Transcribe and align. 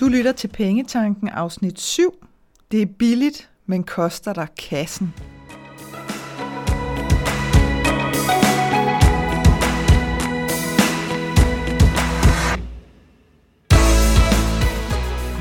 Du 0.00 0.08
lytter 0.08 0.32
til 0.32 0.48
Pengetanken 0.48 1.28
afsnit 1.28 1.80
7. 1.80 2.26
Det 2.70 2.82
er 2.82 2.86
billigt, 2.86 3.50
men 3.66 3.84
koster 3.84 4.32
dig 4.32 4.48
kassen. 4.58 5.14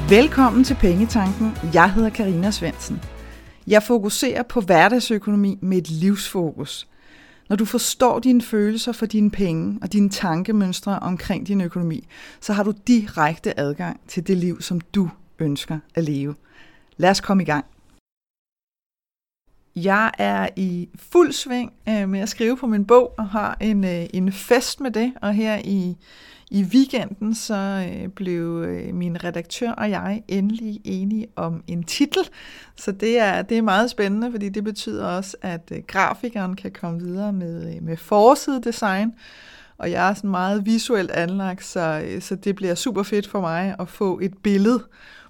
Velkommen 0.09 0.63
til 0.63 0.75
Pengetanken. 0.75 1.51
Jeg 1.73 1.93
hedder 1.93 2.09
Karina 2.09 2.51
Svensen. 2.51 3.01
Jeg 3.67 3.83
fokuserer 3.83 4.43
på 4.43 4.61
hverdagsøkonomi 4.61 5.57
med 5.61 5.77
et 5.77 5.89
livsfokus. 5.89 6.87
Når 7.49 7.55
du 7.55 7.65
forstår 7.65 8.19
dine 8.19 8.41
følelser 8.41 8.91
for 8.91 9.05
dine 9.05 9.31
penge 9.31 9.79
og 9.81 9.93
dine 9.93 10.09
tankemønstre 10.09 10.99
omkring 10.99 11.47
din 11.47 11.61
økonomi, 11.61 12.07
så 12.39 12.53
har 12.53 12.63
du 12.63 12.73
direkte 12.87 13.59
adgang 13.59 13.99
til 14.07 14.27
det 14.27 14.37
liv, 14.37 14.61
som 14.61 14.81
du 14.81 15.09
ønsker 15.39 15.79
at 15.95 16.03
leve. 16.03 16.35
Lad 16.97 17.09
os 17.09 17.21
komme 17.21 17.43
i 17.43 17.45
gang. 17.45 17.65
Jeg 19.75 20.11
er 20.17 20.49
i 20.55 20.89
fuld 20.95 21.31
sving 21.31 21.73
øh, 21.89 22.09
med 22.09 22.19
at 22.19 22.29
skrive 22.29 22.57
på 22.57 22.67
min 22.67 22.85
bog 22.85 23.13
og 23.17 23.29
har 23.29 23.57
en, 23.61 23.83
øh, 23.83 24.05
en 24.13 24.31
fest 24.31 24.79
med 24.79 24.91
det. 24.91 25.13
Og 25.21 25.33
her 25.33 25.61
i, 25.63 25.97
i 26.51 26.63
weekenden 26.63 27.35
så 27.35 27.89
øh, 27.91 28.09
blev 28.09 28.63
øh, 28.67 28.95
min 28.95 29.23
redaktør 29.23 29.71
og 29.71 29.89
jeg 29.89 30.23
endelig 30.27 30.81
enige 30.83 31.27
om 31.35 31.63
en 31.67 31.83
titel. 31.83 32.29
Så 32.75 32.91
det 32.91 33.19
er, 33.19 33.41
det 33.41 33.57
er 33.57 33.61
meget 33.61 33.89
spændende, 33.89 34.31
fordi 34.31 34.49
det 34.49 34.63
betyder 34.63 35.05
også, 35.05 35.37
at 35.41 35.71
øh, 35.71 35.79
grafikeren 35.87 36.55
kan 36.55 36.71
komme 36.71 36.99
videre 36.99 37.33
med, 37.33 37.75
øh, 37.75 37.83
med 37.83 37.97
forsidedesign. 37.97 39.13
Og 39.77 39.91
jeg 39.91 40.09
er 40.09 40.13
sådan 40.13 40.29
meget 40.29 40.65
visuelt 40.65 41.11
anlagt, 41.11 41.65
så, 41.65 42.05
så 42.19 42.35
det 42.35 42.55
bliver 42.55 42.75
super 42.75 43.03
fedt 43.03 43.27
for 43.27 43.41
mig 43.41 43.75
at 43.79 43.89
få 43.89 44.19
et 44.19 44.33
billede 44.43 44.83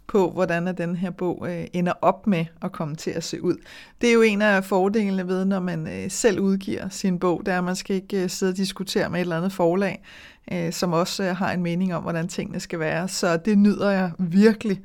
på, 0.07 0.31
hvordan 0.31 0.77
den 0.77 0.95
her 0.95 1.09
bog 1.09 1.45
øh, 1.49 1.67
ender 1.73 1.93
op 2.01 2.27
med 2.27 2.45
at 2.61 2.71
komme 2.71 2.95
til 2.95 3.11
at 3.11 3.23
se 3.23 3.43
ud. 3.43 3.55
Det 4.01 4.09
er 4.09 4.13
jo 4.13 4.21
en 4.21 4.41
af 4.41 4.63
fordelene 4.63 5.27
ved, 5.27 5.45
når 5.45 5.59
man 5.59 5.87
øh, 5.87 6.11
selv 6.11 6.39
udgiver 6.39 6.89
sin 6.89 7.19
bog, 7.19 7.41
det 7.45 7.53
er, 7.53 7.57
at 7.57 7.63
man 7.63 7.75
skal 7.75 7.95
ikke 7.95 8.23
øh, 8.23 8.29
sidde 8.29 8.51
og 8.51 8.57
diskutere 8.57 9.09
med 9.09 9.19
et 9.19 9.21
eller 9.21 9.37
andet 9.37 9.53
forlag, 9.53 10.03
øh, 10.51 10.73
som 10.73 10.93
også 10.93 11.23
øh, 11.23 11.35
har 11.35 11.51
en 11.51 11.63
mening 11.63 11.95
om, 11.95 12.03
hvordan 12.03 12.27
tingene 12.27 12.59
skal 12.59 12.79
være. 12.79 13.07
Så 13.07 13.37
det 13.37 13.57
nyder 13.57 13.89
jeg 13.89 14.11
virkelig. 14.19 14.81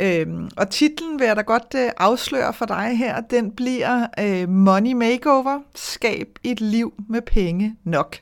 Øhm, 0.00 0.48
og 0.56 0.70
titlen 0.70 1.18
vil 1.18 1.26
jeg 1.26 1.36
da 1.36 1.42
godt 1.42 1.74
øh, 1.76 1.90
afsløre 1.96 2.52
for 2.52 2.66
dig 2.66 2.98
her, 2.98 3.20
den 3.20 3.50
bliver 3.50 4.06
øh, 4.20 4.48
Money 4.48 4.92
Makeover, 4.92 5.60
skab 5.74 6.28
et 6.44 6.60
liv 6.60 6.94
med 7.08 7.22
penge 7.22 7.76
nok. 7.84 8.16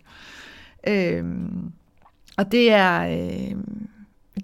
Øhm, 0.89 1.73
og 2.37 2.53
det 2.53 2.73
er... 2.73 3.01
Øh, 3.01 3.57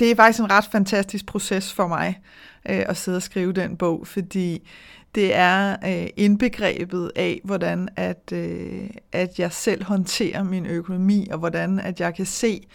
det 0.01 0.11
er 0.11 0.15
faktisk 0.15 0.41
en 0.41 0.51
ret 0.51 0.69
fantastisk 0.73 1.27
proces 1.27 1.73
for 1.73 1.87
mig 1.87 2.21
øh, 2.69 2.83
at 2.89 2.97
sidde 2.97 3.17
og 3.17 3.23
skrive 3.23 3.53
den 3.53 3.77
bog, 3.77 4.07
fordi 4.07 4.69
det 5.15 5.35
er 5.35 5.77
øh, 5.87 6.09
indbegrebet 6.17 7.13
af, 7.17 7.41
hvordan 7.45 7.89
at, 7.97 8.33
øh, 8.33 8.91
at 9.13 9.39
jeg 9.39 9.53
selv 9.53 9.85
håndterer 9.85 10.43
min 10.43 10.67
økonomi, 10.67 11.29
og 11.31 11.39
hvordan 11.39 11.79
at 11.81 12.01
jeg 12.01 12.15
kan 12.15 12.27
se, 12.27 12.67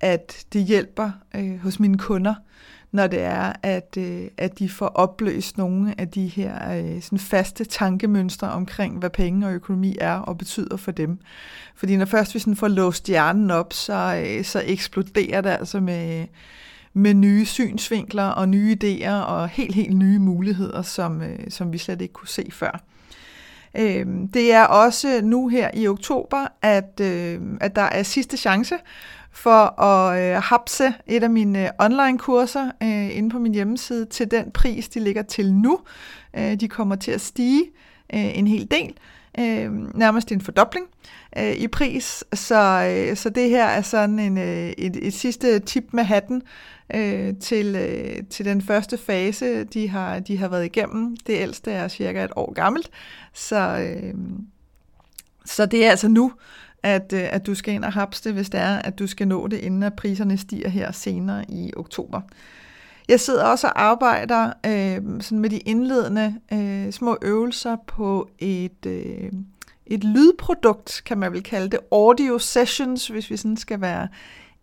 at 0.00 0.46
det 0.52 0.64
hjælper 0.64 1.10
øh, 1.36 1.58
hos 1.58 1.80
mine 1.80 1.98
kunder, 1.98 2.34
når 2.96 3.06
det 3.06 3.22
er, 3.22 3.52
at, 3.62 3.96
øh, 3.98 4.22
at 4.36 4.58
de 4.58 4.68
får 4.68 4.86
opløst 4.86 5.58
nogle 5.58 5.94
af 5.98 6.08
de 6.08 6.26
her 6.26 6.72
øh, 6.78 7.02
sådan 7.02 7.18
faste 7.18 7.64
tankemønstre 7.64 8.50
omkring, 8.50 8.98
hvad 8.98 9.10
penge 9.10 9.46
og 9.46 9.52
økonomi 9.52 9.96
er 10.00 10.14
og 10.14 10.38
betyder 10.38 10.76
for 10.76 10.90
dem. 10.90 11.18
Fordi 11.74 11.96
når 11.96 12.04
først 12.04 12.34
vi 12.34 12.38
sådan 12.38 12.56
får 12.56 12.68
låst 12.68 13.06
hjernen 13.06 13.50
op, 13.50 13.72
så, 13.72 14.24
øh, 14.26 14.44
så 14.44 14.62
eksploderer 14.66 15.40
det 15.40 15.50
altså 15.50 15.80
med, 15.80 16.26
med 16.92 17.14
nye 17.14 17.46
synsvinkler 17.46 18.24
og 18.24 18.48
nye 18.48 18.76
idéer 18.82 19.10
og 19.10 19.48
helt, 19.48 19.74
helt 19.74 19.96
nye 19.96 20.18
muligheder, 20.18 20.82
som, 20.82 21.22
øh, 21.22 21.38
som 21.48 21.72
vi 21.72 21.78
slet 21.78 22.00
ikke 22.02 22.14
kunne 22.14 22.28
se 22.28 22.48
før. 22.52 22.84
Øh, 23.78 24.06
det 24.34 24.52
er 24.52 24.64
også 24.64 25.20
nu 25.22 25.48
her 25.48 25.70
i 25.74 25.88
oktober, 25.88 26.46
at, 26.62 27.00
øh, 27.00 27.40
at 27.60 27.76
der 27.76 27.82
er 27.82 28.02
sidste 28.02 28.36
chance 28.36 28.74
for 29.36 29.80
at 29.80 30.22
øh, 30.22 30.42
hapse 30.42 30.94
et 31.06 31.22
af 31.22 31.30
mine 31.30 31.64
øh, 31.64 31.70
online-kurser 31.78 32.70
øh, 32.82 33.16
inde 33.16 33.30
på 33.30 33.38
min 33.38 33.54
hjemmeside 33.54 34.04
til 34.04 34.30
den 34.30 34.50
pris, 34.50 34.88
de 34.88 35.00
ligger 35.00 35.22
til 35.22 35.54
nu. 35.54 35.78
Øh, 36.36 36.60
de 36.60 36.68
kommer 36.68 36.96
til 36.96 37.10
at 37.10 37.20
stige 37.20 37.62
øh, 38.14 38.38
en 38.38 38.46
hel 38.46 38.68
del, 38.70 38.94
øh, 39.38 39.96
nærmest 39.98 40.32
en 40.32 40.40
fordobling 40.40 40.86
øh, 41.38 41.52
i 41.52 41.68
pris. 41.68 42.24
Så, 42.32 42.92
øh, 43.10 43.16
så 43.16 43.30
det 43.30 43.48
her 43.48 43.64
er 43.64 43.82
sådan 43.82 44.18
en, 44.18 44.38
øh, 44.38 44.72
et, 44.78 45.06
et 45.06 45.14
sidste 45.14 45.58
tip 45.58 45.84
med 45.92 46.04
hatten 46.04 46.42
øh, 46.94 47.34
til, 47.40 47.76
øh, 47.76 48.22
til 48.30 48.44
den 48.44 48.62
første 48.62 48.98
fase, 48.98 49.64
de 49.64 49.88
har, 49.88 50.18
de 50.18 50.38
har 50.38 50.48
været 50.48 50.64
igennem. 50.64 51.16
Det 51.26 51.32
ældste 51.40 51.72
er 51.72 51.88
cirka 51.88 52.24
et 52.24 52.32
år 52.36 52.52
gammelt, 52.52 52.90
så, 53.32 53.78
øh, 53.78 54.14
så 55.44 55.66
det 55.66 55.86
er 55.86 55.90
altså 55.90 56.08
nu, 56.08 56.32
at, 56.82 57.12
øh, 57.12 57.28
at 57.30 57.46
du 57.46 57.54
skal 57.54 57.74
ind 57.74 57.84
og 57.84 57.92
hapse 57.92 58.24
det, 58.24 58.32
hvis 58.32 58.50
det 58.50 58.60
er, 58.60 58.76
at 58.76 58.98
du 58.98 59.06
skal 59.06 59.28
nå 59.28 59.46
det, 59.46 59.56
inden 59.56 59.82
at 59.82 59.94
priserne 59.94 60.38
stiger 60.38 60.68
her 60.68 60.92
senere 60.92 61.44
i 61.50 61.72
oktober. 61.76 62.20
Jeg 63.08 63.20
sidder 63.20 63.44
også 63.44 63.66
og 63.66 63.82
arbejder 63.82 64.52
øh, 64.66 65.20
sådan 65.20 65.38
med 65.38 65.50
de 65.50 65.58
indledende 65.58 66.34
øh, 66.52 66.92
små 66.92 67.16
øvelser 67.22 67.76
på 67.86 68.28
et, 68.38 68.86
øh, 68.86 69.32
et 69.86 70.04
lydprodukt, 70.04 71.02
kan 71.06 71.18
man 71.18 71.32
vel 71.32 71.42
kalde 71.42 71.70
det, 71.70 71.78
audio 71.92 72.38
sessions, 72.38 73.08
hvis 73.08 73.30
vi 73.30 73.36
sådan 73.36 73.56
skal 73.56 73.80
være 73.80 74.08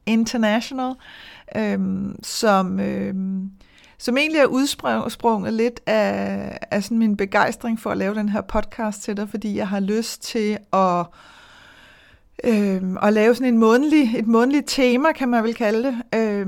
international, 0.05 0.93
øh, 1.55 1.79
som, 2.23 2.79
øh, 2.79 3.13
som 3.97 4.17
egentlig 4.17 4.39
er 4.39 4.45
udsprunget 4.45 5.53
lidt 5.53 5.79
af, 5.85 6.57
af 6.71 6.83
sådan 6.83 6.97
min 6.97 7.17
begejstring 7.17 7.79
for 7.79 7.89
at 7.89 7.97
lave 7.97 8.15
den 8.15 8.29
her 8.29 8.41
podcast 8.41 9.03
til 9.03 9.17
dig, 9.17 9.29
fordi 9.29 9.57
jeg 9.57 9.67
har 9.67 9.79
lyst 9.79 10.23
til 10.23 10.57
at 10.73 11.05
øh, 12.43 12.93
og 12.93 13.13
lave 13.13 13.35
sådan 13.35 13.53
en 13.53 13.59
månedlig, 13.59 14.19
et 14.19 14.27
månedligt 14.27 14.67
tema, 14.67 15.11
kan 15.11 15.29
man 15.29 15.43
vel 15.43 15.55
kalde 15.55 15.83
det, 15.83 16.19
øh, 16.19 16.47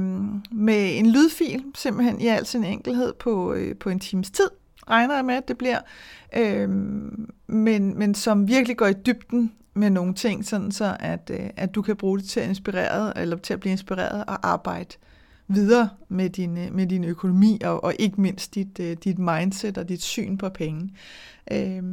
med 0.51 0.99
en 0.99 1.11
lydfil, 1.11 1.63
simpelthen 1.75 2.21
i 2.21 2.27
al 2.27 2.45
sin 2.45 2.63
enkelhed 2.63 3.13
på, 3.13 3.53
øh, 3.53 3.75
på 3.75 3.89
en 3.89 3.99
times 3.99 4.31
tid, 4.31 4.49
regner 4.89 5.15
jeg 5.15 5.25
med, 5.25 5.35
at 5.35 5.47
det 5.47 5.57
bliver, 5.57 5.79
øh, 6.37 6.69
men, 7.47 7.99
men 7.99 8.15
som 8.15 8.47
virkelig 8.47 8.77
går 8.77 8.87
i 8.87 8.93
dybden 8.93 9.51
med 9.73 9.89
nogle 9.89 10.13
ting, 10.13 10.45
sådan 10.45 10.71
så 10.71 10.97
at, 10.99 11.31
øh, 11.33 11.49
at 11.57 11.75
du 11.75 11.81
kan 11.81 11.95
bruge 11.95 12.19
det 12.19 12.27
til 12.27 12.39
at 12.39 12.49
inspirere, 12.49 13.17
eller 13.17 13.37
til 13.37 13.53
at 13.53 13.59
blive 13.59 13.71
inspireret 13.71 14.25
og 14.27 14.47
arbejde 14.49 14.95
videre 15.47 15.89
med 16.09 16.29
din, 16.29 16.57
øh, 16.57 16.73
med 16.73 16.87
din 16.87 17.03
økonomi, 17.03 17.59
og, 17.63 17.83
og 17.83 17.93
ikke 17.99 18.21
mindst 18.21 18.55
dit, 18.55 18.79
øh, 18.79 18.97
dit 19.03 19.19
mindset 19.19 19.77
og 19.77 19.89
dit 19.89 20.01
syn 20.01 20.37
på 20.37 20.49
penge. 20.49 20.89
Øh, 21.51 21.83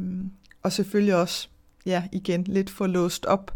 og 0.63 0.71
selvfølgelig 0.71 1.15
også, 1.15 1.47
ja, 1.85 2.03
igen, 2.11 2.43
lidt 2.43 2.69
få 2.69 2.85
låst 2.85 3.25
op 3.25 3.51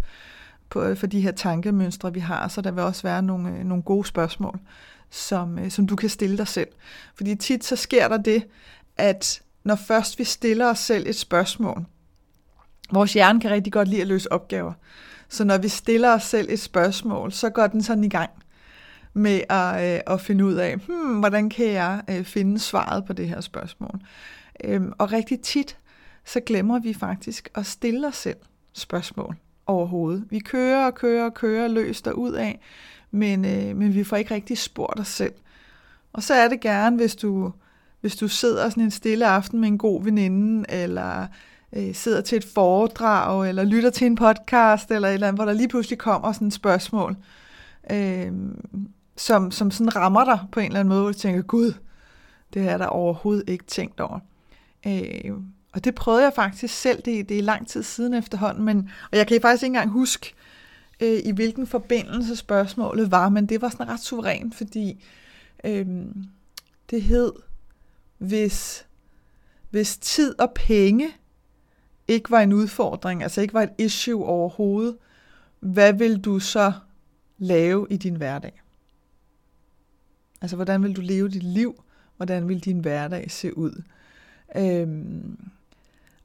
på, 0.70 0.84
øh, 0.84 0.98
for 0.98 1.08
de 1.08 1.22
her 1.22 1.32
tankemønstre, 1.32 2.14
vi 2.14 2.20
har, 2.20 2.48
så 2.48 2.62
der 2.62 2.72
vil 2.72 2.84
også 2.84 3.04
være 3.04 3.22
nogle, 3.22 3.50
øh, 3.50 3.64
nogle 3.64 3.84
gode 3.84 4.08
spørgsmål, 4.08 4.60
som, 5.10 5.60
øh, 5.60 5.72
som 5.72 5.88
du 5.88 5.96
kan 5.96 6.10
stille 6.10 6.38
dig 6.38 6.48
selv. 6.48 6.68
Fordi 7.16 7.36
tit 7.36 7.66
så 7.66 7.76
sker 7.76 8.08
der 8.08 8.18
det, 8.18 8.44
at 8.98 9.42
når 9.64 9.76
først 9.76 10.20
vi 10.20 10.24
stiller 10.24 10.70
os 10.70 10.80
selv 10.80 11.08
et 11.08 11.16
spørgsmål, 11.16 11.86
vores 12.92 13.14
hjerne 13.14 13.42
kan 13.42 13.52
rigtig 13.52 13.74
godt 13.74 13.88
lide 13.88 14.02
at 14.02 14.08
løse 14.08 14.32
opgaver, 14.32 14.74
så 15.30 15.44
når 15.44 15.58
vi 15.58 15.68
stiller 15.68 16.14
os 16.14 16.24
selv 16.24 16.48
et 16.50 16.60
spørgsmål, 16.60 17.32
så 17.32 17.50
går 17.50 17.68
den 17.68 17.84
sådan 17.84 18.04
i 18.04 18.10
gang 18.10 18.30
med 19.14 19.42
at, 19.50 19.96
øh, 19.96 20.02
at 20.08 20.22
finde 20.22 20.46
ud 20.46 20.54
af, 20.54 20.76
hmm, 20.76 21.20
hvordan 21.20 21.50
kan 21.50 21.66
jeg 21.66 22.02
øh, 22.10 22.24
finde 22.26 22.60
svaret 22.60 23.06
på 23.06 23.14
det 23.14 23.30
her 23.30 23.42
spørgsmål. 23.42 24.00
Øhm, 24.64 24.94
og 24.98 25.12
rigtig 25.12 25.42
tit, 25.42 25.78
så 26.26 26.40
glemmer 26.40 26.80
vi 26.80 26.94
faktisk 26.94 27.50
at 27.56 27.66
stille 27.66 28.08
os 28.08 28.16
selv 28.16 28.38
spørgsmål 28.74 29.36
overhovedet. 29.68 30.26
Vi 30.30 30.40
kører 30.40 30.86
og 30.86 30.96
kører 30.96 31.26
og 31.26 31.34
kører 31.34 31.68
løs 31.68 32.04
ud 32.16 32.32
af, 32.32 32.60
men, 33.12 33.46
øh, 33.46 33.78
men 33.78 33.94
vi 33.94 34.04
får 34.04 34.18
ikke 34.18 34.34
rigtig 34.34 34.58
spurgt 34.58 35.00
os 35.00 35.08
selv. 35.08 35.34
Og 36.14 36.24
så 36.24 36.34
er 36.34 36.48
det 36.48 36.60
gerne, 36.60 36.96
hvis 36.96 37.16
du, 37.16 37.52
hvis 38.02 38.16
du 38.16 38.28
sidder 38.28 38.70
sådan 38.70 38.84
en 38.84 38.92
stille 38.92 39.28
aften 39.28 39.60
med 39.60 39.68
en 39.68 39.78
god 39.78 40.04
veninde, 40.04 40.66
eller 40.70 41.28
øh, 41.74 41.96
sidder 41.96 42.22
til 42.22 42.36
et 42.36 42.46
foredrag, 42.54 43.50
eller 43.50 43.64
lytter 43.64 43.90
til 43.90 44.08
en 44.08 44.16
podcast, 44.16 44.92
eller 44.92 45.08
et 45.08 45.14
eller 45.14 45.28
andet, 45.28 45.38
hvor 45.38 45.46
der 45.46 45.54
lige 45.54 45.68
pludselig 45.68 46.00
kommer 46.00 46.32
sådan 46.32 46.48
et 46.48 46.54
spørgsmål, 46.54 47.16
øh, 47.92 48.32
som, 49.16 49.52
som 49.52 49.72
sådan 49.72 49.96
rammer 49.96 50.26
dig 50.26 50.40
på 50.52 50.60
en 50.60 50.66
eller 50.66 50.80
anden 50.80 50.90
måde, 50.90 51.02
hvor 51.02 51.12
du 51.12 51.18
tænker, 51.18 51.42
gud, 51.42 51.74
det 52.54 52.62
har 52.62 52.70
jeg 52.70 52.80
da 52.80 52.86
overhovedet 52.86 53.50
ikke 53.50 53.66
tænkt 53.66 54.00
over. 54.00 54.20
Øh, 54.88 55.32
og 55.78 55.84
det 55.84 55.96
prøvede 55.96 56.24
jeg 56.24 56.34
faktisk 56.34 56.74
selv, 56.74 57.02
det, 57.02 57.30
det 57.30 57.40
er 57.40 57.44
lang 57.44 57.68
tid 57.68 57.84
siden 57.84 58.14
efterhånden, 58.14 58.66
men, 58.66 58.90
og 59.12 59.18
jeg 59.18 59.28
kan 59.28 59.42
faktisk 59.42 59.64
ikke 59.64 59.68
engang 59.68 59.90
huske, 59.90 60.34
øh, 61.00 61.20
i 61.26 61.32
hvilken 61.32 61.68
forbindelse 61.68 62.36
spørgsmålet 62.36 63.12
var, 63.12 63.30
men 63.30 63.46
det 63.46 63.62
var 63.62 63.70
sådan 63.70 63.88
ret 63.88 64.00
suverænt, 64.00 64.56
fordi 64.56 65.06
øh, 65.64 65.86
det 66.90 67.02
hed, 67.02 67.32
hvis, 68.18 68.86
hvis 69.70 69.98
tid 69.98 70.40
og 70.40 70.52
penge 70.56 71.10
ikke 72.08 72.32
var 72.32 72.40
en 72.40 72.54
udfordring, 72.54 73.24
altså 73.24 73.42
ikke 73.42 73.54
var 73.54 73.64
et 73.64 73.74
issue 73.78 74.26
overhovedet, 74.26 74.98
hvad 75.60 75.94
vil 75.94 76.20
du 76.20 76.40
så 76.40 76.74
lave 77.38 77.88
i 77.90 77.98
din 77.98 78.16
hverdag? 78.16 78.62
Altså, 80.42 80.56
hvordan 80.56 80.84
vil 80.84 80.96
du 80.96 81.02
leve 81.02 81.30
dit 81.30 81.44
liv? 81.44 81.84
Hvordan 82.18 82.48
vil 82.48 82.60
din 82.60 82.80
hverdag 82.80 83.32
se 83.32 83.58
ud? 83.58 83.84
Øhm, 84.56 85.40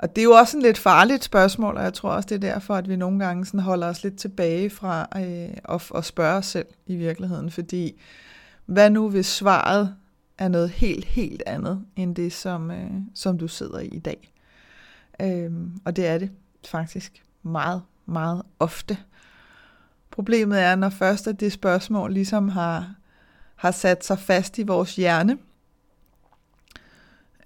og 0.03 0.17
det 0.17 0.23
er 0.23 0.25
jo 0.25 0.33
også 0.33 0.57
en 0.57 0.63
lidt 0.63 0.79
farligt 0.79 1.25
spørgsmål, 1.25 1.77
og 1.77 1.83
jeg 1.83 1.95
tror 1.95 2.11
også, 2.11 2.29
det 2.29 2.35
er 2.35 2.53
derfor, 2.53 2.75
at 2.75 2.89
vi 2.89 2.97
nogle 2.97 3.25
gange 3.25 3.47
sådan 3.47 3.61
holder 3.61 3.87
os 3.87 4.03
lidt 4.03 4.17
tilbage 4.17 4.71
fra 4.71 5.09
øh, 5.17 5.57
at, 5.75 5.91
at 5.95 6.05
spørge 6.05 6.37
os 6.37 6.47
selv 6.47 6.67
i 6.87 6.97
virkeligheden. 6.97 7.51
Fordi 7.51 8.01
hvad 8.67 8.91
nu, 8.91 9.09
hvis 9.09 9.27
svaret 9.27 9.95
er 10.39 10.49
noget 10.49 10.71
helt, 10.71 11.05
helt 11.05 11.43
andet, 11.47 11.85
end 11.97 12.17
det, 12.17 12.33
som, 12.33 12.71
øh, 12.71 12.91
som 13.15 13.39
du 13.39 13.49
sidder 13.49 13.79
i 13.79 13.87
i 13.87 13.99
dag? 13.99 14.33
Øhm, 15.21 15.81
og 15.85 15.97
det 15.97 16.07
er 16.07 16.19
det 16.19 16.31
faktisk 16.67 17.25
meget, 17.43 17.83
meget 18.07 18.43
ofte. 18.59 18.99
Problemet 20.11 20.61
er, 20.61 20.75
når 20.75 20.89
først 20.89 21.29
at 21.29 21.41
det 21.41 21.53
spørgsmål 21.53 22.13
ligesom 22.13 22.49
har, 22.49 22.95
har 23.57 23.71
sat 23.71 24.05
sig 24.05 24.19
fast 24.19 24.59
i 24.59 24.63
vores 24.63 24.97
hjerne, 24.97 25.39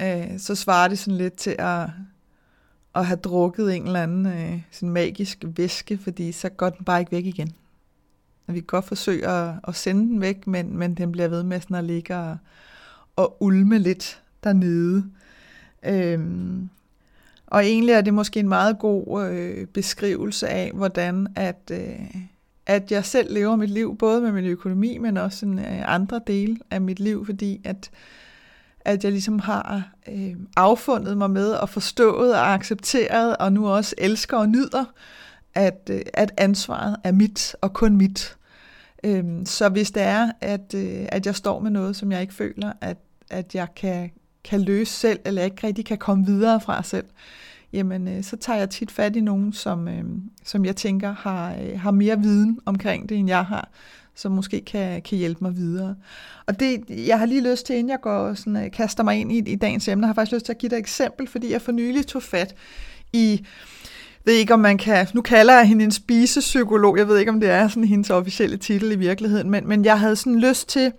øh, 0.01 0.39
så 0.39 0.55
svarer 0.55 0.89
det 0.89 0.99
sådan 0.99 1.19
lidt 1.19 1.35
til 1.35 1.57
at, 1.59 1.89
at 2.97 3.07
have 3.07 3.17
drukket 3.17 3.77
en 3.77 3.87
eller 3.87 4.03
anden 4.03 4.27
øh, 4.27 4.61
sådan 4.71 4.91
magisk 4.91 5.45
væske, 5.57 5.99
fordi 5.99 6.33
så 6.33 6.49
går 6.49 6.71
den 6.71 6.85
bare 6.85 7.01
ikke 7.01 7.13
væk 7.13 7.27
igen. 7.27 7.53
Og 8.47 8.55
vi 8.55 8.61
kan 8.61 8.67
godt 8.67 8.85
forsøge 8.85 9.29
at, 9.29 9.55
at 9.69 9.75
sende 9.75 10.03
den 10.03 10.21
væk, 10.21 10.47
men, 10.47 10.77
men 10.77 10.95
den 10.95 11.13
bliver 11.13 11.29
ved 11.29 11.43
med 11.43 11.61
sådan 11.61 11.77
at 11.77 11.85
ligge 11.85 12.17
og, 12.17 12.37
og 13.17 13.37
ulme 13.41 13.79
lidt 13.79 14.23
dernede. 14.45 15.05
Øhm, 15.83 16.69
og 17.47 17.65
egentlig 17.65 17.93
er 17.93 18.01
det 18.01 18.15
måske 18.15 18.41
en 18.41 18.49
meget 18.49 18.79
god 18.79 19.29
øh, 19.31 19.67
beskrivelse 19.67 20.49
af, 20.49 20.71
hvordan 20.75 21.27
at, 21.37 21.71
øh, 21.73 22.15
at 22.67 22.93
jeg 22.93 23.05
selv 23.05 23.35
lever 23.35 23.57
mit 23.57 23.71
liv, 23.71 23.97
både 23.99 24.21
med 24.21 24.33
min 24.33 24.45
økonomi, 24.45 24.99
men 24.99 25.17
også 25.17 25.39
sådan, 25.39 25.59
øh, 25.59 25.95
andre 25.95 26.21
dele 26.27 26.57
af 26.71 26.81
mit 26.81 27.01
liv, 27.01 27.27
fordi 27.27 27.61
at, 27.65 27.91
at 28.87 29.05
jeg 29.05 29.13
ligesom 29.13 29.39
har 29.39 29.89
øh, 30.09 30.37
affundet 30.57 31.19
mig 31.19 31.31
med 31.31 31.53
og 31.53 31.69
forstået 31.69 32.35
og 32.35 32.55
accepteret, 32.55 33.37
og 33.37 33.53
nu 33.53 33.69
også 33.69 33.95
elsker 33.99 34.37
og 34.37 34.49
nyder, 34.49 34.85
at, 35.55 35.91
øh, 35.91 36.01
at 36.15 36.33
ansvaret 36.37 36.97
er 37.05 37.13
mit 37.13 37.57
og 37.61 37.73
kun 37.73 37.97
mit. 37.97 38.37
Øh, 39.05 39.25
så 39.45 39.69
hvis 39.69 39.91
det 39.91 40.03
er, 40.03 40.31
at, 40.41 40.75
øh, 40.75 41.07
at 41.09 41.27
jeg 41.27 41.35
står 41.35 41.61
med 41.61 41.71
noget, 41.71 41.97
som 41.97 42.13
jeg 42.13 42.21
ikke 42.21 42.35
føler, 42.35 42.73
at, 42.81 42.97
at 43.31 43.55
jeg 43.55 43.69
kan, 43.77 44.11
kan 44.45 44.61
løse 44.61 44.93
selv, 44.93 45.21
eller 45.25 45.45
ikke 45.45 45.67
rigtig 45.67 45.87
kan 45.87 45.99
komme 45.99 46.27
videre 46.27 46.61
fra 46.61 46.83
selv, 46.83 47.07
jamen 47.73 48.09
øh, 48.09 48.23
så 48.23 48.37
tager 48.37 48.59
jeg 48.59 48.71
tit 48.71 48.91
fat 48.91 49.17
i 49.17 49.21
nogen, 49.21 49.53
som, 49.53 49.89
øh, 49.89 50.05
som 50.45 50.65
jeg 50.65 50.77
tænker 50.77 51.13
har, 51.13 51.57
øh, 51.63 51.81
har 51.81 51.91
mere 51.91 52.19
viden 52.19 52.59
omkring 52.67 53.09
det, 53.09 53.17
end 53.17 53.29
jeg 53.29 53.45
har, 53.45 53.69
som 54.17 54.33
måske 54.33 54.61
kan, 54.61 55.03
kan 55.03 55.19
hjælpe 55.19 55.45
mig 55.45 55.57
videre. 55.57 55.97
Og 56.47 56.61
det, 56.61 56.85
jeg 56.89 57.19
har 57.19 57.27
lige 57.27 57.51
lyst 57.51 57.67
til, 57.67 57.77
inden 57.77 57.91
jeg 57.91 58.01
går 58.01 58.35
sådan, 58.35 58.57
øh, 58.57 58.71
kaster 58.71 59.03
mig 59.03 59.21
ind 59.21 59.33
i, 59.33 59.53
i 59.53 59.57
dagens 59.57 59.89
emne, 59.89 60.07
har 60.07 60.11
jeg 60.11 60.15
faktisk 60.15 60.35
lyst 60.35 60.45
til 60.45 60.53
at 60.53 60.59
give 60.59 60.71
dig 60.71 60.77
et 60.77 60.81
eksempel, 60.81 61.29
fordi 61.29 61.53
jeg 61.53 61.63
for 61.63 61.73
nylig 61.73 62.07
tog 62.07 62.23
fat 62.23 62.55
i 63.13 63.47
ved 64.27 64.35
ikke, 64.35 64.55
om 64.55 64.61
man 64.61 64.79
kan... 64.79 65.07
Nu 65.15 65.23
kalder 65.23 65.57
jeg 65.57 65.69
hende 65.69 65.85
en 65.85 65.91
spisepsykolog. 65.91 66.99
Jeg 66.99 67.09
ved 67.09 67.19
ikke, 67.19 67.31
om 67.31 67.41
det 67.41 67.51
er 67.51 67.69
sådan 67.69 67.85
hendes 67.85 68.11
officielle 68.11 68.57
titel 68.57 68.93
i 68.93 68.97
virkeligheden. 68.97 69.51
Men, 69.51 69.69
men 69.69 69.85
jeg 69.85 70.01
havde 70.01 70.17
sådan 70.17 70.41
lyst 70.41 70.69
til 70.69 70.93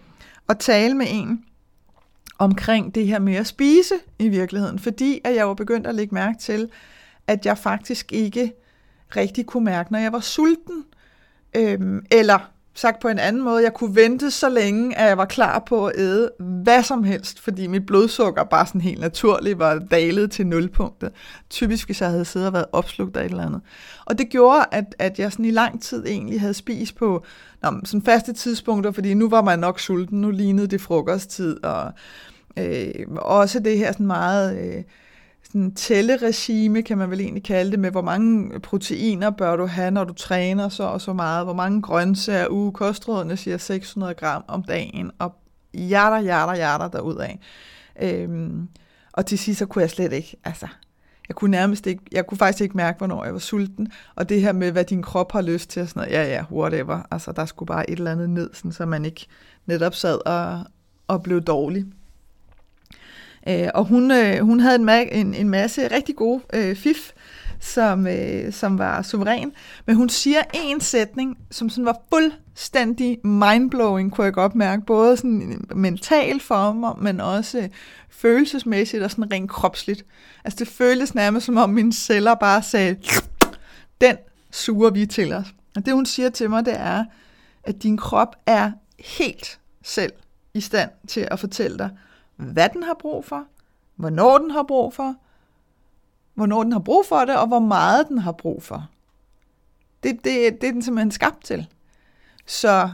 at 0.50 0.60
tale 0.60 0.94
med 0.94 1.06
en, 1.10 1.44
omkring 2.40 2.96
det 2.96 3.08
her 3.08 3.20
med 3.20 3.36
at 3.36 3.48
spise 3.48 3.94
i 4.20 4.30
virkeligheden, 4.30 4.80
fordi 4.80 5.22
at 5.24 5.36
jeg 5.36 5.48
var 5.48 5.54
begyndt 5.54 5.88
at 5.88 5.96
lægge 5.96 6.16
mærke 6.16 6.40
til, 6.40 6.70
at 7.28 7.46
jeg 7.46 7.58
faktisk 7.58 8.12
ikke 8.12 8.54
rigtig 9.16 9.46
kunne 9.46 9.66
mærke, 9.66 9.92
når 9.92 10.00
jeg 10.00 10.14
var 10.14 10.20
sulten, 10.20 10.84
øhm, 11.56 12.06
eller 12.12 12.40
sagt 12.78 13.02
på 13.02 13.08
en 13.08 13.20
anden 13.20 13.42
måde, 13.42 13.64
jeg 13.64 13.74
kunne 13.74 13.96
vente 13.96 14.32
så 14.32 14.50
længe, 14.50 14.98
at 14.98 15.08
jeg 15.08 15.18
var 15.18 15.26
klar 15.26 15.60
på 15.60 15.88
at 15.88 15.94
æde 15.98 16.32
hvad 16.40 16.84
som 16.84 17.04
helst, 17.04 17.40
fordi 17.40 17.68
mit 17.68 17.86
blodsukker 17.86 18.44
bare 18.44 18.68
sådan 18.68 18.82
helt 18.82 19.00
naturligt 19.00 19.60
var 19.60 19.80
dalet 19.92 20.32
til 20.32 20.48
nulpunktet. 20.48 21.12
Typisk 21.50 21.88
hvis 21.88 22.02
jeg 22.02 22.10
havde 22.10 22.26
siddet 22.26 22.48
og 22.48 22.54
været 22.54 22.66
opslugt 22.72 23.18
af 23.18 23.26
et 23.26 23.32
eller 23.32 23.46
andet. 23.46 23.62
Og 24.06 24.18
det 24.18 24.30
gjorde, 24.30 24.66
at, 24.72 24.96
at 25.00 25.20
jeg 25.20 25.32
sådan 25.32 25.46
i 25.46 25.52
lang 25.52 25.82
tid 25.82 26.06
egentlig 26.08 26.42
havde 26.42 26.54
spist 26.54 26.96
på 26.96 27.26
nå, 27.62 27.72
sådan 27.84 28.02
faste 28.02 28.34
tidspunkter, 28.34 28.92
fordi 28.92 29.14
nu 29.14 29.30
var 29.30 29.42
man 29.42 29.60
nok 29.60 29.80
sulten, 29.80 30.22
nu 30.22 30.32
lignede 30.32 30.68
det 30.68 30.82
frokosttid, 30.82 31.64
og 31.64 31.92
øh, 32.60 33.06
også 33.16 33.60
det 33.60 33.78
her 33.78 33.92
sådan 33.92 34.08
meget... 34.08 34.58
Øh, 34.58 34.84
sådan 35.52 35.72
tælleregime, 35.72 36.82
kan 36.82 36.98
man 36.98 37.12
vel 37.12 37.22
egentlig 37.22 37.44
kalde 37.44 37.72
det, 37.72 37.80
med 37.80 37.92
hvor 37.92 38.02
mange 38.02 38.60
proteiner 38.60 39.30
bør 39.30 39.56
du 39.56 39.66
have, 39.66 39.92
når 39.92 40.04
du 40.04 40.14
træner 40.14 40.70
så 40.70 40.84
og 40.84 41.02
så 41.02 41.14
meget, 41.14 41.46
hvor 41.46 41.54
mange 41.54 41.82
grøntsager, 41.82 42.48
uge, 42.50 42.72
kostrådene 42.72 43.38
siger 43.38 43.58
600 43.58 44.14
gram 44.14 44.44
om 44.48 44.64
dagen, 44.64 45.12
og 45.20 45.36
hjerter, 45.74 46.22
hjerter, 46.22 46.56
hjerter 46.56 46.88
derudad. 46.88 47.30
Øhm, 48.02 48.68
og 49.14 49.26
til 49.26 49.40
sidst 49.40 49.60
så 49.60 49.66
kunne 49.66 49.82
jeg 49.82 49.90
slet 49.90 50.14
ikke, 50.14 50.36
altså, 50.44 50.68
jeg 51.28 51.36
kunne 51.36 51.52
nærmest 51.52 51.88
ikke, 51.88 52.02
jeg 52.12 52.28
kunne 52.28 52.38
faktisk 52.38 52.62
ikke 52.62 52.78
mærke, 52.78 52.98
hvornår 52.98 53.26
jeg 53.26 53.34
var 53.34 53.40
sulten, 53.40 53.92
og 54.16 54.30
det 54.30 54.42
her 54.42 54.52
med, 54.52 54.72
hvad 54.72 54.86
din 54.86 55.02
krop 55.02 55.32
har 55.32 55.42
lyst 55.42 55.70
til, 55.70 55.82
og 55.82 55.88
sådan 55.90 56.00
noget, 56.00 56.14
ja, 56.14 56.24
ja, 56.24 56.44
whatever, 56.52 57.02
altså, 57.12 57.32
der 57.32 57.46
skulle 57.46 57.68
bare 57.68 57.90
et 57.90 57.98
eller 57.98 58.12
andet 58.12 58.30
ned, 58.30 58.50
sådan, 58.54 58.72
så 58.72 58.86
man 58.86 59.06
ikke 59.06 59.28
netop 59.66 59.96
sad 59.96 60.28
og, 60.28 60.64
og 61.08 61.24
blev 61.24 61.42
dårlig. 61.42 61.86
Øh, 63.50 63.70
og 63.74 63.86
hun, 63.86 64.12
øh, 64.12 64.40
hun 64.40 64.60
havde 64.60 64.76
en, 64.76 64.90
en, 64.90 65.34
en 65.34 65.50
masse 65.50 65.88
rigtig 65.88 66.16
gode 66.16 66.42
øh, 66.54 66.76
fif, 66.76 67.12
som, 67.60 68.08
øh, 68.08 68.54
som 68.54 68.78
var 68.78 69.02
suveræn. 69.02 69.52
Men 69.86 69.96
hun 69.96 70.10
siger 70.10 70.42
en 70.54 70.82
sætning, 70.82 71.38
som 71.52 71.70
sådan 71.70 71.86
var 71.86 71.98
fuldstændig 72.14 73.20
mindblowing, 73.24 74.12
kunne 74.12 74.26
jeg 74.26 74.34
godt 74.34 74.56
mærke. 74.56 74.86
Både 74.86 75.18
sådan 75.18 75.52
øh, 75.72 75.78
mentalt 75.78 76.44
for 76.44 76.72
mig, 76.72 76.94
men 77.02 77.22
også 77.22 77.58
øh, 77.58 77.70
følelsesmæssigt 78.10 79.04
og 79.04 79.12
sådan 79.12 79.32
rent 79.32 79.50
kropsligt. 79.50 80.06
Altså 80.44 80.60
det 80.60 80.68
føltes 80.68 81.16
nærmest 81.16 81.46
som 81.46 81.58
om 81.58 81.70
mine 81.70 81.94
celler 81.94 82.36
bare 82.36 82.64
sagde, 82.64 82.96
den 84.02 84.16
suger 84.52 84.90
vi 84.90 85.06
til 85.06 85.34
os. 85.34 85.46
Og 85.76 85.86
det 85.86 85.94
hun 85.94 86.06
siger 86.06 86.30
til 86.30 86.50
mig, 86.50 86.66
det 86.66 86.74
er, 86.80 87.06
at 87.64 87.84
din 87.84 87.98
krop 87.98 88.36
er 88.46 88.72
helt 89.00 89.60
selv 89.84 90.14
i 90.54 90.62
stand 90.62 90.90
til 91.08 91.28
at 91.32 91.40
fortælle 91.40 91.78
dig, 91.78 91.90
hvad 92.38 92.70
den 92.70 92.84
har 92.84 92.96
brug 93.00 93.26
for, 93.26 93.44
hvornår 93.96 94.38
den 94.38 94.52
har 94.52 94.64
brug 94.64 94.94
for, 94.94 95.16
hvornår 96.34 96.64
den 96.64 96.72
har 96.72 96.80
brug 96.80 97.06
for 97.06 97.26
det, 97.26 97.38
og 97.38 97.48
hvor 97.48 97.60
meget 97.60 98.08
den 98.08 98.18
har 98.18 98.32
brug 98.32 98.64
for. 98.64 98.88
Det, 100.04 100.16
det, 100.24 100.62
det 100.62 100.68
er 100.68 100.72
den 100.72 100.82
simpelthen 100.82 101.12
skabt 101.12 101.44
til. 101.44 101.68
Så, 102.46 102.90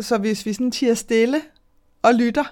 så 0.00 0.18
hvis 0.18 0.46
vi 0.46 0.52
sådan 0.52 0.70
tiger 0.70 0.94
stille 0.94 1.40
og 2.02 2.14
lytter, 2.14 2.44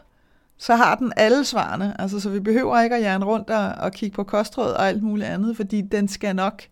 så 0.57 0.77
har 0.77 0.95
den 0.95 1.13
alle 1.17 1.45
svarene. 1.45 2.01
Altså, 2.01 2.21
så 2.21 2.31
vi 2.31 2.41
behøver 2.41 2.81
ikke 2.81 2.97
at 2.97 3.03
jern 3.03 3.25
rundt 3.25 3.51
og, 3.51 3.69
og 3.69 3.93
kigge 3.93 4.15
på 4.15 4.25
kostråd 4.25 4.73
og 4.73 4.89
alt 4.89 5.03
muligt 5.03 5.29
andet, 5.29 5.57
fordi 5.57 5.81
den 5.81 6.09
skal 6.09 6.37
nok 6.37 6.63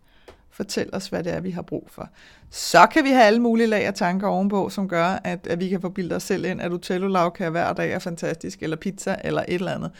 fortælle 0.52 0.94
os, 0.94 1.08
hvad 1.08 1.24
det 1.24 1.32
er, 1.32 1.40
vi 1.40 1.50
har 1.50 1.62
brug 1.62 1.88
for. 1.92 2.08
Så 2.50 2.86
kan 2.86 3.04
vi 3.04 3.10
have 3.10 3.24
alle 3.24 3.40
mulige 3.40 3.66
lag 3.66 3.86
af 3.86 3.94
tanker 3.94 4.28
ovenpå, 4.28 4.68
som 4.68 4.88
gør, 4.88 5.18
at, 5.24 5.46
at 5.46 5.60
vi 5.60 5.68
kan 5.68 5.80
forbilde 5.80 6.16
os 6.16 6.22
selv 6.22 6.44
ind, 6.44 6.60
at 6.60 6.72
Utello-lavkage 6.72 7.50
hver 7.50 7.72
dag 7.72 7.92
er 7.92 7.98
fantastisk, 7.98 8.62
eller 8.62 8.76
pizza, 8.76 9.16
eller 9.24 9.42
et 9.48 9.54
eller 9.54 9.74
andet. 9.74 9.90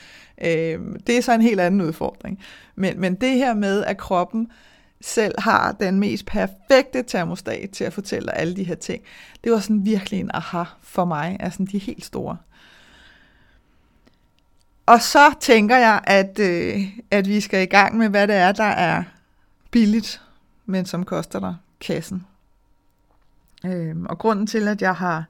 Øh, 0.45 0.99
det 1.07 1.17
er 1.19 1.21
så 1.23 1.33
en 1.33 1.43
helt 1.43 1.61
anden 1.61 1.81
udfordring. 1.81 2.41
Men, 2.75 3.01
men 3.01 3.15
det 3.15 3.31
her 3.31 3.55
med, 3.55 3.85
at 3.85 3.97
kroppen 3.97 4.49
selv 5.01 5.35
har 5.39 5.73
den 5.73 6.01
mest 6.01 6.27
perfekte 6.27 7.03
termostat 7.03 7.71
til 7.71 7.85
at 7.85 7.93
fortælle 7.93 8.35
alle 8.35 8.57
de 8.57 8.65
her 8.65 8.75
ting, 8.75 9.03
det 9.45 9.53
var 9.53 9.59
sådan 9.59 9.85
virkelig 9.85 10.21
en 10.21 10.31
aha 10.35 10.65
for 10.83 11.05
mig, 11.05 11.37
altså 11.41 11.67
de 11.73 11.79
helt 11.79 12.05
store. 12.05 12.37
Og 14.87 15.03
så 15.03 15.35
tænker 15.41 15.77
jeg, 15.77 16.01
at, 16.05 16.39
øh, 16.39 16.81
at 17.11 17.29
vi 17.29 17.41
skal 17.41 17.63
i 17.63 17.67
gang 17.67 17.99
med, 17.99 18.09
hvad 18.09 18.29
det 18.29 18.37
er, 18.37 18.53
der 18.53 18.65
er 18.65 19.03
billigt, 19.71 20.21
men 20.71 20.87
som 20.87 21.05
koster 21.05 21.41
dig 21.41 21.57
kassen. 21.81 22.27
Øhm, 23.65 24.07
og 24.07 24.19
grunden 24.19 24.47
til, 24.47 24.69
at 24.69 24.83
jeg 24.83 24.95
har, 24.95 25.25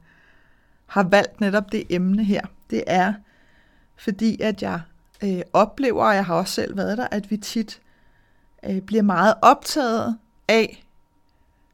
har 0.86 1.02
valgt 1.02 1.40
netop 1.40 1.72
det 1.72 1.84
emne 1.90 2.24
her, 2.24 2.42
det 2.70 2.84
er, 2.86 3.14
fordi 3.96 4.40
at 4.42 4.62
jeg 4.62 4.80
øh, 5.24 5.40
oplever, 5.52 6.04
og 6.04 6.14
jeg 6.14 6.24
har 6.24 6.34
også 6.34 6.54
selv 6.54 6.76
været 6.76 6.98
der, 6.98 7.06
at 7.10 7.30
vi 7.30 7.36
tit 7.36 7.80
øh, 8.68 8.80
bliver 8.80 9.02
meget 9.02 9.34
optaget 9.42 10.16
af, 10.48 10.84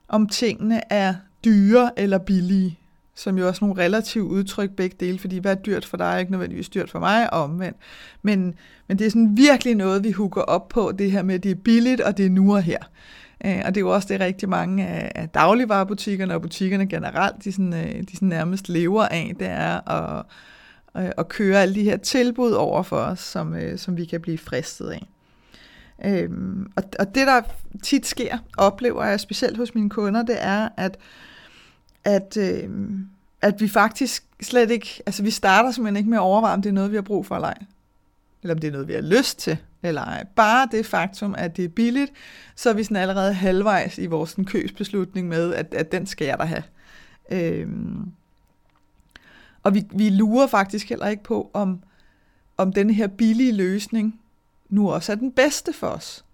om 0.08 0.28
tingene 0.28 0.92
er 0.92 1.14
dyre 1.44 1.90
eller 1.96 2.18
billige, 2.18 2.78
som 3.14 3.38
jo 3.38 3.48
også 3.48 3.64
nogle 3.64 3.82
relativt 3.82 4.30
udtryk 4.30 4.70
begge 4.70 4.96
dele, 5.00 5.18
fordi 5.18 5.38
hvad 5.38 5.52
er 5.56 5.60
dyrt 5.60 5.84
for 5.84 5.96
dig 5.96 6.04
er 6.04 6.18
ikke 6.18 6.30
nødvendigvis 6.30 6.68
dyrt 6.68 6.90
for 6.90 6.98
mig, 6.98 7.32
og 7.32 7.42
omvendt. 7.42 7.76
Men, 8.22 8.54
men 8.88 8.98
det 8.98 9.06
er 9.06 9.10
sådan 9.10 9.36
virkelig 9.36 9.74
noget, 9.74 10.04
vi 10.04 10.10
hugger 10.12 10.42
op 10.42 10.68
på, 10.68 10.92
det 10.98 11.12
her 11.12 11.22
med, 11.22 11.34
at 11.34 11.42
det 11.42 11.50
er 11.50 11.54
billigt, 11.54 12.00
og 12.00 12.16
det 12.16 12.26
er 12.26 12.30
nu 12.30 12.54
og 12.54 12.62
her. 12.62 12.78
Øh, 13.44 13.62
og 13.64 13.74
det 13.74 13.76
er 13.76 13.80
jo 13.80 13.94
også 13.94 14.08
det, 14.08 14.20
rigtig 14.20 14.48
mange 14.48 14.86
af 14.86 15.28
dagligvarerbutikkerne 15.28 16.34
og 16.34 16.42
butikkerne 16.42 16.86
generelt, 16.86 17.44
de, 17.44 17.52
sådan, 17.52 17.74
øh, 17.74 18.02
de 18.02 18.14
sådan 18.14 18.28
nærmest 18.28 18.68
lever 18.68 19.04
af, 19.04 19.32
det 19.38 19.48
er 19.48 19.90
at, 19.90 20.24
øh, 20.96 21.10
at 21.18 21.28
køre 21.28 21.62
alle 21.62 21.74
de 21.74 21.82
her 21.82 21.96
tilbud 21.96 22.52
over 22.52 22.82
for 22.82 22.96
os, 22.96 23.20
som, 23.20 23.54
øh, 23.54 23.78
som 23.78 23.96
vi 23.96 24.04
kan 24.04 24.20
blive 24.20 24.38
fristet 24.38 24.90
af. 24.90 25.06
Øhm, 26.04 26.72
og, 26.76 26.82
og 26.98 27.14
det, 27.14 27.26
der 27.26 27.42
tit 27.82 28.06
sker, 28.06 28.38
oplever 28.56 29.04
jeg 29.04 29.20
specielt 29.20 29.56
hos 29.56 29.74
mine 29.74 29.90
kunder, 29.90 30.22
det 30.22 30.36
er, 30.38 30.68
at, 30.76 30.96
at, 32.04 32.36
øh, 32.36 32.70
at 33.42 33.60
vi 33.60 33.68
faktisk 33.68 34.24
slet 34.42 34.70
ikke, 34.70 35.02
altså 35.06 35.22
vi 35.22 35.30
starter 35.30 35.70
simpelthen 35.70 35.96
ikke 35.96 36.10
med 36.10 36.18
at 36.18 36.22
overveje, 36.22 36.54
om 36.54 36.62
det 36.62 36.68
er 36.68 36.74
noget, 36.74 36.90
vi 36.90 36.96
har 36.96 37.02
brug 37.02 37.26
for 37.26 37.34
eller 37.34 37.48
ej. 37.48 37.58
Eller 38.42 38.54
om 38.54 38.60
det 38.60 38.68
er 38.68 38.72
noget, 38.72 38.88
vi 38.88 38.92
har 38.92 39.00
lyst 39.00 39.38
til 39.38 39.58
eller 39.82 40.02
ej. 40.02 40.24
Bare 40.36 40.68
det 40.72 40.86
faktum, 40.86 41.34
at 41.38 41.56
det 41.56 41.64
er 41.64 41.68
billigt, 41.68 42.12
så 42.56 42.70
er 42.70 42.74
vi 42.74 42.84
sådan 42.84 42.96
allerede 42.96 43.32
halvvejs 43.32 43.98
i 43.98 44.06
vores 44.06 44.30
sådan, 44.30 44.44
købsbeslutning 44.44 45.28
med, 45.28 45.54
at, 45.54 45.74
at 45.74 45.92
den 45.92 46.06
skal 46.06 46.26
jeg 46.26 46.38
da 46.38 46.44
have. 46.44 46.62
Øhm. 47.30 48.12
Og 49.62 49.74
vi, 49.74 49.84
vi 49.92 50.10
lurer 50.10 50.46
faktisk 50.46 50.88
heller 50.88 51.06
ikke 51.06 51.22
på, 51.22 51.50
om, 51.54 51.82
om 52.56 52.72
den 52.72 52.90
her 52.90 53.06
billige 53.06 53.52
løsning 53.52 54.20
nu 54.68 54.90
også 54.90 55.12
er 55.12 55.16
den 55.16 55.32
bedste 55.32 55.72
for 55.72 55.86
os. 55.86 56.24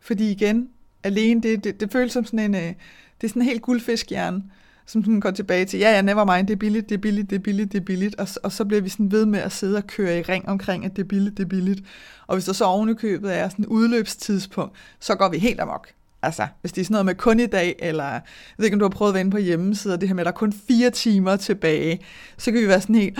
Fordi 0.00 0.30
igen, 0.30 0.68
alene 1.02 1.42
det, 1.42 1.64
det, 1.64 1.80
det 1.80 1.92
føles 1.92 2.12
som 2.12 2.24
sådan 2.24 2.38
en, 2.38 2.54
øh, 2.54 2.74
det 3.20 3.26
er 3.26 3.28
sådan 3.28 3.42
en 3.42 3.48
helt 3.48 3.62
guldfiskjern, 3.62 4.50
som 4.90 5.04
sådan 5.04 5.20
går 5.20 5.30
tilbage 5.30 5.64
til, 5.64 5.78
ja, 5.78 5.92
ja, 5.92 6.02
never 6.02 6.36
mind, 6.36 6.46
det 6.46 6.52
er 6.52 6.58
billigt, 6.58 6.88
det 6.88 6.94
er 6.94 6.98
billigt, 6.98 7.30
det 7.30 7.36
er 7.36 7.40
billigt, 7.40 7.72
det 7.72 7.80
er 7.80 7.84
billigt, 7.84 8.14
og, 8.14 8.28
og 8.42 8.52
så 8.52 8.64
bliver 8.64 8.80
vi 8.80 8.88
sådan 8.88 9.12
ved 9.12 9.26
med 9.26 9.40
at 9.40 9.52
sidde 9.52 9.76
og 9.76 9.86
køre 9.86 10.18
i 10.18 10.22
ring 10.22 10.48
omkring, 10.48 10.84
at 10.84 10.96
det 10.96 11.02
er 11.02 11.06
billigt, 11.06 11.36
det 11.36 11.44
er 11.44 11.48
billigt. 11.48 11.80
Og 12.26 12.36
hvis 12.36 12.44
der 12.44 12.52
så 12.52 12.64
ovenikøbet 12.64 13.36
er 13.36 13.48
sådan 13.48 13.64
et 13.64 13.68
udløbstidspunkt, 13.68 14.76
så 15.00 15.14
går 15.14 15.28
vi 15.28 15.38
helt 15.38 15.60
amok. 15.60 15.88
Altså, 16.22 16.46
hvis 16.60 16.72
det 16.72 16.80
er 16.80 16.84
sådan 16.84 16.92
noget 16.92 17.06
med 17.06 17.14
kun 17.14 17.40
i 17.40 17.46
dag, 17.46 17.76
eller 17.78 18.04
jeg 18.04 18.22
ved 18.56 18.64
ikke, 18.64 18.74
om 18.74 18.78
du 18.78 18.84
har 18.84 18.90
prøvet 18.90 19.12
at 19.12 19.18
vende 19.18 19.30
på 19.30 19.38
hjemmesider, 19.38 19.96
det 19.96 20.08
her 20.08 20.14
med, 20.14 20.22
at 20.22 20.26
der 20.26 20.32
er 20.32 20.36
kun 20.36 20.52
fire 20.68 20.90
timer 20.90 21.36
tilbage, 21.36 22.00
så 22.38 22.52
kan 22.52 22.60
vi 22.60 22.68
være 22.68 22.80
sådan 22.80 22.94
helt, 22.94 23.18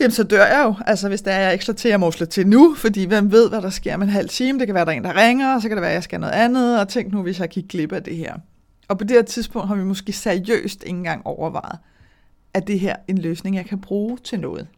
Jamen, 0.00 0.10
så 0.10 0.22
dør 0.22 0.46
jeg 0.46 0.62
jo. 0.64 0.74
Altså, 0.86 1.08
hvis 1.08 1.22
der 1.22 1.32
er, 1.32 1.40
jeg 1.40 1.52
ikke 1.52 1.64
slår 1.64 1.74
til, 1.74 1.88
jeg 1.88 2.00
må 2.00 2.10
slå 2.10 2.26
til 2.26 2.46
nu, 2.46 2.74
fordi 2.74 3.04
hvem 3.04 3.32
ved, 3.32 3.48
hvad 3.48 3.62
der 3.62 3.70
sker 3.70 3.96
med 3.96 4.06
en 4.06 4.12
halv 4.12 4.28
time. 4.28 4.58
Det 4.58 4.66
kan 4.66 4.74
være, 4.74 4.84
der 4.84 4.92
er 4.92 4.96
en, 4.96 5.04
der 5.04 5.16
ringer, 5.16 5.54
og 5.54 5.62
så 5.62 5.68
kan 5.68 5.76
det 5.76 5.82
være, 5.82 5.90
at 5.90 5.94
jeg 5.94 6.02
skal 6.02 6.20
noget 6.20 6.32
andet, 6.32 6.80
og 6.80 6.88
tænk 6.88 7.12
nu, 7.12 7.22
hvis 7.22 7.40
jeg 7.40 7.48
gik 7.48 7.68
glip 7.68 7.92
af 7.92 8.02
det 8.02 8.16
her. 8.16 8.34
Og 8.88 8.98
på 8.98 9.04
det 9.04 9.10
her 9.10 9.22
tidspunkt 9.22 9.68
har 9.68 9.74
vi 9.74 9.84
måske 9.84 10.12
seriøst 10.12 10.82
ikke 10.82 10.96
engang 10.96 11.26
overvejet, 11.26 11.78
at 12.54 12.66
det 12.66 12.80
her 12.80 12.96
en 13.08 13.18
løsning, 13.18 13.56
jeg 13.56 13.66
kan 13.66 13.80
bruge 13.80 14.18
til 14.18 14.40
noget. 14.40 14.68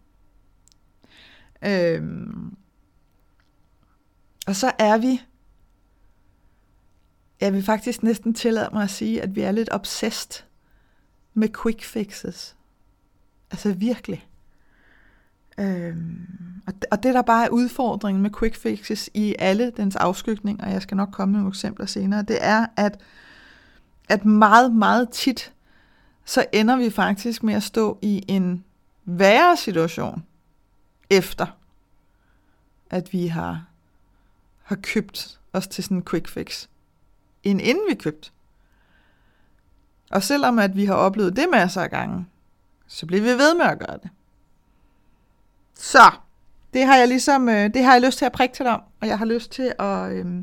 Øhm. 1.64 2.56
Og 4.46 4.56
så 4.56 4.72
er 4.78 4.98
vi, 4.98 5.22
jeg 7.40 7.52
vil 7.52 7.62
faktisk 7.62 8.02
næsten 8.02 8.34
tillade 8.34 8.70
mig 8.72 8.82
at 8.82 8.90
sige, 8.90 9.22
at 9.22 9.36
vi 9.36 9.40
er 9.40 9.52
lidt 9.52 9.68
obsessed 9.72 10.42
med 11.34 11.48
quick 11.62 11.84
fixes. 11.84 12.56
Altså 13.50 13.72
virkelig. 13.72 14.28
Øhm, 15.60 16.26
og, 16.66 16.74
det, 16.74 16.84
og 16.90 17.02
det 17.02 17.14
der 17.14 17.22
bare 17.22 17.44
er 17.44 17.48
udfordringen 17.48 18.22
med 18.22 18.30
quick 18.38 18.56
fixes 18.56 19.10
i 19.14 19.34
alle 19.38 19.72
dens 19.76 19.96
afskygninger, 19.96 20.64
og 20.64 20.72
jeg 20.72 20.82
skal 20.82 20.96
nok 20.96 21.08
komme 21.12 21.32
med 21.32 21.40
nogle 21.40 21.50
eksempler 21.50 21.86
senere, 21.86 22.22
det 22.22 22.38
er, 22.40 22.66
at, 22.76 23.00
at 24.08 24.24
meget, 24.24 24.74
meget 24.74 25.10
tit, 25.10 25.52
så 26.24 26.46
ender 26.52 26.76
vi 26.76 26.90
faktisk 26.90 27.42
med 27.42 27.54
at 27.54 27.62
stå 27.62 27.98
i 28.02 28.24
en 28.28 28.64
værre 29.04 29.56
situation, 29.56 30.24
efter 31.10 31.46
at 32.90 33.12
vi 33.12 33.26
har, 33.26 33.64
har 34.62 34.76
købt 34.76 35.40
os 35.52 35.66
til 35.66 35.84
sådan 35.84 35.96
en 35.96 36.04
quick 36.04 36.28
fix, 36.28 36.66
end 37.42 37.60
inden 37.60 37.84
vi 37.88 37.94
købte. 37.94 38.30
Og 40.10 40.22
selvom 40.22 40.58
at 40.58 40.76
vi 40.76 40.84
har 40.84 40.94
oplevet 40.94 41.36
det 41.36 41.46
masser 41.52 41.80
af 41.82 41.90
gange, 41.90 42.26
så 42.86 43.06
bliver 43.06 43.22
vi 43.22 43.28
ved 43.28 43.54
med 43.54 43.64
at 43.64 43.78
gøre 43.78 43.98
det. 44.02 44.10
Så, 45.74 46.10
det 46.72 46.86
har 46.86 46.96
jeg 46.96 47.08
ligesom, 47.08 47.48
øh, 47.48 47.74
det 47.74 47.84
har 47.84 47.92
jeg 47.92 48.02
lyst 48.02 48.18
til 48.18 48.24
at 48.24 48.32
prikke 48.32 48.54
til 48.54 48.64
dig 48.64 48.74
om, 48.74 48.82
og 49.00 49.08
jeg 49.08 49.18
har 49.18 49.24
lyst 49.24 49.50
til 49.50 49.72
at, 49.78 50.12
øh, 50.12 50.42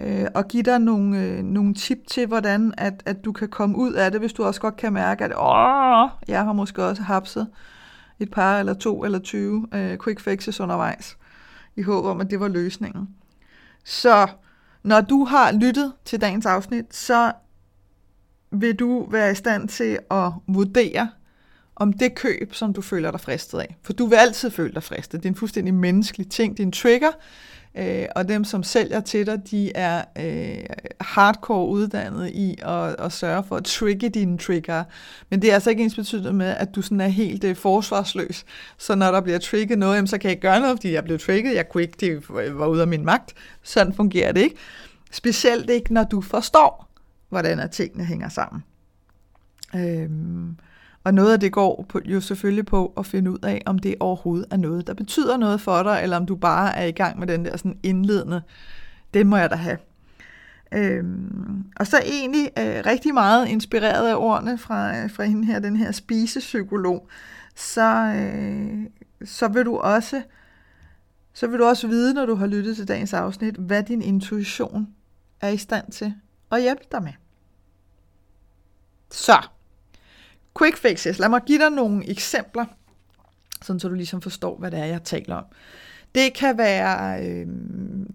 øh, 0.00 0.26
og 0.34 0.48
give 0.48 0.62
dig 0.62 0.78
nogle, 0.78 1.22
øh, 1.22 1.42
nogle 1.42 1.74
tip 1.74 1.98
til, 2.06 2.26
hvordan 2.26 2.74
at, 2.78 3.02
at 3.06 3.24
du 3.24 3.32
kan 3.32 3.48
komme 3.48 3.76
ud 3.76 3.92
af 3.92 4.10
det, 4.10 4.20
hvis 4.20 4.32
du 4.32 4.44
også 4.44 4.60
godt 4.60 4.76
kan 4.76 4.92
mærke, 4.92 5.24
at 5.24 5.32
åh, 5.36 6.08
jeg 6.28 6.44
har 6.44 6.52
måske 6.52 6.84
også 6.84 7.02
hapset 7.02 7.48
et 8.18 8.30
par 8.30 8.58
eller 8.58 8.74
to 8.74 9.04
eller 9.04 9.18
20 9.18 9.66
øh, 9.74 9.98
quick 10.04 10.20
fixes 10.20 10.60
undervejs, 10.60 11.16
i 11.76 11.82
håb 11.82 12.04
om, 12.04 12.20
at 12.20 12.30
det 12.30 12.40
var 12.40 12.48
løsningen. 12.48 13.08
Så 13.84 14.28
når 14.82 15.00
du 15.00 15.24
har 15.24 15.52
lyttet 15.52 15.92
til 16.04 16.20
dagens 16.20 16.46
afsnit, 16.46 16.94
så 16.94 17.32
vil 18.50 18.74
du 18.74 19.06
være 19.10 19.32
i 19.32 19.34
stand 19.34 19.68
til 19.68 19.98
at 20.10 20.32
vurdere, 20.46 21.08
om 21.76 21.92
det 21.92 22.14
køb, 22.14 22.54
som 22.54 22.72
du 22.72 22.82
føler 22.82 23.10
dig 23.10 23.20
fristet 23.20 23.58
af. 23.58 23.76
For 23.82 23.92
du 23.92 24.06
vil 24.06 24.16
altid 24.16 24.50
føle 24.50 24.74
dig 24.74 24.82
fristet. 24.82 25.22
Det 25.22 25.28
er 25.28 25.32
en 25.32 25.36
fuldstændig 25.36 25.74
menneskelig 25.74 26.30
ting. 26.30 26.56
Det 26.56 26.62
er 26.62 26.66
en 26.66 26.72
trigger. 26.72 27.10
Øh, 27.78 28.06
og 28.16 28.28
dem, 28.28 28.44
som 28.44 28.62
sælger 28.62 29.00
til 29.00 29.26
dig, 29.26 29.50
de 29.50 29.72
er 29.74 30.04
øh, 30.18 30.64
hardcore 31.00 31.68
uddannet 31.68 32.30
i 32.30 32.58
at, 32.62 32.96
at 32.98 33.12
sørge 33.12 33.44
for 33.48 33.56
at 33.56 33.64
trigge 33.64 34.08
dine 34.08 34.38
trigger. 34.38 34.84
Men 35.30 35.42
det 35.42 35.50
er 35.50 35.54
altså 35.54 35.70
ikke 35.70 35.82
ens 35.82 35.94
betydet 35.94 36.34
med, 36.34 36.46
at 36.46 36.74
du 36.74 36.82
sådan 36.82 37.00
er 37.00 37.08
helt 37.08 37.44
øh, 37.44 37.56
forsvarsløs. 37.56 38.44
Så 38.78 38.94
når 38.94 39.10
der 39.10 39.20
bliver 39.20 39.38
trigget 39.38 39.78
noget, 39.78 39.96
jamen, 39.96 40.06
så 40.06 40.18
kan 40.18 40.28
jeg 40.28 40.32
ikke 40.32 40.48
gøre 40.48 40.60
noget, 40.60 40.78
fordi 40.78 40.92
jeg 40.92 41.04
blev 41.04 41.18
trigget. 41.18 41.54
Jeg 41.54 41.68
kunne 41.68 41.82
ikke, 41.82 41.96
det 42.00 42.24
var 42.58 42.66
ude 42.66 42.82
af 42.82 42.88
min 42.88 43.04
magt. 43.04 43.34
Sådan 43.62 43.94
fungerer 43.94 44.32
det 44.32 44.40
ikke. 44.40 44.56
Specielt 45.10 45.70
ikke, 45.70 45.94
når 45.94 46.04
du 46.04 46.20
forstår, 46.20 46.88
hvordan 47.28 47.60
at 47.60 47.70
tingene 47.70 48.04
hænger 48.04 48.28
sammen. 48.28 48.64
Øh, 49.74 50.10
og 51.04 51.14
noget 51.14 51.32
af 51.32 51.40
det 51.40 51.52
går 51.52 51.86
på, 51.88 52.00
jo 52.04 52.20
selvfølgelig 52.20 52.66
på 52.66 52.92
at 52.96 53.06
finde 53.06 53.30
ud 53.30 53.38
af, 53.42 53.62
om 53.66 53.78
det 53.78 53.94
overhovedet 54.00 54.46
er 54.50 54.56
noget, 54.56 54.86
der 54.86 54.94
betyder 54.94 55.36
noget 55.36 55.60
for 55.60 55.82
dig, 55.82 56.00
eller 56.02 56.16
om 56.16 56.26
du 56.26 56.36
bare 56.36 56.76
er 56.76 56.84
i 56.84 56.90
gang 56.90 57.18
med 57.18 57.26
den 57.26 57.44
der 57.44 57.56
sådan 57.56 57.78
indledende, 57.82 58.42
det 59.14 59.26
må 59.26 59.36
jeg 59.36 59.50
da 59.50 59.54
have. 59.54 59.78
Øhm, 60.72 61.64
og 61.76 61.86
så 61.86 61.98
egentlig 62.04 62.50
øh, 62.58 62.82
rigtig 62.86 63.14
meget 63.14 63.48
inspireret 63.48 64.08
af 64.08 64.14
ordene 64.16 64.58
fra, 64.58 65.06
fra 65.06 65.24
hende 65.24 65.46
her, 65.46 65.58
den 65.58 65.76
her 65.76 65.92
spisepsykolog, 65.92 67.08
så, 67.54 68.14
øh, 68.16 68.86
så 69.24 69.48
vil 69.48 69.64
du 69.64 69.76
også 69.76 70.22
så 71.34 71.46
vil 71.46 71.58
du 71.58 71.64
også 71.64 71.86
vide, 71.86 72.14
når 72.14 72.26
du 72.26 72.34
har 72.34 72.46
lyttet 72.46 72.76
til 72.76 72.88
dagens 72.88 73.12
afsnit, 73.12 73.54
hvad 73.54 73.82
din 73.82 74.02
intuition 74.02 74.88
er 75.40 75.48
i 75.48 75.56
stand 75.56 75.92
til 75.92 76.14
at 76.52 76.62
hjælpe 76.62 76.84
dig 76.92 77.02
med. 77.02 77.12
Så, 79.10 79.48
Quick 80.58 80.76
fixes. 80.76 81.18
Lad 81.18 81.28
mig 81.28 81.40
give 81.46 81.58
dig 81.58 81.70
nogle 81.70 82.10
eksempler, 82.10 82.64
sådan 83.62 83.80
så 83.80 83.88
du 83.88 83.94
ligesom 83.94 84.22
forstår, 84.22 84.56
hvad 84.56 84.70
det 84.70 84.78
er, 84.78 84.84
jeg 84.84 85.02
taler 85.02 85.36
om. 85.36 85.44
Det 86.14 86.34
kan 86.34 86.58
være, 86.58 87.24
øh, 87.26 87.46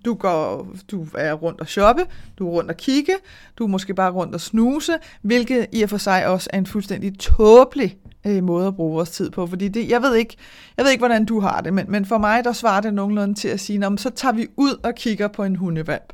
du 0.06 0.14
går, 0.14 0.68
du 0.92 1.08
er 1.18 1.34
rundt 1.34 1.62
og 1.62 1.68
shoppe, 1.68 2.06
du 2.38 2.48
er 2.48 2.52
rundt 2.52 2.72
og 2.72 2.78
kigge, 2.78 3.14
du 3.58 3.64
er 3.64 3.68
måske 3.68 3.94
bare 3.94 4.12
rundt 4.12 4.36
og 4.36 4.42
snuse, 4.42 4.98
hvilket 5.22 5.68
i 5.72 5.82
og 5.82 5.90
for 5.90 5.98
sig 5.98 6.28
også 6.28 6.50
er 6.54 6.58
en 6.58 6.66
fuldstændig 6.66 7.20
tåbelig 7.20 7.98
øh, 8.28 8.44
måde 8.44 8.68
at 8.68 8.76
bruge 8.76 8.94
vores 8.94 9.10
tid 9.10 9.30
på, 9.30 9.48
fordi 9.48 9.68
det, 9.68 9.90
jeg 9.90 10.02
ved 10.02 10.16
ikke, 10.16 10.38
jeg 10.78 10.86
ved 10.86 10.92
ikke, 10.92 11.02
hvordan 11.02 11.26
du 11.26 11.40
har 11.40 11.62
det, 11.62 11.74
men, 11.74 11.86
men 11.92 12.06
for 12.06 12.18
mig, 12.18 12.44
der 12.44 12.54
svarer 12.54 12.82
det 12.82 12.94
nogenlunde 12.94 13.34
til 13.34 13.48
at 13.48 13.60
sige, 13.60 13.98
så 13.98 14.10
tager 14.10 14.34
vi 14.34 14.48
ud 14.58 14.80
og 14.84 14.96
kigger 14.96 15.28
på 15.28 15.44
en 15.44 15.56
hundevalp. 15.56 16.14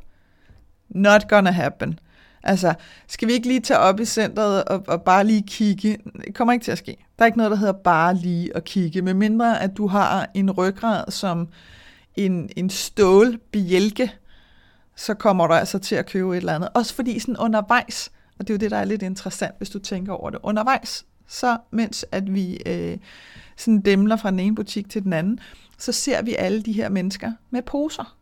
Not 0.88 1.28
gonna 1.28 1.50
happen. 1.50 1.98
Altså, 2.46 2.74
skal 3.06 3.28
vi 3.28 3.32
ikke 3.32 3.46
lige 3.46 3.60
tage 3.60 3.78
op 3.78 4.00
i 4.00 4.04
centret 4.04 4.64
og, 4.64 4.84
og 4.88 5.02
bare 5.02 5.24
lige 5.24 5.42
kigge? 5.42 5.98
Det 6.26 6.34
kommer 6.34 6.52
ikke 6.52 6.64
til 6.64 6.72
at 6.72 6.78
ske. 6.78 6.96
Der 7.18 7.24
er 7.24 7.26
ikke 7.26 7.38
noget, 7.38 7.50
der 7.50 7.56
hedder 7.56 7.72
bare 7.72 8.14
lige 8.14 8.56
at 8.56 8.64
kigge, 8.64 9.02
medmindre 9.02 9.62
at 9.62 9.76
du 9.76 9.86
har 9.86 10.30
en 10.34 10.50
ryggrad 10.50 11.10
som 11.10 11.48
en, 12.16 12.50
en 12.56 12.70
stålbjælke, 12.70 14.12
så 14.96 15.14
kommer 15.14 15.46
du 15.46 15.52
altså 15.52 15.78
til 15.78 15.94
at 15.94 16.06
købe 16.06 16.32
et 16.32 16.36
eller 16.36 16.54
andet. 16.54 16.68
Også 16.74 16.94
fordi 16.94 17.18
sådan 17.18 17.36
undervejs, 17.36 18.12
og 18.38 18.48
det 18.48 18.50
er 18.50 18.54
jo 18.54 18.58
det, 18.58 18.70
der 18.70 18.76
er 18.76 18.84
lidt 18.84 19.02
interessant, 19.02 19.54
hvis 19.58 19.70
du 19.70 19.78
tænker 19.78 20.12
over 20.12 20.30
det, 20.30 20.40
undervejs, 20.42 21.06
så 21.26 21.58
mens 21.70 22.06
at 22.12 22.34
vi 22.34 22.58
øh, 22.66 22.98
sådan 23.56 23.80
dæmler 23.80 24.16
fra 24.16 24.30
den 24.30 24.40
ene 24.40 24.54
butik 24.54 24.90
til 24.90 25.02
den 25.02 25.12
anden, 25.12 25.40
så 25.78 25.92
ser 25.92 26.22
vi 26.22 26.34
alle 26.34 26.62
de 26.62 26.72
her 26.72 26.88
mennesker 26.88 27.32
med 27.50 27.62
poser. 27.62 28.16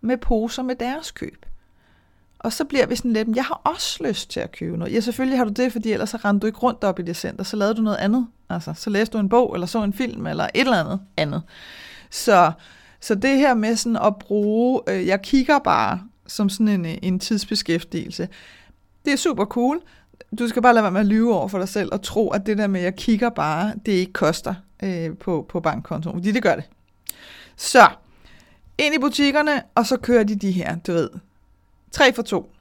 Med 0.00 0.16
poser 0.16 0.62
med 0.62 0.74
deres 0.74 1.10
køb. 1.10 1.46
Og 2.38 2.52
så 2.52 2.64
bliver 2.64 2.86
vi 2.86 2.96
sådan 2.96 3.12
lidt, 3.12 3.36
jeg 3.36 3.44
har 3.44 3.60
også 3.64 4.04
lyst 4.04 4.30
til 4.30 4.40
at 4.40 4.52
købe 4.52 4.76
noget. 4.76 4.92
Ja, 4.92 5.00
selvfølgelig 5.00 5.38
har 5.38 5.44
du 5.44 5.52
det, 5.52 5.72
fordi 5.72 5.92
ellers 5.92 6.10
så 6.10 6.16
rendte 6.16 6.42
du 6.42 6.46
ikke 6.46 6.58
rundt 6.58 6.84
op 6.84 6.98
i 6.98 7.02
det 7.02 7.16
center, 7.16 7.44
så 7.44 7.56
lavede 7.56 7.74
du 7.74 7.82
noget 7.82 7.96
andet. 7.96 8.26
Altså, 8.50 8.74
så 8.76 8.90
læste 8.90 9.12
du 9.12 9.18
en 9.18 9.28
bog, 9.28 9.54
eller 9.54 9.66
så 9.66 9.82
en 9.82 9.92
film, 9.92 10.26
eller 10.26 10.44
et 10.44 10.60
eller 10.60 10.80
andet 10.84 11.00
andet. 11.16 11.42
Så, 12.10 12.52
så 13.00 13.14
det 13.14 13.38
her 13.38 13.54
med 13.54 13.76
sådan 13.76 13.96
at 13.96 14.16
bruge, 14.16 14.80
øh, 14.88 15.06
jeg 15.06 15.22
kigger 15.22 15.58
bare 15.58 16.00
som 16.26 16.48
sådan 16.48 16.68
en, 16.68 16.86
øh, 16.86 16.94
en 17.02 17.18
tidsbeskæftigelse, 17.18 18.28
det 19.04 19.12
er 19.12 19.16
super 19.16 19.44
cool. 19.44 19.80
Du 20.38 20.48
skal 20.48 20.62
bare 20.62 20.74
lade 20.74 20.82
være 20.82 20.92
med 20.92 21.00
at 21.00 21.06
lyve 21.06 21.34
over 21.34 21.48
for 21.48 21.58
dig 21.58 21.68
selv 21.68 21.88
og 21.92 22.02
tro, 22.02 22.30
at 22.30 22.46
det 22.46 22.58
der 22.58 22.66
med, 22.66 22.80
jeg 22.80 22.96
kigger 22.96 23.30
bare, 23.30 23.72
det 23.86 23.92
ikke 23.92 24.12
koster 24.12 24.54
øh, 24.82 25.16
på, 25.16 25.46
på 25.48 25.60
bankkontoen, 25.60 26.16
fordi 26.16 26.32
det 26.32 26.42
gør 26.42 26.54
det. 26.54 26.64
Så, 27.56 27.88
ind 28.78 28.94
i 28.94 28.98
butikkerne, 28.98 29.62
og 29.74 29.86
så 29.86 29.96
kører 29.96 30.24
de 30.24 30.36
de 30.36 30.50
her, 30.50 30.76
du 30.76 30.92
ved, 30.92 31.10
3 31.92 32.12
for 32.12 32.22
2. 32.22 32.52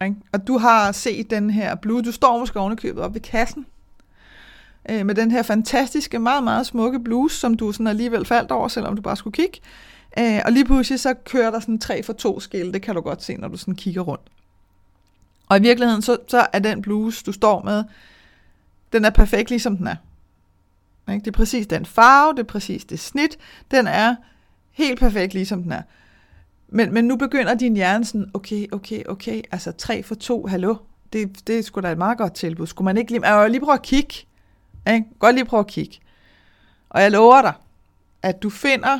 Okay? 0.00 0.14
Og 0.32 0.46
du 0.46 0.58
har 0.58 0.92
set 0.92 1.30
den 1.30 1.50
her 1.50 1.74
blue, 1.74 2.02
du 2.02 2.12
står 2.12 2.38
måske 2.38 2.60
ovenikøbet 2.60 3.02
op 3.02 3.14
ved 3.14 3.20
kassen, 3.20 3.66
øh, 4.90 5.06
med 5.06 5.14
den 5.14 5.30
her 5.30 5.42
fantastiske, 5.42 6.18
meget, 6.18 6.44
meget 6.44 6.66
smukke 6.66 7.00
bluse, 7.00 7.36
som 7.36 7.54
du 7.54 7.72
sådan 7.72 7.86
alligevel 7.86 8.24
faldt 8.24 8.50
over, 8.50 8.68
selvom 8.68 8.96
du 8.96 9.02
bare 9.02 9.16
skulle 9.16 9.34
kigge. 9.34 9.60
Øh, 10.18 10.40
og 10.44 10.52
lige 10.52 10.64
pludselig 10.64 11.00
så 11.00 11.14
kører 11.14 11.50
der 11.50 11.60
sådan 11.60 11.78
3 11.78 12.02
for 12.02 12.12
2 12.12 12.40
skilte, 12.40 12.72
det 12.72 12.82
kan 12.82 12.94
du 12.94 13.00
godt 13.00 13.22
se, 13.22 13.36
når 13.36 13.48
du 13.48 13.56
sådan 13.56 13.74
kigger 13.74 14.02
rundt. 14.02 14.30
Og 15.48 15.58
i 15.58 15.60
virkeligheden, 15.60 16.02
så, 16.02 16.16
så 16.28 16.46
er 16.52 16.58
den 16.58 16.82
bluse, 16.82 17.24
du 17.24 17.32
står 17.32 17.62
med, 17.62 17.84
Den 18.92 19.04
er 19.04 19.10
perfekt, 19.10 19.50
ligesom 19.50 19.76
den 19.76 19.86
er. 19.86 19.96
Ikke? 21.12 21.24
Det 21.24 21.30
er 21.30 21.36
præcis 21.36 21.66
den 21.66 21.86
farve, 21.86 22.32
det 22.32 22.38
er 22.38 22.44
præcis 22.44 22.84
det 22.84 23.00
snit. 23.00 23.38
Den 23.70 23.86
er 23.86 24.16
helt 24.72 24.98
perfekt, 24.98 25.34
ligesom 25.34 25.62
den 25.62 25.72
er. 25.72 25.82
Men, 26.68 26.94
men 26.94 27.04
nu 27.04 27.16
begynder 27.16 27.54
din 27.54 27.76
hjerne 27.76 28.04
sådan, 28.04 28.30
okay, 28.34 28.66
okay, 28.72 29.02
okay, 29.08 29.42
altså 29.50 29.72
3 29.72 30.02
for 30.02 30.14
2, 30.14 30.46
hallo, 30.46 30.74
det, 31.12 31.46
det 31.46 31.58
er 31.58 31.62
sgu 31.62 31.80
da 31.80 31.92
et 31.92 31.98
meget 31.98 32.18
godt 32.18 32.34
tilbud. 32.34 32.66
Skulle 32.66 32.84
man 32.84 32.96
ikke 32.96 33.10
lige, 33.10 33.26
jeg 33.26 33.50
lige 33.50 33.60
prøve 33.60 33.74
at 33.74 33.82
kigge? 33.82 34.14
Ikke? 34.90 35.06
Godt 35.18 35.34
lige 35.34 35.44
prøve 35.44 35.60
at 35.60 35.66
kigge. 35.66 35.98
Og 36.90 37.02
jeg 37.02 37.10
lover 37.10 37.42
dig, 37.42 37.52
at 38.22 38.42
du 38.42 38.50
finder, 38.50 38.98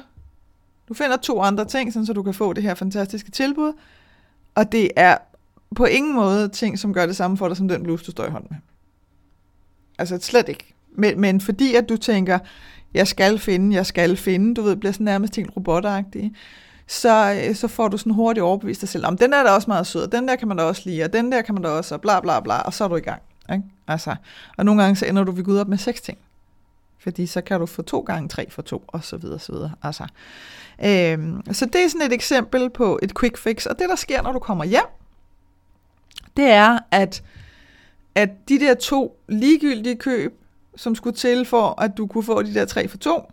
du 0.88 0.94
finder 0.94 1.16
to 1.16 1.40
andre 1.40 1.64
ting, 1.64 1.92
sådan, 1.92 2.06
så 2.06 2.12
du 2.12 2.22
kan 2.22 2.34
få 2.34 2.52
det 2.52 2.62
her 2.62 2.74
fantastiske 2.74 3.30
tilbud. 3.30 3.72
Og 4.54 4.72
det 4.72 4.90
er 4.96 5.16
på 5.76 5.84
ingen 5.84 6.14
måde 6.14 6.48
ting, 6.48 6.78
som 6.78 6.94
gør 6.94 7.06
det 7.06 7.16
samme 7.16 7.36
for 7.36 7.48
dig, 7.48 7.56
som 7.56 7.68
den 7.68 7.82
bluse, 7.82 8.04
du 8.04 8.10
står 8.10 8.26
i 8.26 8.30
hånden 8.30 8.48
med. 8.50 8.58
Altså 9.98 10.18
slet 10.20 10.48
ikke. 10.48 10.74
Men, 10.92 11.20
men 11.20 11.40
fordi 11.40 11.74
at 11.74 11.88
du 11.88 11.96
tænker, 11.96 12.38
jeg 12.94 13.08
skal 13.08 13.38
finde, 13.38 13.76
jeg 13.76 13.86
skal 13.86 14.16
finde, 14.16 14.54
du 14.54 14.62
ved, 14.62 14.76
bliver 14.76 14.92
sådan 14.92 15.04
nærmest 15.04 15.36
helt 15.36 15.56
robotagtig, 15.56 16.32
så, 16.88 17.42
øh, 17.48 17.54
så 17.54 17.68
får 17.68 17.88
du 17.88 17.98
sådan 17.98 18.12
hurtigt 18.12 18.44
overbevist 18.44 18.80
dig 18.80 18.88
selv, 18.88 19.06
om 19.06 19.16
den 19.16 19.32
der 19.32 19.38
er 19.38 19.42
da 19.42 19.50
også 19.50 19.70
meget 19.70 19.86
sød, 19.86 20.02
og 20.02 20.12
den 20.12 20.28
der 20.28 20.36
kan 20.36 20.48
man 20.48 20.56
da 20.56 20.62
også 20.62 20.82
lide, 20.84 21.04
og 21.04 21.12
den 21.12 21.32
der 21.32 21.42
kan 21.42 21.54
man 21.54 21.62
da 21.62 21.68
også, 21.68 21.94
og 21.94 22.00
bla 22.00 22.20
bla 22.20 22.40
bla, 22.40 22.60
og 22.60 22.74
så 22.74 22.84
er 22.84 22.88
du 22.88 22.96
i 22.96 23.00
gang. 23.00 23.22
Ikke? 23.52 23.64
Altså, 23.88 24.16
og 24.56 24.64
nogle 24.64 24.82
gange 24.82 24.96
så 24.96 25.06
ender 25.06 25.24
du 25.24 25.32
ved 25.32 25.44
Gud 25.44 25.58
op 25.58 25.68
med 25.68 25.78
seks 25.78 26.00
ting. 26.00 26.18
Fordi 26.98 27.26
så 27.26 27.40
kan 27.40 27.60
du 27.60 27.66
få 27.66 27.82
to 27.82 28.00
gange 28.00 28.28
tre 28.28 28.50
for 28.50 28.62
to, 28.62 28.84
og 28.86 29.04
så 29.04 29.16
videre, 29.16 29.38
så 29.38 29.52
videre. 29.52 29.72
Altså, 29.82 30.06
øhm, 30.84 31.42
så 31.52 31.66
det 31.66 31.84
er 31.84 31.88
sådan 31.88 32.06
et 32.06 32.12
eksempel 32.12 32.70
på 32.70 32.98
et 33.02 33.18
quick 33.18 33.38
fix. 33.38 33.66
Og 33.66 33.78
det, 33.78 33.88
der 33.88 33.96
sker, 33.96 34.22
når 34.22 34.32
du 34.32 34.38
kommer 34.38 34.64
hjem, 34.64 34.86
det 36.36 36.44
er, 36.44 36.78
at, 36.90 37.22
at 38.14 38.30
de 38.48 38.58
der 38.58 38.74
to 38.74 39.20
ligegyldige 39.28 39.96
køb, 39.96 40.40
som 40.76 40.94
skulle 40.94 41.16
til 41.16 41.44
for, 41.44 41.82
at 41.82 41.96
du 41.96 42.06
kunne 42.06 42.24
få 42.24 42.42
de 42.42 42.54
der 42.54 42.64
tre 42.64 42.88
for 42.88 42.98
to, 42.98 43.32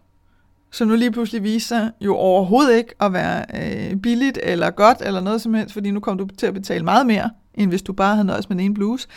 som 0.75 0.87
nu 0.87 0.95
lige 0.95 1.11
pludselig 1.11 1.43
viser 1.43 1.89
jo 2.01 2.15
overhovedet 2.15 2.77
ikke 2.77 2.93
at 2.99 3.13
være 3.13 3.45
øh, 3.53 3.95
billigt 3.97 4.39
eller 4.43 4.69
godt 4.69 4.97
eller 5.01 5.21
noget 5.21 5.41
som 5.41 5.53
helst, 5.53 5.73
fordi 5.73 5.91
nu 5.91 5.99
kommer 5.99 6.25
du 6.25 6.35
til 6.35 6.45
at 6.45 6.53
betale 6.53 6.83
meget 6.83 7.05
mere, 7.05 7.29
end 7.53 7.69
hvis 7.69 7.81
du 7.81 7.93
bare 7.93 8.15
havde 8.15 8.27
nøjes 8.27 8.49
med 8.49 8.65
en 8.65 8.73
bluse. 8.73 9.07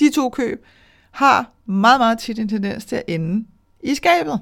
De 0.00 0.10
to 0.10 0.28
køb 0.28 0.64
har 1.10 1.52
meget, 1.66 2.00
meget 2.00 2.18
tit 2.18 2.38
en 2.38 2.48
tendens 2.48 2.84
til 2.84 2.96
at 2.96 3.02
ende 3.08 3.46
i 3.82 3.94
skabet, 3.94 4.40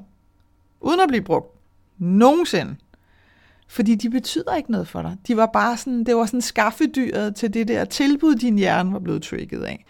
uden 0.81 1.01
at 1.01 1.09
blive 1.09 1.23
brugt. 1.23 1.47
Nogensinde. 1.99 2.77
Fordi 3.69 3.95
de 3.95 4.11
betyder 4.11 4.55
ikke 4.55 4.71
noget 4.71 4.89
for 4.89 5.03
dig. 5.03 5.17
De 5.27 5.37
var 5.37 5.47
bare 5.47 5.77
sådan, 5.77 6.05
det 6.05 6.17
var 6.17 6.27
sådan 6.27 6.41
skaffedyret 6.41 7.35
til 7.35 7.55
det 7.55 7.69
der 7.69 7.85
tilbud, 7.85 8.35
din 8.35 8.59
hjerne 8.59 8.93
var 8.93 8.99
blevet 8.99 9.23
trigget 9.23 9.63
af. 9.63 9.85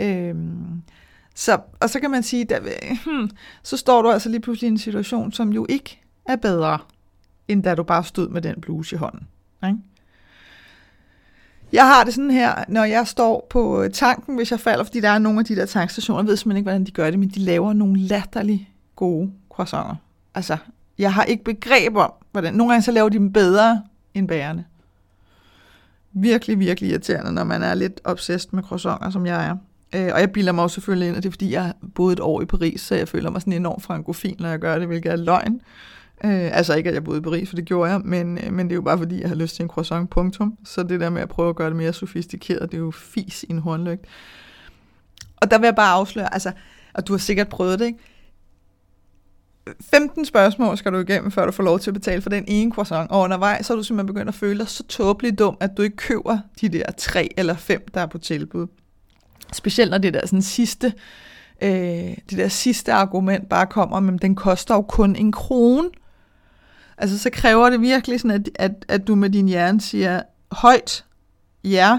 Øhm, 0.00 0.82
så, 1.34 1.58
og 1.80 1.90
så 1.90 2.00
kan 2.00 2.10
man 2.10 2.22
sige, 2.22 2.44
der, 2.44 2.60
hmm, 3.04 3.30
så 3.62 3.76
står 3.76 4.02
du 4.02 4.10
altså 4.10 4.28
lige 4.28 4.40
pludselig 4.40 4.68
i 4.68 4.70
en 4.70 4.78
situation, 4.78 5.32
som 5.32 5.52
jo 5.52 5.66
ikke 5.68 6.00
er 6.28 6.36
bedre, 6.36 6.78
end 7.48 7.62
da 7.62 7.74
du 7.74 7.82
bare 7.82 8.04
stod 8.04 8.28
med 8.28 8.42
den 8.42 8.60
bluse 8.60 8.96
i 8.96 8.98
hånden. 8.98 9.28
Ikke? 9.66 9.78
Jeg 11.72 11.86
har 11.86 12.04
det 12.04 12.14
sådan 12.14 12.30
her, 12.30 12.64
når 12.68 12.84
jeg 12.84 13.06
står 13.06 13.46
på 13.50 13.82
øh, 13.82 13.90
tanken, 13.90 14.36
hvis 14.36 14.50
jeg 14.50 14.60
falder, 14.60 14.84
fordi 14.84 15.00
der 15.00 15.08
er 15.08 15.18
nogle 15.18 15.38
af 15.38 15.44
de 15.44 15.56
der 15.56 15.66
tankstationer, 15.66 16.22
jeg 16.22 16.28
ved 16.28 16.36
simpelthen 16.36 16.56
ikke, 16.56 16.64
hvordan 16.64 16.84
de 16.84 16.90
gør 16.90 17.10
det, 17.10 17.18
men 17.18 17.28
de 17.28 17.40
laver 17.40 17.72
nogle 17.72 18.00
latterlige 18.00 18.68
gode 18.96 19.30
croissanter. 19.50 19.94
Altså, 20.34 20.56
jeg 20.98 21.14
har 21.14 21.24
ikke 21.24 21.44
begreb 21.44 21.96
om, 21.96 22.12
hvordan. 22.32 22.54
Nogle 22.54 22.72
gange 22.72 22.82
så 22.82 22.92
laver 22.92 23.08
de 23.08 23.18
dem 23.18 23.32
bedre 23.32 23.82
end 24.14 24.28
bærende. 24.28 24.64
Virkelig, 26.12 26.58
virkelig 26.58 26.90
irriterende, 26.90 27.32
når 27.32 27.44
man 27.44 27.62
er 27.62 27.74
lidt 27.74 28.00
obsessed 28.04 28.50
med 28.52 28.62
croissanter, 28.62 29.10
som 29.10 29.26
jeg 29.26 29.46
er. 29.46 29.56
Øh, 29.94 30.10
og 30.14 30.20
jeg 30.20 30.32
bilder 30.32 30.52
mig 30.52 30.64
også 30.64 30.74
selvfølgelig 30.74 31.08
ind, 31.08 31.16
at 31.16 31.22
det 31.22 31.28
er, 31.28 31.32
fordi 31.32 31.52
jeg 31.52 31.72
boede 31.94 32.12
et 32.12 32.20
år 32.20 32.42
i 32.42 32.44
Paris, 32.44 32.80
så 32.80 32.94
jeg 32.94 33.08
føler 33.08 33.30
mig 33.30 33.40
sådan 33.40 33.52
enormt 33.52 33.82
frankofin, 33.82 34.36
når 34.38 34.48
jeg 34.48 34.58
gør 34.58 34.78
det, 34.78 34.86
hvilket 34.86 35.12
er 35.12 35.16
løgn. 35.16 35.54
Øh, 35.54 35.60
Øh, 36.24 36.56
altså 36.56 36.74
ikke, 36.74 36.88
at 36.88 36.94
jeg 36.94 37.04
boede 37.04 37.18
i 37.18 37.22
Paris, 37.22 37.48
for 37.48 37.56
det 37.56 37.64
gjorde 37.64 37.90
jeg, 37.90 38.00
men, 38.04 38.38
øh, 38.38 38.52
men 38.52 38.66
det 38.66 38.72
er 38.72 38.76
jo 38.76 38.82
bare 38.82 38.98
fordi, 38.98 39.20
jeg 39.20 39.28
har 39.28 39.36
lyst 39.36 39.56
til 39.56 39.62
en 39.62 39.68
croissant, 39.68 40.10
punktum. 40.10 40.58
Så 40.64 40.82
det 40.82 41.00
der 41.00 41.10
med 41.10 41.22
at 41.22 41.28
prøve 41.28 41.48
at 41.48 41.56
gøre 41.56 41.68
det 41.68 41.76
mere 41.76 41.92
sofistikeret, 41.92 42.72
det 42.72 42.76
er 42.76 42.82
jo 42.82 42.90
fis 42.90 43.42
i 43.42 43.52
en 43.52 43.58
hornlygt. 43.58 44.04
Og 45.36 45.50
der 45.50 45.58
vil 45.58 45.66
jeg 45.66 45.76
bare 45.76 45.92
afsløre, 45.92 46.34
altså, 46.34 46.52
og 46.94 47.08
du 47.08 47.12
har 47.12 47.18
sikkert 47.18 47.48
prøvet 47.48 47.78
det, 47.78 47.86
ikke? 47.86 47.98
15 49.80 50.24
spørgsmål 50.24 50.76
skal 50.76 50.92
du 50.92 50.98
igennem, 50.98 51.30
før 51.30 51.46
du 51.46 51.52
får 51.52 51.62
lov 51.62 51.78
til 51.78 51.90
at 51.90 51.94
betale 51.94 52.22
for 52.22 52.30
den 52.30 52.44
ene 52.48 52.72
croissant. 52.72 53.10
Og 53.10 53.20
undervejs 53.20 53.66
så 53.66 53.72
er 53.72 53.76
du 53.76 53.82
simpelthen 53.82 54.14
begyndt 54.14 54.28
at 54.28 54.34
føle 54.34 54.58
dig 54.58 54.68
så 54.68 54.84
tåbelig 54.84 55.38
dum, 55.38 55.56
at 55.60 55.70
du 55.76 55.82
ikke 55.82 55.96
køber 55.96 56.38
de 56.60 56.68
der 56.68 56.84
tre 56.98 57.28
eller 57.36 57.54
fem, 57.54 57.84
der 57.94 58.00
er 58.00 58.06
på 58.06 58.18
tilbud. 58.18 58.66
Specielt 59.52 59.90
når 59.90 59.98
det 59.98 60.14
der 60.14 60.26
sådan 60.26 60.42
sidste, 60.42 60.92
øh, 61.62 61.70
det 62.30 62.38
der 62.38 62.48
sidste 62.48 62.92
argument 62.92 63.48
bare 63.48 63.66
kommer, 63.66 64.00
men 64.00 64.18
den 64.18 64.34
koster 64.34 64.74
jo 64.74 64.82
kun 64.82 65.16
en 65.16 65.32
krone. 65.32 65.88
Altså 66.98 67.18
så 67.18 67.30
kræver 67.30 67.70
det 67.70 67.80
virkelig 67.80 68.20
sådan, 68.20 68.30
at, 68.30 68.48
at, 68.54 68.84
at 68.88 69.06
du 69.06 69.14
med 69.14 69.30
din 69.30 69.48
hjerne 69.48 69.80
siger 69.80 70.22
højt, 70.52 71.04
ja, 71.64 71.98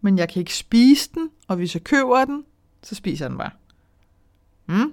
men 0.00 0.18
jeg 0.18 0.28
kan 0.28 0.40
ikke 0.40 0.54
spise 0.54 1.10
den, 1.14 1.30
og 1.48 1.56
hvis 1.56 1.74
jeg 1.74 1.84
køber 1.84 2.24
den, 2.24 2.44
så 2.82 2.94
spiser 2.94 3.24
jeg 3.24 3.30
den 3.30 3.38
bare. 3.38 3.50
Mm. 4.66 4.92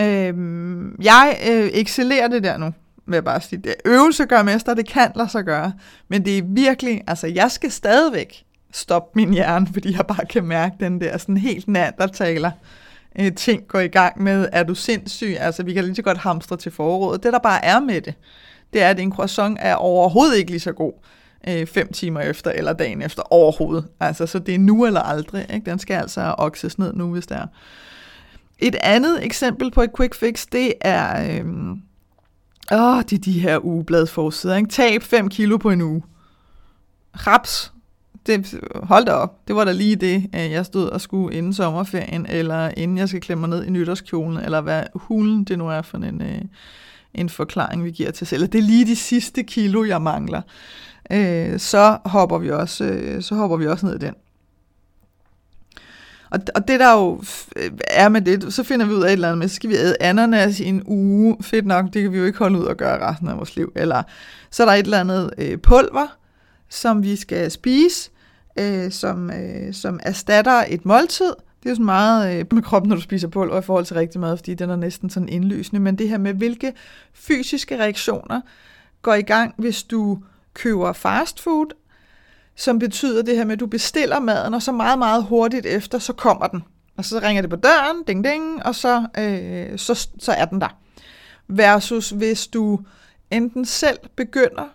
Øhm, 0.00 0.96
jeg 1.02 1.38
øh, 1.50 1.70
excellerer 1.72 2.28
det 2.28 2.42
der 2.42 2.56
nu, 2.56 2.74
vil 3.06 3.16
jeg 3.16 3.24
bare 3.24 3.40
sige. 3.40 3.62
Det, 3.62 3.74
øvelse 3.84 4.26
gør 4.26 4.42
mester, 4.42 4.74
det 4.74 4.88
kan 4.88 5.12
lade 5.16 5.28
sig 5.28 5.44
gøre. 5.44 5.72
Men 6.08 6.24
det 6.24 6.38
er 6.38 6.42
virkelig, 6.46 7.02
altså 7.06 7.26
jeg 7.26 7.50
skal 7.50 7.70
stadigvæk 7.70 8.44
stoppe 8.72 9.10
min 9.14 9.32
hjerne, 9.32 9.66
fordi 9.72 9.96
jeg 9.96 10.06
bare 10.06 10.26
kan 10.30 10.44
mærke 10.44 10.76
den 10.80 11.00
der 11.00 11.18
sådan 11.18 11.36
helt 11.36 11.68
taler 12.12 12.50
øh, 13.18 13.34
ting 13.34 13.68
går 13.68 13.80
i 13.80 13.88
gang 13.88 14.22
med, 14.22 14.48
er 14.52 14.62
du 14.62 14.74
sindssyg? 14.74 15.36
Altså 15.38 15.62
vi 15.62 15.72
kan 15.72 15.84
lige 15.84 15.94
så 15.94 16.02
godt 16.02 16.18
hamstre 16.18 16.56
til 16.56 16.72
foråret. 16.72 17.22
Det 17.22 17.32
der 17.32 17.38
bare 17.38 17.64
er 17.64 17.80
med 17.80 18.00
det, 18.00 18.14
det 18.72 18.82
er, 18.82 18.88
at 18.88 19.00
en 19.00 19.12
croissant 19.12 19.58
er 19.60 19.74
overhovedet 19.74 20.36
ikke 20.36 20.50
lige 20.50 20.60
så 20.60 20.72
god 20.72 20.92
øh, 21.48 21.66
fem 21.66 21.92
timer 21.92 22.20
efter 22.20 22.50
eller 22.50 22.72
dagen 22.72 23.02
efter 23.02 23.22
overhovedet. 23.32 23.86
Altså, 24.00 24.26
så 24.26 24.38
det 24.38 24.54
er 24.54 24.58
nu 24.58 24.86
eller 24.86 25.00
aldrig. 25.00 25.46
Ikke? 25.54 25.70
Den 25.70 25.78
skal 25.78 25.94
altså 25.94 26.34
okses 26.38 26.78
ned 26.78 26.92
nu, 26.92 27.12
hvis 27.12 27.26
det 27.26 27.36
er. 27.36 27.46
Et 28.58 28.74
andet 28.74 29.24
eksempel 29.24 29.70
på 29.70 29.82
et 29.82 29.90
quick 29.96 30.14
fix, 30.14 30.46
det 30.52 30.74
er, 30.80 31.30
øh, 31.30 31.46
åh, 32.72 33.02
de, 33.10 33.18
de 33.18 33.40
her 33.40 33.64
ugebladsforsider. 33.64 34.56
Ikke? 34.56 34.68
Tab 34.68 35.02
5 35.02 35.28
kilo 35.28 35.56
på 35.56 35.70
en 35.70 35.80
uge. 35.80 36.02
Raps. 37.14 37.71
Det, 38.26 38.60
hold 38.74 39.04
da 39.04 39.12
op. 39.12 39.48
Det 39.48 39.56
var 39.56 39.64
da 39.64 39.72
lige 39.72 39.96
det, 39.96 40.26
jeg 40.32 40.66
stod 40.66 40.88
og 40.88 41.00
skulle 41.00 41.36
inden 41.36 41.54
sommerferien, 41.54 42.26
eller 42.26 42.70
inden 42.76 42.98
jeg 42.98 43.08
skal 43.08 43.20
klemme 43.20 43.40
mig 43.40 43.58
ned 43.58 43.66
i 43.66 43.70
nytårskjolen, 43.70 44.38
eller 44.38 44.60
hvad 44.60 44.82
hulen 44.94 45.44
det 45.44 45.58
nu 45.58 45.68
er 45.68 45.82
for 45.82 45.98
en, 45.98 46.22
øh, 46.22 46.42
en 47.14 47.28
forklaring, 47.28 47.84
vi 47.84 47.90
giver 47.90 48.10
til 48.10 48.26
selv. 48.26 48.46
Det 48.46 48.58
er 48.58 48.62
lige 48.62 48.86
de 48.86 48.96
sidste 48.96 49.42
kilo, 49.42 49.84
jeg 49.84 50.02
mangler. 50.02 50.42
Øh, 51.12 51.58
så 51.58 51.98
hopper 52.04 52.38
vi 52.38 52.50
også, 52.50 52.84
øh, 52.84 53.22
så 53.22 53.34
hopper 53.34 53.56
vi 53.56 53.66
også 53.66 53.86
ned 53.86 53.94
i 53.94 53.98
den. 53.98 54.14
Og, 56.30 56.40
og 56.54 56.68
det 56.68 56.80
der 56.80 56.92
jo 56.92 57.22
øh, 57.56 57.70
er 57.90 58.08
med 58.08 58.20
det, 58.20 58.54
så 58.54 58.62
finder 58.62 58.86
vi 58.86 58.92
ud 58.92 59.02
af 59.02 59.06
et 59.06 59.12
eller 59.12 59.28
andet 59.28 59.38
med, 59.38 59.48
så 59.48 59.54
skal 59.54 59.70
vi 59.70 59.74
æde 59.74 59.96
ananas 60.00 60.60
i 60.60 60.64
en 60.64 60.82
uge. 60.86 61.36
Fedt 61.40 61.66
nok, 61.66 61.84
det 61.84 62.02
kan 62.02 62.12
vi 62.12 62.18
jo 62.18 62.24
ikke 62.24 62.38
holde 62.38 62.58
ud 62.58 62.64
og 62.64 62.76
gøre 62.76 63.10
resten 63.10 63.28
af 63.28 63.36
vores 63.36 63.56
liv. 63.56 63.72
Eller 63.76 64.02
så 64.50 64.62
er 64.62 64.66
der 64.66 64.74
et 64.74 64.84
eller 64.84 65.00
andet 65.00 65.30
øh, 65.38 65.58
pulver, 65.58 66.16
som 66.68 67.02
vi 67.02 67.16
skal 67.16 67.50
spise, 67.50 68.10
øh, 68.58 68.90
som, 68.90 69.30
øh, 69.30 69.74
som 69.74 70.00
erstatter 70.02 70.64
et 70.68 70.86
måltid. 70.86 71.34
Det 71.62 71.68
er 71.68 71.70
jo 71.70 71.74
sådan 71.74 71.84
meget 71.84 72.38
øh, 72.38 72.44
med 72.52 72.62
kroppen, 72.62 72.88
når 72.88 72.96
du 72.96 73.02
spiser 73.02 73.28
pulver 73.28 73.58
i 73.58 73.62
forhold 73.62 73.84
til 73.84 73.96
rigtig 73.96 74.20
mad, 74.20 74.36
fordi 74.36 74.54
den 74.54 74.70
er 74.70 74.76
næsten 74.76 75.10
sådan 75.10 75.28
indlysende. 75.28 75.80
Men 75.80 75.98
det 75.98 76.08
her 76.08 76.18
med, 76.18 76.34
hvilke 76.34 76.72
fysiske 77.12 77.78
reaktioner 77.78 78.40
går 79.02 79.14
i 79.14 79.22
gang, 79.22 79.54
hvis 79.58 79.82
du 79.82 80.18
køber 80.54 80.92
fast 80.92 81.40
food, 81.40 81.66
som 82.56 82.78
betyder 82.78 83.22
det 83.22 83.36
her 83.36 83.44
med, 83.44 83.52
at 83.52 83.60
du 83.60 83.66
bestiller 83.66 84.20
maden, 84.20 84.54
og 84.54 84.62
så 84.62 84.72
meget, 84.72 84.98
meget 84.98 85.24
hurtigt 85.24 85.66
efter, 85.66 85.98
så 85.98 86.12
kommer 86.12 86.46
den. 86.46 86.62
Og 86.96 87.04
så 87.04 87.18
ringer 87.18 87.42
det 87.42 87.50
på 87.50 87.56
døren, 87.56 88.02
ding 88.06 88.24
ding, 88.24 88.66
og 88.66 88.74
så, 88.74 89.06
øh, 89.18 89.78
så, 89.78 90.08
så 90.18 90.32
er 90.32 90.44
den 90.44 90.60
der. 90.60 90.76
Versus 91.48 92.10
hvis 92.10 92.46
du 92.46 92.80
enten 93.30 93.64
selv 93.64 93.98
begynder 94.16 94.68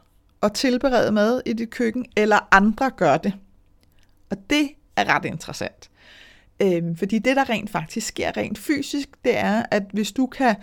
at 0.44 0.54
tilberede 0.54 1.12
mad 1.12 1.42
i 1.46 1.54
dit 1.54 1.70
køkken, 1.70 2.06
eller 2.16 2.48
andre 2.52 2.90
gør 2.90 3.18
det. 3.18 3.34
Og 4.30 4.38
det 4.50 4.70
er 4.96 5.16
ret 5.16 5.26
interessant. 5.26 5.90
Øhm, 6.62 6.96
fordi 6.96 7.20
det, 7.20 7.36
der 7.36 7.50
rent 7.50 7.70
faktisk 7.70 8.08
sker 8.08 8.38
rent 8.38 8.58
fysisk, 8.58 9.10
det 9.26 9.38
er, 9.38 9.64
at 9.72 9.84
hvis 9.94 10.12
du 10.12 10.26
kan 10.26 10.56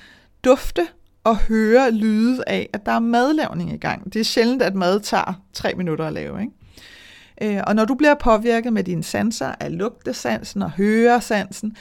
dufte 0.45 0.87
og 1.25 1.37
høre 1.37 1.91
lyde 1.91 2.45
af, 2.47 2.71
at 2.73 2.87
der 2.87 2.93
er 2.93 2.99
madlavning 2.99 3.73
i 3.73 3.77
gang. 3.77 4.13
Det 4.13 4.21
er 4.21 4.25
sjældent, 4.25 4.63
at 4.63 4.75
mad 4.75 5.01
tager 5.01 5.43
tre 5.53 5.75
minutter 5.75 6.07
at 6.07 6.13
lave. 6.13 6.41
Ikke? 6.41 7.57
Øh, 7.57 7.63
og 7.67 7.75
når 7.75 7.85
du 7.85 7.95
bliver 7.95 8.15
påvirket 8.15 8.73
med 8.73 8.85
dine 8.85 9.05
sanser 9.05 9.55
af 9.61 9.79
lugtesansen 9.79 10.63
og 10.63 10.71
høresansen, 10.71 11.77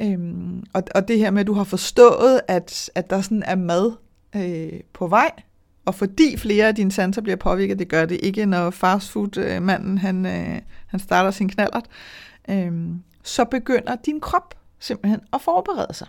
øhm, 0.00 0.64
og, 0.72 0.82
og 0.94 1.08
det 1.08 1.18
her 1.18 1.30
med, 1.30 1.40
at 1.40 1.46
du 1.46 1.52
har 1.52 1.64
forstået, 1.64 2.40
at, 2.48 2.90
at 2.94 3.10
der 3.10 3.20
sådan 3.20 3.42
er 3.46 3.56
mad 3.56 3.92
øh, 4.36 4.80
på 4.92 5.06
vej, 5.06 5.30
og 5.84 5.94
fordi 5.94 6.36
flere 6.36 6.68
af 6.68 6.74
dine 6.74 6.92
sanser 6.92 7.22
bliver 7.22 7.36
påvirket, 7.36 7.78
det 7.78 7.88
gør 7.88 8.06
det 8.06 8.20
ikke, 8.22 8.46
når 8.46 8.70
fastfood-manden 8.70 9.98
han, 9.98 10.26
øh, 10.26 10.60
han 10.86 11.00
starter 11.00 11.30
sin 11.30 11.48
knallert, 11.48 11.86
øh, 12.48 12.72
så 13.22 13.44
begynder 13.44 13.96
din 14.06 14.20
krop 14.20 14.54
simpelthen 14.78 15.20
at 15.32 15.40
forberede 15.40 15.94
sig. 15.94 16.08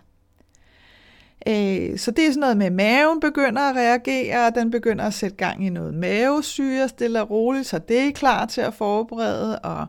Øh, 1.48 1.98
så 1.98 2.12
det 2.12 2.26
er 2.28 2.30
sådan 2.30 2.40
noget 2.40 2.58
med, 2.58 2.66
at 2.66 2.74
maven 2.74 3.20
begynder 3.20 3.62
at 3.62 3.76
reagere, 3.76 4.48
og 4.48 4.56
den 4.56 4.72
begynder 4.72 5.06
at 5.06 5.14
sætte 5.14 5.36
gang 5.36 5.66
i 5.66 5.70
noget 5.70 5.94
mavesyre 5.94 6.90
stille 6.90 7.22
og 7.22 7.30
roligt, 7.30 7.68
så 7.68 7.80
det 7.80 8.08
er 8.08 8.12
klar 8.12 8.46
til 8.46 8.62
at 8.62 8.74
forberede, 8.74 9.60
og 9.60 9.88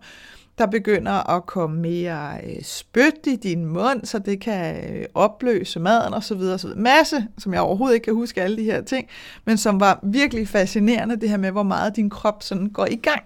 der 0.58 0.66
begynder 0.66 1.30
at 1.30 1.46
komme 1.46 1.80
mere 1.80 2.38
øh, 2.44 2.62
spyt 2.62 3.26
i 3.26 3.36
din 3.36 3.64
mund, 3.66 4.04
så 4.04 4.18
det 4.18 4.40
kan 4.40 4.94
øh, 4.94 5.04
opløse 5.14 5.80
maden 5.80 6.14
og 6.14 6.24
så 6.24 6.34
videre, 6.34 6.58
så 6.58 6.66
videre. 6.66 6.82
Masse, 6.82 7.28
som 7.38 7.52
jeg 7.54 7.60
overhovedet 7.60 7.94
ikke 7.94 8.04
kan 8.04 8.14
huske 8.14 8.42
alle 8.42 8.56
de 8.56 8.64
her 8.64 8.82
ting, 8.82 9.08
men 9.44 9.58
som 9.58 9.80
var 9.80 10.00
virkelig 10.02 10.48
fascinerende, 10.48 11.20
det 11.20 11.28
her 11.28 11.36
med, 11.36 11.50
hvor 11.50 11.62
meget 11.62 11.96
din 11.96 12.10
krop 12.10 12.42
sådan 12.42 12.68
går 12.68 12.86
i 12.86 12.96
gang 12.96 13.22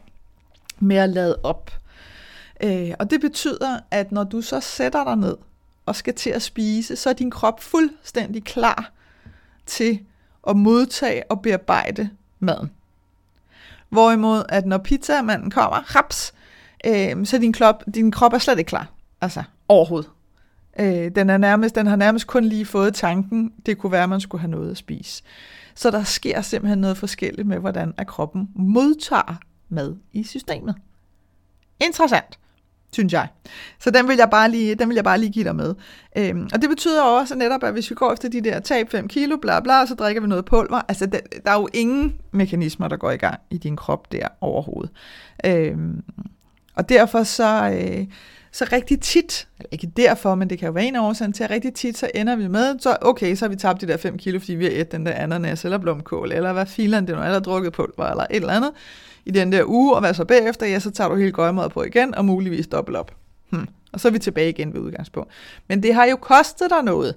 med 0.79 0.97
at 0.97 1.11
lade 1.11 1.41
op. 1.43 1.71
Øh, 2.63 2.91
og 2.99 3.11
det 3.11 3.21
betyder, 3.21 3.79
at 3.91 4.13
når 4.13 4.25
du 4.25 4.41
så 4.41 4.61
sætter 4.61 5.05
dig 5.05 5.17
ned 5.17 5.37
og 5.87 5.97
skal 5.97 6.15
til 6.15 6.31
at 6.31 6.43
spise, 6.43 6.97
så 6.97 7.11
er 7.11 7.15
din 7.15 7.31
krop 7.31 7.61
fuldstændig 7.61 8.45
klar 8.45 8.93
til 9.67 10.01
at 10.49 10.57
modtage 10.57 11.31
og 11.31 11.43
bearbejde 11.43 12.11
maden. 12.39 12.71
Hvorimod, 13.89 14.43
at 14.49 14.67
når 14.67 14.79
pizzamanden 14.79 15.51
kommer, 15.51 15.97
raps, 15.97 16.35
øh, 16.87 17.27
så 17.27 17.39
din 17.39 17.53
krop, 17.53 17.85
din 17.95 18.11
krop 18.11 18.33
er 18.33 18.39
slet 18.39 18.59
ikke 18.59 18.69
klar. 18.69 18.93
Altså, 19.21 19.43
overhovedet. 19.69 20.11
Øh, 20.81 21.11
den, 21.15 21.31
er 21.31 21.37
nærmest, 21.37 21.75
den 21.75 21.87
har 21.87 21.97
nærmest 21.97 22.27
kun 22.27 22.45
lige 22.45 22.67
fået 22.67 22.95
tanken, 22.95 23.53
det 23.67 23.79
kunne 23.79 23.93
være, 23.93 24.03
at 24.03 24.09
man 24.09 24.21
skulle 24.21 24.41
have 24.41 24.51
noget 24.51 24.71
at 24.71 24.77
spise. 24.77 25.23
Så 25.75 25.91
der 25.91 26.05
sker 26.05 26.41
simpelthen 26.41 26.79
noget 26.79 26.97
forskelligt 26.97 27.49
med, 27.49 27.59
hvordan 27.59 27.95
at 27.97 28.07
kroppen 28.07 28.49
modtager 28.55 29.41
mad 29.69 29.97
i 30.13 30.23
systemet. 30.25 30.75
Interessant 31.81 32.39
synes 32.93 33.13
jeg. 33.13 33.29
Så 33.79 33.91
den 33.91 34.09
vil 34.09 34.17
jeg 34.17 34.31
bare 34.31 34.51
lige, 34.51 34.75
den 34.75 34.89
vil 34.89 34.95
jeg 34.95 35.05
bare 35.05 35.19
lige 35.19 35.33
give 35.33 35.45
dig 35.45 35.57
med. 35.57 35.75
Øhm, 36.17 36.49
og 36.53 36.63
det 36.63 36.71
betyder 36.71 37.03
også 37.03 37.35
netop, 37.35 37.63
at 37.65 37.73
hvis 37.73 37.91
vi 37.91 37.95
går 37.95 38.13
efter 38.13 38.29
de 38.29 38.41
der 38.41 38.61
tab 38.61 38.91
5 38.91 39.09
kilo, 39.09 39.37
bla 39.37 39.61
bla, 39.61 39.87
så 39.87 39.95
drikker 39.95 40.23
vi 40.23 40.29
noget 40.29 40.45
pulver. 40.45 40.83
Altså, 40.89 41.07
der, 41.07 41.19
der 41.45 41.51
er 41.51 41.61
jo 41.61 41.69
ingen 41.75 42.15
mekanismer, 42.31 42.89
der 42.89 42.97
går 42.97 43.11
i 43.11 43.17
gang 43.17 43.41
i 43.51 43.59
din 43.59 43.77
krop 43.77 44.13
der 44.13 44.29
overhovedet. 44.41 44.91
Øhm, 45.45 46.03
og 46.81 46.89
derfor 46.89 47.23
så, 47.23 47.71
øh, 47.71 48.07
så 48.53 48.69
rigtig 48.73 49.01
tit, 49.01 49.49
eller 49.59 49.69
ikke 49.73 49.87
derfor, 49.97 50.35
men 50.35 50.51
det 50.51 50.59
kan 50.59 50.67
jo 50.67 50.73
være 50.73 50.85
en 50.85 50.97
af 50.97 51.01
årsagen 51.01 51.33
til, 51.33 51.45
at 51.45 51.51
rigtig 51.51 51.75
tit, 51.75 51.99
så 51.99 52.11
ender 52.15 52.37
vi 52.37 52.49
med, 52.49 52.79
så 52.79 52.97
okay, 53.01 53.35
så 53.35 53.45
har 53.45 53.51
vi 53.51 53.57
tabt 53.57 53.81
de 53.81 53.87
der 53.87 53.97
5 53.97 54.19
kilo, 54.19 54.39
fordi 54.39 54.55
vi 54.55 54.65
har 54.65 54.73
et 54.75 54.93
den 54.93 55.07
der 55.07 55.13
ananas 55.13 55.65
eller 55.65 55.79
blomkål, 55.79 56.33
eller 56.33 56.53
hvad 56.53 56.67
filen 56.67 57.07
det 57.07 57.17
nu 57.17 57.23
er, 57.23 57.29
der 57.29 57.41
drukket 57.41 57.73
pulver, 57.73 58.07
eller 58.07 58.27
et 58.31 58.37
eller 58.37 58.53
andet 58.53 58.71
i 59.25 59.31
den 59.31 59.53
der 59.53 59.65
uge, 59.67 59.95
og 59.95 60.01
hvad 60.01 60.15
så 60.15 60.25
bagefter, 60.25 60.67
ja, 60.67 60.79
så 60.79 60.91
tager 60.91 61.09
du 61.09 61.17
hele 61.17 61.33
gøjmad 61.33 61.69
på 61.69 61.83
igen, 61.83 62.15
og 62.15 62.25
muligvis 62.25 62.67
dobbelt 62.67 62.97
op. 62.97 63.15
Hmm. 63.51 63.69
Og 63.93 64.01
så 64.01 64.09
er 64.09 64.13
vi 64.13 64.19
tilbage 64.19 64.49
igen 64.49 64.75
ved 64.75 64.81
udgangspunkt. 64.81 65.31
Men 65.69 65.83
det 65.83 65.95
har 65.95 66.05
jo 66.05 66.17
kostet 66.17 66.71
dig 66.71 66.83
noget. 66.83 67.15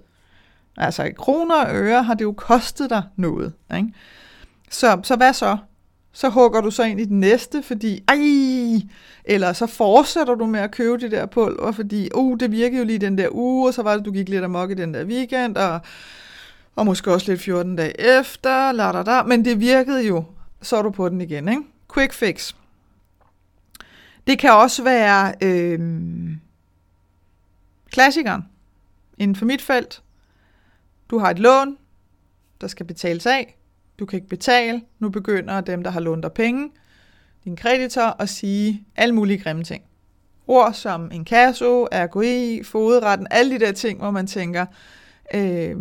Altså 0.77 1.03
i 1.03 1.11
kroner 1.11 1.55
og 1.55 1.75
øre 1.75 2.03
har 2.03 2.13
det 2.13 2.23
jo 2.23 2.31
kostet 2.31 2.89
dig 2.89 3.03
noget. 3.15 3.53
Ikke? 3.75 3.87
Så, 4.69 4.99
så 5.03 5.15
hvad 5.15 5.33
så? 5.33 5.57
Så 6.13 6.29
hugger 6.29 6.61
du 6.61 6.71
så 6.71 6.83
ind 6.83 6.99
i 6.99 7.05
den 7.05 7.19
næste, 7.19 7.63
fordi, 7.63 8.03
ej, 8.07 8.87
eller 9.25 9.53
så 9.53 9.67
fortsætter 9.67 10.35
du 10.35 10.45
med 10.45 10.59
at 10.59 10.71
købe 10.71 10.97
det 10.97 11.11
der 11.11 11.25
pulver, 11.25 11.71
fordi, 11.71 12.09
uh, 12.15 12.39
det 12.39 12.51
virkede 12.51 12.79
jo 12.79 12.85
lige 12.85 12.99
den 12.99 13.17
der 13.17 13.27
uge, 13.31 13.67
og 13.67 13.73
så 13.73 13.83
var 13.83 13.95
det, 13.95 14.05
du 14.05 14.11
gik 14.11 14.29
lidt 14.29 14.43
amok 14.43 14.71
i 14.71 14.73
den 14.73 14.93
der 14.93 15.05
weekend, 15.05 15.57
og, 15.57 15.79
og 16.75 16.85
måske 16.85 17.13
også 17.13 17.31
lidt 17.31 17.41
14 17.41 17.75
dage 17.75 18.19
efter, 18.19 18.71
la 18.71 18.91
da 18.91 19.03
da, 19.03 19.23
men 19.23 19.45
det 19.45 19.59
virkede 19.59 20.07
jo, 20.07 20.23
så 20.61 20.77
er 20.77 20.81
du 20.81 20.89
på 20.89 21.09
den 21.09 21.21
igen, 21.21 21.49
ikke? 21.49 21.61
Quick 21.93 22.13
fix. 22.13 22.53
Det 24.27 24.39
kan 24.39 24.51
også 24.51 24.83
være 24.83 25.33
øh, 25.41 25.79
klassikeren 27.91 28.43
inden 29.17 29.35
for 29.35 29.45
mit 29.45 29.61
felt. 29.61 30.01
Du 31.09 31.17
har 31.17 31.29
et 31.29 31.39
lån, 31.39 31.77
der 32.61 32.67
skal 32.67 32.85
betales 32.85 33.25
af. 33.25 33.57
Du 33.99 34.05
kan 34.05 34.17
ikke 34.17 34.29
betale. 34.29 34.81
Nu 34.99 35.09
begynder 35.09 35.61
dem, 35.61 35.83
der 35.83 35.91
har 35.91 35.99
lånt 35.99 36.23
dig 36.23 36.31
penge, 36.31 36.69
din 37.43 37.55
kreditor, 37.55 38.21
at 38.21 38.29
sige 38.29 38.85
alle 38.95 39.15
mulige 39.15 39.39
grimme 39.39 39.63
ting. 39.63 39.83
Ord 40.47 40.73
som 40.73 41.11
inkasso, 41.11 41.87
RGI, 41.91 42.63
fodretten, 42.63 43.27
alle 43.31 43.59
de 43.59 43.65
der 43.65 43.71
ting, 43.71 43.99
hvor 43.99 44.11
man 44.11 44.27
tænker, 44.27 44.65
øh, 45.33 45.75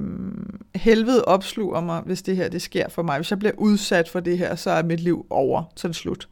helvede 0.74 1.24
opsluger 1.24 1.80
mig, 1.80 2.00
hvis 2.00 2.22
det 2.22 2.36
her 2.36 2.48
det 2.48 2.62
sker 2.62 2.88
for 2.88 3.02
mig. 3.02 3.18
Hvis 3.18 3.30
jeg 3.30 3.38
bliver 3.38 3.54
udsat 3.58 4.08
for 4.08 4.20
det 4.20 4.38
her, 4.38 4.54
så 4.54 4.70
er 4.70 4.82
mit 4.82 5.00
liv 5.00 5.26
over, 5.30 5.64
så 5.76 5.88
det 5.88 5.96
slut. 5.96 6.28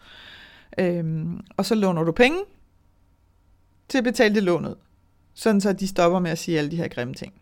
Øh, 0.79 1.27
og 1.57 1.67
så 1.67 1.75
låner 1.75 2.03
du 2.03 2.13
penge 2.13 2.39
til 3.89 3.99
at 3.99 4.05
betale 4.05 4.35
det 4.35 4.43
lånet, 4.43 4.77
sådan 5.35 5.61
så 5.61 5.73
de 5.73 5.89
stopper 5.89 6.19
med 6.19 6.31
at 6.31 6.39
sige 6.39 6.59
alle 6.59 6.71
de 6.71 6.77
her 6.77 6.89
grimme 6.89 7.15
ting. 7.15 7.33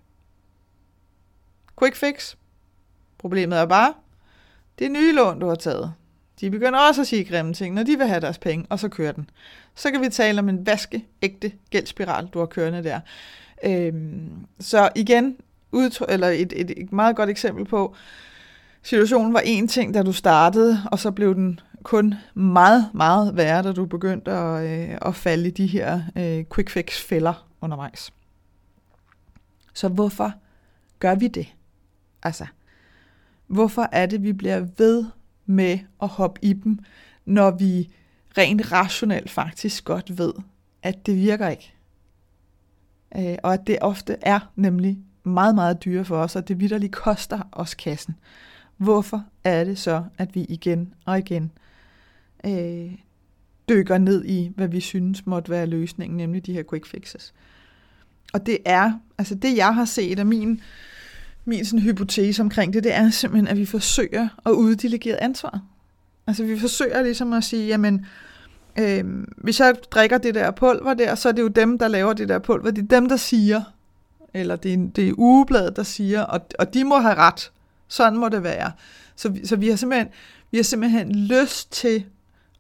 Quick 1.78 1.96
fix. 1.96 2.36
Problemet 3.18 3.58
er 3.58 3.66
bare, 3.66 3.94
det 4.78 4.86
er 4.86 4.90
nye 4.90 5.12
lån, 5.12 5.38
du 5.38 5.46
har 5.46 5.54
taget. 5.54 5.92
De 6.40 6.50
begynder 6.50 6.78
også 6.78 7.00
at 7.00 7.06
sige 7.06 7.24
grimme 7.24 7.54
ting, 7.54 7.74
når 7.74 7.82
de 7.82 7.98
vil 7.98 8.06
have 8.06 8.20
deres 8.20 8.38
penge, 8.38 8.66
og 8.70 8.78
så 8.78 8.88
kører 8.88 9.12
den. 9.12 9.30
Så 9.74 9.90
kan 9.90 10.00
vi 10.00 10.08
tale 10.08 10.38
om 10.38 10.48
en 10.48 10.66
vaskeægte 10.66 11.52
gældspiral, 11.70 12.26
du 12.26 12.38
har 12.38 12.46
kørende 12.46 12.84
der. 12.84 13.00
Øhm, 13.64 14.46
så 14.60 14.88
igen, 14.96 15.36
udtryk, 15.72 16.08
eller 16.10 16.28
et, 16.28 16.52
et, 16.56 16.70
et 16.76 16.92
meget 16.92 17.16
godt 17.16 17.30
eksempel 17.30 17.64
på, 17.64 17.94
situationen 18.82 19.34
var 19.34 19.42
en 19.44 19.68
ting, 19.68 19.94
da 19.94 20.02
du 20.02 20.12
startede, 20.12 20.82
og 20.92 20.98
så 20.98 21.10
blev 21.10 21.34
den 21.34 21.60
kun 21.82 22.14
meget, 22.34 22.90
meget 22.94 23.36
værre, 23.36 23.62
da 23.62 23.72
du 23.72 23.86
begyndte 23.86 24.30
at, 24.30 24.90
øh, 24.90 24.98
at 25.02 25.14
falde 25.14 25.48
i 25.48 25.50
de 25.50 25.66
her 25.66 26.00
øh, 26.16 26.44
quick 26.54 26.70
fix 26.70 27.00
fælder 27.00 27.46
undervejs. 27.60 28.12
Så 29.74 29.88
hvorfor 29.88 30.32
gør 30.98 31.14
vi 31.14 31.28
det? 31.28 31.46
Altså, 32.22 32.46
hvorfor 33.48 33.88
er 33.92 34.06
det, 34.06 34.22
vi 34.22 34.32
bliver 34.32 34.66
ved 34.78 35.04
med 35.46 35.78
at 36.02 36.08
hoppe 36.08 36.44
i 36.44 36.52
dem, 36.52 36.78
når 37.24 37.50
vi 37.50 37.90
rent 38.38 38.72
rationelt 38.72 39.30
faktisk 39.30 39.84
godt 39.84 40.18
ved, 40.18 40.32
at 40.82 41.06
det 41.06 41.16
virker 41.16 41.48
ikke? 41.48 41.74
Øh, 43.16 43.36
og 43.42 43.54
at 43.54 43.66
det 43.66 43.78
ofte 43.80 44.16
er 44.22 44.52
nemlig 44.56 44.98
meget, 45.24 45.54
meget 45.54 45.84
dyre 45.84 46.04
for 46.04 46.18
os, 46.18 46.36
og 46.36 46.48
det 46.48 46.60
vidderligt 46.60 46.92
koster 46.92 47.40
os 47.52 47.74
kassen. 47.74 48.16
Hvorfor 48.76 49.24
er 49.44 49.64
det 49.64 49.78
så, 49.78 50.04
at 50.18 50.34
vi 50.34 50.44
igen 50.44 50.94
og 51.04 51.18
igen 51.18 51.52
øh, 52.46 52.92
dykker 53.68 53.98
ned 53.98 54.24
i, 54.24 54.52
hvad 54.56 54.68
vi 54.68 54.80
synes 54.80 55.26
måtte 55.26 55.50
være 55.50 55.66
løsningen, 55.66 56.16
nemlig 56.16 56.46
de 56.46 56.52
her 56.52 56.62
quick 56.70 56.86
fixes? 56.86 57.34
Og 58.32 58.46
det 58.46 58.58
er, 58.64 58.92
altså 59.18 59.34
det 59.34 59.56
jeg 59.56 59.74
har 59.74 59.84
set 59.84 60.18
af 60.18 60.26
min, 60.26 60.60
min 61.48 61.64
sådan 61.64 61.78
hypotese 61.78 62.42
omkring 62.42 62.72
det, 62.72 62.84
det 62.84 62.94
er 62.94 63.10
simpelthen, 63.10 63.48
at 63.48 63.56
vi 63.56 63.66
forsøger 63.66 64.28
at 64.46 64.50
uddelegere 64.50 65.22
ansvar. 65.22 65.60
Altså 66.26 66.44
vi 66.44 66.58
forsøger 66.58 67.02
ligesom 67.02 67.32
at 67.32 67.44
sige, 67.44 67.66
jamen, 67.66 68.06
øh, 68.78 69.04
hvis 69.36 69.60
jeg 69.60 69.74
drikker 69.90 70.18
det 70.18 70.34
der 70.34 70.50
pulver 70.50 70.94
der, 70.94 71.14
så 71.14 71.28
er 71.28 71.32
det 71.32 71.42
jo 71.42 71.48
dem, 71.48 71.78
der 71.78 71.88
laver 71.88 72.12
det 72.12 72.28
der 72.28 72.38
pulver. 72.38 72.70
Det 72.70 72.82
er 72.82 72.88
dem, 72.88 73.08
der 73.08 73.16
siger, 73.16 73.62
eller 74.34 74.56
det 74.56 74.72
er, 74.72 74.78
det 74.96 75.08
er 75.08 75.12
ugebladet, 75.18 75.76
der 75.76 75.82
siger, 75.82 76.22
og, 76.22 76.40
og 76.58 76.74
de 76.74 76.84
må 76.84 76.98
have 76.98 77.14
ret. 77.14 77.50
Sådan 77.88 78.18
må 78.18 78.28
det 78.28 78.42
være. 78.42 78.72
Så, 79.16 79.36
så 79.44 79.56
vi, 79.56 79.68
har 79.68 79.76
simpelthen, 79.76 80.08
vi 80.50 80.58
har 80.58 80.64
simpelthen 80.64 81.12
lyst 81.12 81.72
til 81.72 82.04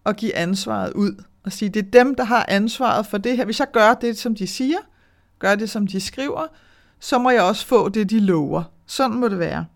at 0.06 0.16
give 0.16 0.34
ansvaret 0.36 0.92
ud, 0.92 1.24
og 1.44 1.52
sige, 1.52 1.68
det 1.68 1.86
er 1.86 1.90
dem, 1.90 2.14
der 2.14 2.24
har 2.24 2.46
ansvaret 2.48 3.06
for 3.06 3.18
det 3.18 3.36
her. 3.36 3.44
Hvis 3.44 3.60
jeg 3.60 3.70
gør 3.72 3.94
det, 3.94 4.18
som 4.18 4.34
de 4.34 4.46
siger, 4.46 4.78
gør 5.38 5.54
det, 5.54 5.70
som 5.70 5.86
de 5.86 6.00
skriver, 6.00 6.46
så 7.00 7.18
må 7.18 7.30
jeg 7.30 7.42
også 7.42 7.66
få 7.66 7.88
det, 7.88 8.10
de 8.10 8.20
lover. 8.20 8.62
Sådan 8.88 9.16
må 9.16 9.28
det 9.28 9.38
være. 9.38 9.66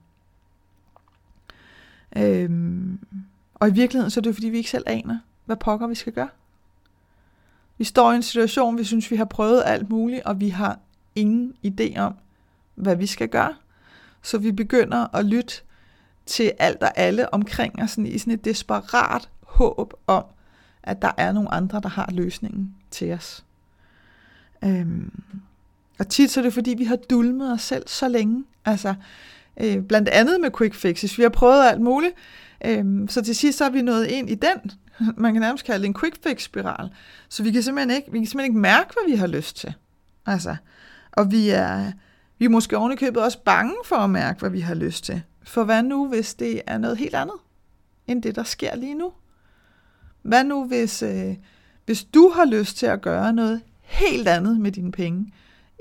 Øhm, 2.16 2.98
og 3.54 3.68
i 3.68 3.72
virkeligheden, 3.72 4.10
så 4.10 4.20
er 4.20 4.22
det 4.22 4.34
fordi, 4.34 4.48
vi 4.48 4.56
ikke 4.56 4.70
selv 4.70 4.84
aner, 4.86 5.18
hvad 5.44 5.56
pokker 5.56 5.86
vi 5.86 5.94
skal 5.94 6.12
gøre. 6.12 6.28
Vi 7.78 7.84
står 7.84 8.12
i 8.12 8.16
en 8.16 8.22
situation, 8.22 8.78
vi 8.78 8.84
synes, 8.84 9.10
vi 9.10 9.16
har 9.16 9.24
prøvet 9.24 9.62
alt 9.66 9.90
muligt, 9.90 10.22
og 10.22 10.40
vi 10.40 10.48
har 10.48 10.78
ingen 11.14 11.54
idé 11.66 11.98
om, 11.98 12.14
hvad 12.74 12.96
vi 12.96 13.06
skal 13.06 13.28
gøre. 13.28 13.54
Så 14.22 14.38
vi 14.38 14.52
begynder 14.52 15.16
at 15.16 15.24
lytte 15.24 15.54
til 16.26 16.52
alt 16.58 16.82
og 16.82 16.98
alle 16.98 17.34
omkring 17.34 17.82
os 17.82 17.90
sådan 17.90 18.06
i 18.06 18.18
sådan 18.18 18.34
et 18.34 18.44
desperat 18.44 19.28
håb 19.42 19.94
om, 20.06 20.24
at 20.82 21.02
der 21.02 21.10
er 21.16 21.32
nogle 21.32 21.54
andre, 21.54 21.80
der 21.80 21.88
har 21.88 22.08
løsningen 22.12 22.74
til 22.90 23.12
os. 23.12 23.44
Øhm, 24.64 25.22
og 25.98 26.08
tit 26.08 26.30
så 26.30 26.40
er 26.40 26.44
det, 26.44 26.52
fordi 26.52 26.74
vi 26.78 26.84
har 26.84 26.96
dulmet 26.96 27.52
os 27.52 27.62
selv 27.62 27.88
så 27.88 28.08
længe. 28.08 28.44
Altså, 28.64 28.94
øh, 29.60 29.82
blandt 29.82 30.08
andet 30.08 30.40
med 30.40 30.50
quick 30.58 30.74
fixes. 30.74 31.18
Vi 31.18 31.22
har 31.22 31.30
prøvet 31.30 31.64
alt 31.64 31.80
muligt. 31.80 32.14
Øh, 32.64 32.84
så 33.08 33.22
til 33.22 33.36
sidst 33.36 33.58
så 33.58 33.64
er 33.64 33.70
vi 33.70 33.82
nået 33.82 34.06
ind 34.06 34.30
i 34.30 34.34
den, 34.34 34.70
man 35.22 35.32
kan 35.32 35.40
nærmest 35.40 35.64
kalde 35.64 35.82
det 35.82 35.86
en 35.86 35.94
quick 35.94 36.22
fix 36.22 36.42
spiral. 36.42 36.90
Så 37.28 37.42
vi 37.42 37.50
kan 37.50 37.62
simpelthen 37.62 37.96
ikke, 37.96 38.12
vi 38.12 38.18
kan 38.18 38.26
simpelthen 38.26 38.52
ikke 38.52 38.60
mærke, 38.60 38.90
hvad 38.92 39.12
vi 39.12 39.16
har 39.16 39.26
lyst 39.26 39.56
til. 39.56 39.74
Altså, 40.26 40.56
og 41.12 41.30
vi 41.30 41.48
er, 41.48 41.92
vi 42.38 42.44
er 42.44 42.48
måske 42.48 42.76
ovenikøbet 42.76 43.22
også 43.22 43.38
bange 43.44 43.74
for 43.84 43.96
at 43.96 44.10
mærke, 44.10 44.40
hvad 44.40 44.50
vi 44.50 44.60
har 44.60 44.74
lyst 44.74 45.04
til. 45.04 45.22
For 45.44 45.64
hvad 45.64 45.82
nu, 45.82 46.08
hvis 46.08 46.34
det 46.34 46.62
er 46.66 46.78
noget 46.78 46.96
helt 46.96 47.14
andet, 47.14 47.36
end 48.06 48.22
det, 48.22 48.36
der 48.36 48.42
sker 48.42 48.76
lige 48.76 48.94
nu? 48.94 49.12
Hvad 50.22 50.44
nu, 50.44 50.64
hvis, 50.64 51.02
øh, 51.02 51.36
hvis 51.86 52.04
du 52.04 52.28
har 52.34 52.44
lyst 52.44 52.76
til 52.76 52.86
at 52.86 53.02
gøre 53.02 53.32
noget 53.32 53.60
helt 53.80 54.28
andet 54.28 54.60
med 54.60 54.72
dine 54.72 54.92
penge, 54.92 55.32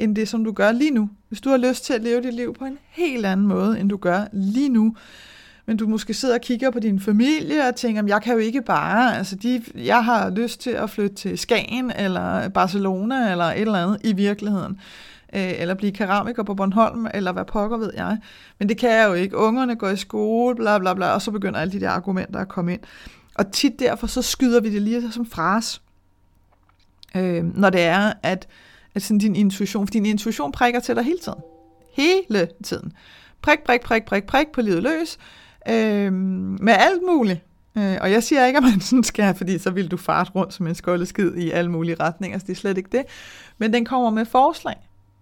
end 0.04 0.16
det, 0.16 0.28
som 0.28 0.44
du 0.44 0.52
gør 0.52 0.72
lige 0.72 0.92
nu. 0.92 1.10
Hvis 1.30 1.42
du 1.42 1.50
har 1.50 1.58
lyst 1.58 1.86
til 1.86 1.94
at 1.94 2.02
leve 2.02 2.22
dit 2.22 2.34
liv 2.34 2.56
på 2.60 2.66
en 2.66 2.78
helt 2.90 3.26
anden 3.26 3.48
måde, 3.48 3.80
end 3.80 3.90
du 3.90 3.98
gør 3.98 4.26
lige 4.34 4.70
nu, 4.70 4.96
men 5.66 5.78
du 5.78 5.88
måske 5.88 6.14
sidder 6.14 6.36
og 6.36 6.42
kigger 6.42 6.72
på 6.72 6.80
din 6.80 7.00
familie 7.00 7.68
og 7.68 7.76
tænker, 7.76 8.04
jeg 8.08 8.22
kan 8.22 8.34
jo 8.34 8.40
ikke 8.40 8.62
bare, 8.62 9.18
altså 9.18 9.36
de, 9.36 9.64
jeg 9.76 10.06
har 10.06 10.30
lyst 10.30 10.62
til 10.62 10.70
at 10.70 10.90
flytte 10.90 11.16
til 11.16 11.38
Skagen 11.38 11.92
eller 11.92 12.50
Barcelona 12.50 13.32
eller 13.32 13.46
et 13.46 13.62
eller 13.62 13.84
andet 13.84 14.02
i 14.04 14.14
virkeligheden, 14.14 14.80
øh, 15.36 15.62
eller 15.62 15.74
blive 15.74 15.92
keramiker 15.92 16.44
på 16.44 16.54
Bornholm, 16.54 17.08
eller 17.14 17.32
hvad 17.32 17.46
pokker 17.46 17.78
ved 17.78 17.92
jeg. 17.96 18.18
Men 18.60 18.70
det 18.70 18.78
kan 18.78 18.90
jeg 18.90 19.08
jo 19.08 19.14
ikke. 19.14 19.38
Ungerne 19.38 19.76
går 19.76 19.90
i 19.90 19.98
skole, 19.98 20.56
bla 20.56 20.80
bla 20.80 20.94
bla, 20.94 21.14
og 21.14 21.22
så 21.22 21.32
begynder 21.32 21.60
alle 21.60 21.72
de 21.72 21.80
der 21.80 21.90
argumenter 21.90 22.40
at 22.40 22.48
komme 22.48 22.74
ind. 22.74 22.82
Og 23.36 23.52
tit 23.52 23.80
derfor, 23.80 24.08
så 24.08 24.22
skyder 24.22 24.62
vi 24.62 24.74
det 24.74 24.82
lige 24.82 25.12
som 25.12 25.26
fras, 25.26 25.82
øh, 27.16 27.58
når 27.58 27.70
det 27.70 27.82
er, 27.82 28.14
at, 28.24 28.48
at 28.96 29.02
sådan 29.02 29.18
din 29.18 29.36
intuition, 29.36 29.88
for 29.88 29.92
din 29.92 30.06
intuition 30.06 30.52
prikker 30.52 30.80
til 30.80 30.96
dig 30.96 31.04
hele 31.04 31.20
tiden. 31.20 31.40
Hele 31.94 32.48
tiden. 32.64 32.94
Prik, 33.42 33.60
prik, 33.60 33.82
prik, 33.82 34.06
prik, 34.06 34.24
prik 34.24 34.48
på 34.48 34.62
livet 34.62 34.84
løs, 34.84 35.18
øh, 35.70 36.14
med 36.14 36.74
alt 36.74 37.02
muligt. 37.08 37.40
Øh, 37.78 37.98
og 38.02 38.12
jeg 38.12 38.24
siger 38.24 38.46
ikke, 38.46 38.58
at 38.58 38.64
man 38.64 38.82
sådan 38.90 39.04
skal, 39.04 39.36
fordi 39.36 39.60
så 39.60 39.72
vil 39.72 39.92
du 39.92 39.98
fart 39.98 40.32
rundt 40.36 40.54
som 40.54 40.68
en 40.68 40.76
skoldeskid 40.76 41.36
i 41.36 41.52
alle 41.52 41.72
mulige 41.72 41.96
retninger, 42.00 42.38
så 42.38 42.46
det 42.48 42.52
er 42.52 42.58
slet 42.58 42.78
ikke 42.78 42.98
det. 42.98 43.04
Men 43.58 43.74
den 43.74 43.86
kommer 43.86 44.10
med 44.10 44.26
forslag 44.26 44.76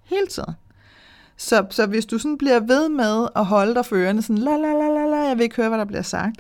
hele 0.03 0.27
tiden. 0.27 0.53
Så, 1.37 1.65
så 1.69 1.85
hvis 1.85 2.05
du 2.05 2.17
sådan 2.17 2.37
bliver 2.37 2.59
ved 2.59 2.89
med 2.89 3.27
at 3.35 3.45
holde 3.45 3.73
dig 3.73 3.85
for 3.85 3.95
ørerne, 3.95 4.21
sådan 4.21 4.37
la 4.37 4.57
la 4.57 4.73
la 4.73 4.87
la 4.87 5.05
la, 5.05 5.17
jeg 5.17 5.37
vil 5.37 5.43
ikke 5.43 5.55
høre, 5.55 5.69
hvad 5.69 5.79
der 5.79 5.85
bliver 5.85 6.01
sagt, 6.01 6.35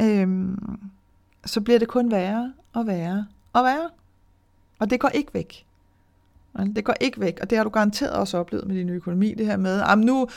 øh, 0.00 0.48
så 1.44 1.60
bliver 1.60 1.78
det 1.78 1.88
kun 1.88 2.10
værre 2.10 2.52
og 2.72 2.86
værre 2.86 3.26
og 3.52 3.64
værre. 3.64 3.90
Og 4.78 4.90
det 4.90 5.00
går 5.00 5.08
ikke 5.08 5.34
væk. 5.34 5.67
Det 6.66 6.84
går 6.84 6.94
ikke 7.00 7.20
væk, 7.20 7.38
og 7.42 7.50
det 7.50 7.58
har 7.58 7.64
du 7.64 7.70
garanteret 7.70 8.12
også 8.12 8.38
oplevet 8.38 8.66
med 8.66 8.76
din 8.76 8.88
økonomi, 8.88 9.34
det 9.38 9.46
her 9.46 9.56
med, 9.56 9.80
om 9.80 9.98
nu, 9.98 10.28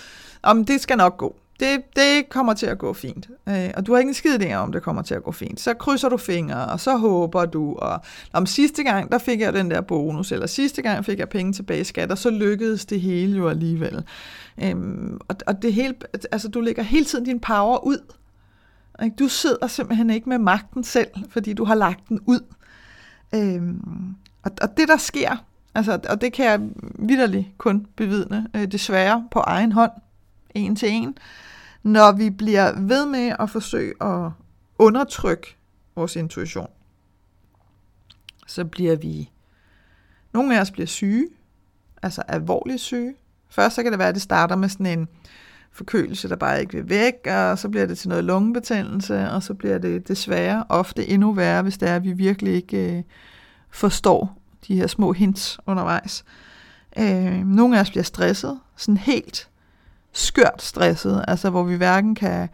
om 0.44 0.66
det 0.66 0.82
skal 0.82 0.98
nok 0.98 1.18
gå. 1.18 1.36
Det, 1.60 1.82
det 1.96 2.30
kommer 2.30 2.54
til 2.54 2.66
at 2.66 2.78
gå 2.78 2.94
fint. 2.94 3.30
Øh, 3.50 3.70
og 3.78 3.88
du 3.88 3.94
har 3.94 4.00
ingen 4.00 4.14
skid 4.14 4.42
idé 4.42 4.54
om, 4.54 4.72
det 4.72 4.84
kommer 4.84 5.02
til 5.02 5.16
at 5.16 5.24
gå 5.24 5.32
fint. 5.32 5.60
Så 5.60 5.74
krydser 5.74 6.10
du 6.10 6.18
fingre, 6.18 6.66
og 6.66 6.80
så 6.80 6.98
håber 6.98 7.46
du, 7.46 7.76
og 7.76 8.02
om 8.34 8.46
sidste 8.46 8.84
gang, 8.84 9.12
der 9.12 9.18
fik 9.18 9.40
jeg 9.40 9.54
den 9.54 9.72
der 9.72 9.82
bonus, 9.82 10.32
eller 10.32 10.48
sidste 10.48 10.82
gang 10.82 11.06
fik 11.06 11.20
jeg 11.20 11.30
penge 11.30 11.54
tilbage 11.54 11.82
i 11.82 11.84
skat, 11.84 12.12
og 12.12 12.18
så 12.18 12.30
lykkedes 12.30 12.86
det 12.86 13.02
hele 13.02 13.38
jo 13.38 13.50
alligevel. 13.50 14.04
Øhm, 14.64 15.20
og, 15.28 15.36
og 15.48 15.62
det 15.62 15.74
hele, 15.74 15.96
altså, 16.32 16.48
du 16.48 16.62
lægger 16.62 16.84
hele 16.84 17.06
tiden 17.06 17.26
din 17.26 17.40
power 17.40 17.86
ud. 17.86 18.14
Ikke? 19.04 19.16
Du 19.16 19.28
sidder 19.28 19.68
simpelthen 19.68 20.10
ikke 20.10 20.30
med 20.30 20.38
magten 20.38 20.84
selv, 20.84 21.10
fordi 21.30 21.54
du 21.54 21.66
har 21.66 21.76
lagt 21.76 22.10
den 22.10 22.20
ud. 22.26 22.40
Øhm, 23.36 24.16
og, 24.44 24.52
og 24.62 24.78
det, 24.78 24.88
der 24.88 24.98
sker, 24.98 25.46
altså, 25.76 26.00
og 26.10 26.22
det 26.22 26.34
kan 26.34 26.46
jeg 26.46 26.60
vidderligt 27.00 27.48
kun 27.58 27.88
bevidne, 27.96 28.48
øh, 28.56 28.72
desværre 28.72 29.28
på 29.32 29.40
egen 29.40 29.72
hånd, 29.72 29.92
en 30.56 30.76
til 30.76 30.90
en, 30.90 31.18
når 31.84 32.12
vi 32.12 32.30
bliver 32.30 32.80
ved 32.80 33.06
med 33.06 33.36
at 33.40 33.50
forsøge 33.50 33.94
at 34.02 34.32
undertrykke 34.80 35.56
vores 35.96 36.16
intuition, 36.16 36.70
så 38.48 38.66
bliver 38.66 38.96
vi, 38.96 39.32
nogle 40.34 40.58
af 40.58 40.62
os 40.62 40.72
bliver 40.72 40.88
syge, 40.88 41.28
altså 42.02 42.22
alvorligt 42.28 42.82
syge. 42.82 43.16
Først 43.50 43.76
så 43.76 43.84
kan 43.84 43.92
det 43.92 44.00
være, 44.00 44.08
at 44.08 44.16
det 44.16 44.22
starter 44.22 44.56
med 44.56 44.70
sådan 44.70 45.00
en 45.00 45.08
forkølelse, 45.72 46.30
der 46.30 46.36
bare 46.36 46.62
ikke 46.62 46.74
vil 46.74 46.90
væk, 46.90 47.28
og 47.28 47.60
så 47.60 47.70
bliver 47.70 47.86
det 47.86 47.98
til 47.98 48.10
noget 48.10 48.24
lungebetændelse, 48.24 49.30
og 49.30 49.44
så 49.44 49.54
bliver 49.54 49.78
det 49.78 50.08
desværre 50.08 50.64
ofte 50.70 51.08
endnu 51.08 51.32
værre, 51.32 51.62
hvis 51.62 51.78
det 51.78 51.90
er, 51.90 51.96
at 51.96 52.04
vi 52.04 52.12
virkelig 52.12 52.54
ikke 52.54 52.98
øh, 52.98 53.04
forstår 53.70 54.41
de 54.68 54.76
her 54.76 54.88
små 54.88 55.12
hints 55.12 55.60
undervejs. 55.66 56.24
Øh, 56.98 57.48
nogle 57.48 57.78
af 57.78 57.82
os 57.82 57.90
bliver 57.90 58.04
stresset, 58.04 58.60
sådan 58.78 58.98
helt 58.98 59.50
skørt 60.12 60.62
stresset, 60.62 61.26
altså 61.28 61.50
hvor 61.50 61.64
vi 61.64 61.76
hverken 61.76 62.16
kan, 62.16 62.50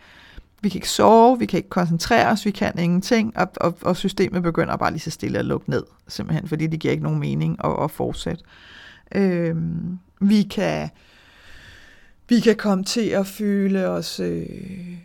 vi 0.61 0.69
kan 0.69 0.77
ikke 0.77 0.89
sove, 0.89 1.39
vi 1.39 1.45
kan 1.45 1.57
ikke 1.57 1.69
koncentrere 1.69 2.31
os, 2.31 2.45
vi 2.45 2.51
kan 2.51 2.79
ingenting, 2.79 3.37
og, 3.37 3.47
og, 3.55 3.77
og 3.81 3.97
systemet 3.97 4.43
begynder 4.43 4.77
bare 4.77 4.91
lige 4.91 4.99
så 4.99 5.09
stille 5.09 5.39
at 5.39 5.45
lukke 5.45 5.69
ned, 5.69 5.83
simpelthen, 6.07 6.47
fordi 6.47 6.67
det 6.67 6.79
giver 6.79 6.91
ikke 6.91 7.03
nogen 7.03 7.19
mening 7.19 7.57
at, 7.63 7.83
at 7.83 7.91
fortsætte. 7.91 8.43
Øh, 9.15 9.55
vi 10.21 10.43
kan 10.43 10.89
vi 12.29 12.39
kan 12.39 12.55
komme 12.55 12.83
til 12.83 13.09
at 13.09 13.27
føle 13.27 13.87
os 13.89 14.19
øh, 14.19 14.97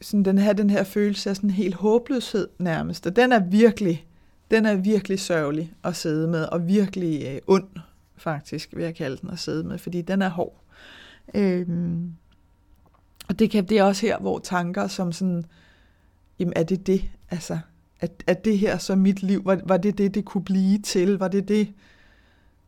sådan 0.00 0.24
den 0.24 0.38
her, 0.38 0.52
den 0.52 0.70
her 0.70 0.84
følelse 0.84 1.30
af 1.30 1.36
sådan 1.36 1.50
helt 1.50 1.74
håbløshed 1.74 2.48
nærmest, 2.58 3.06
og 3.06 3.16
den 3.16 3.32
er 3.32 3.38
virkelig 3.38 4.06
den 4.50 4.66
er 4.66 4.74
virkelig 4.74 5.20
sørgelig 5.20 5.74
at 5.84 5.96
sidde 5.96 6.28
med, 6.28 6.44
og 6.44 6.66
virkelig 6.66 7.26
øh, 7.26 7.40
ond, 7.46 7.68
faktisk, 8.16 8.76
vil 8.76 8.84
jeg 8.84 8.94
kalde 8.94 9.16
den 9.16 9.30
at 9.30 9.38
sidde 9.38 9.64
med, 9.64 9.78
fordi 9.78 10.02
den 10.02 10.22
er 10.22 10.28
hård. 10.28 10.64
Øhm, 11.34 12.12
og 13.28 13.38
det, 13.38 13.50
kan, 13.50 13.64
det 13.64 13.78
er 13.78 13.82
også 13.82 14.06
her, 14.06 14.18
hvor 14.18 14.38
tanker 14.38 14.86
som 14.86 15.12
sådan, 15.12 15.44
jamen 16.38 16.52
er 16.56 16.62
det 16.62 16.86
det, 16.86 17.10
altså, 17.30 17.58
at, 18.00 18.24
at 18.26 18.44
det 18.44 18.58
her 18.58 18.78
så 18.78 18.94
mit 18.96 19.22
liv, 19.22 19.44
var, 19.44 19.60
var 19.64 19.76
det 19.76 19.98
det, 19.98 20.14
det 20.14 20.24
kunne 20.24 20.44
blive 20.44 20.78
til, 20.78 21.18
var 21.18 21.28
det 21.28 21.48
det, 21.48 21.72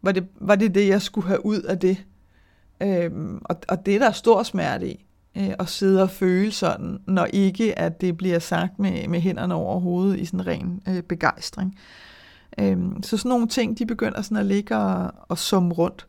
var 0.03 0.13
det, 0.13 0.29
var 0.41 0.57
det 0.57 0.75
det, 0.75 0.89
jeg 0.89 1.03
skulle 1.03 1.29
have 1.29 1.47
ud 1.47 1.63
af 1.63 1.79
det? 1.79 2.05
Øhm, 2.83 3.41
og, 3.45 3.57
og 3.69 3.87
det 3.87 3.95
er 3.95 3.99
der 3.99 4.13
stor 4.13 4.43
smerte 4.43 4.91
i 4.91 5.06
øh, 5.37 5.55
at 5.59 5.69
sidde 5.69 6.03
og 6.03 6.11
føle 6.11 6.53
sådan, 6.53 6.99
når 7.07 7.25
ikke 7.25 7.79
at 7.79 8.01
det 8.01 8.17
bliver 8.17 8.39
sagt 8.39 8.79
med, 8.79 9.09
med 9.09 9.21
hænderne 9.21 9.55
over 9.55 9.81
hovedet 9.81 10.21
i 10.21 10.25
sådan 10.25 10.47
ren 10.47 10.81
øh, 10.89 11.03
begejstring. 11.03 11.79
Øhm, 12.61 13.03
så 13.03 13.17
sådan 13.17 13.29
nogle 13.29 13.49
ting, 13.49 13.79
de 13.79 13.87
begynder 13.87 14.23
sådan 14.23 14.37
at 14.37 14.47
ligge 14.47 14.77
og, 14.77 15.13
og 15.29 15.39
summe 15.39 15.75
rundt. 15.75 16.07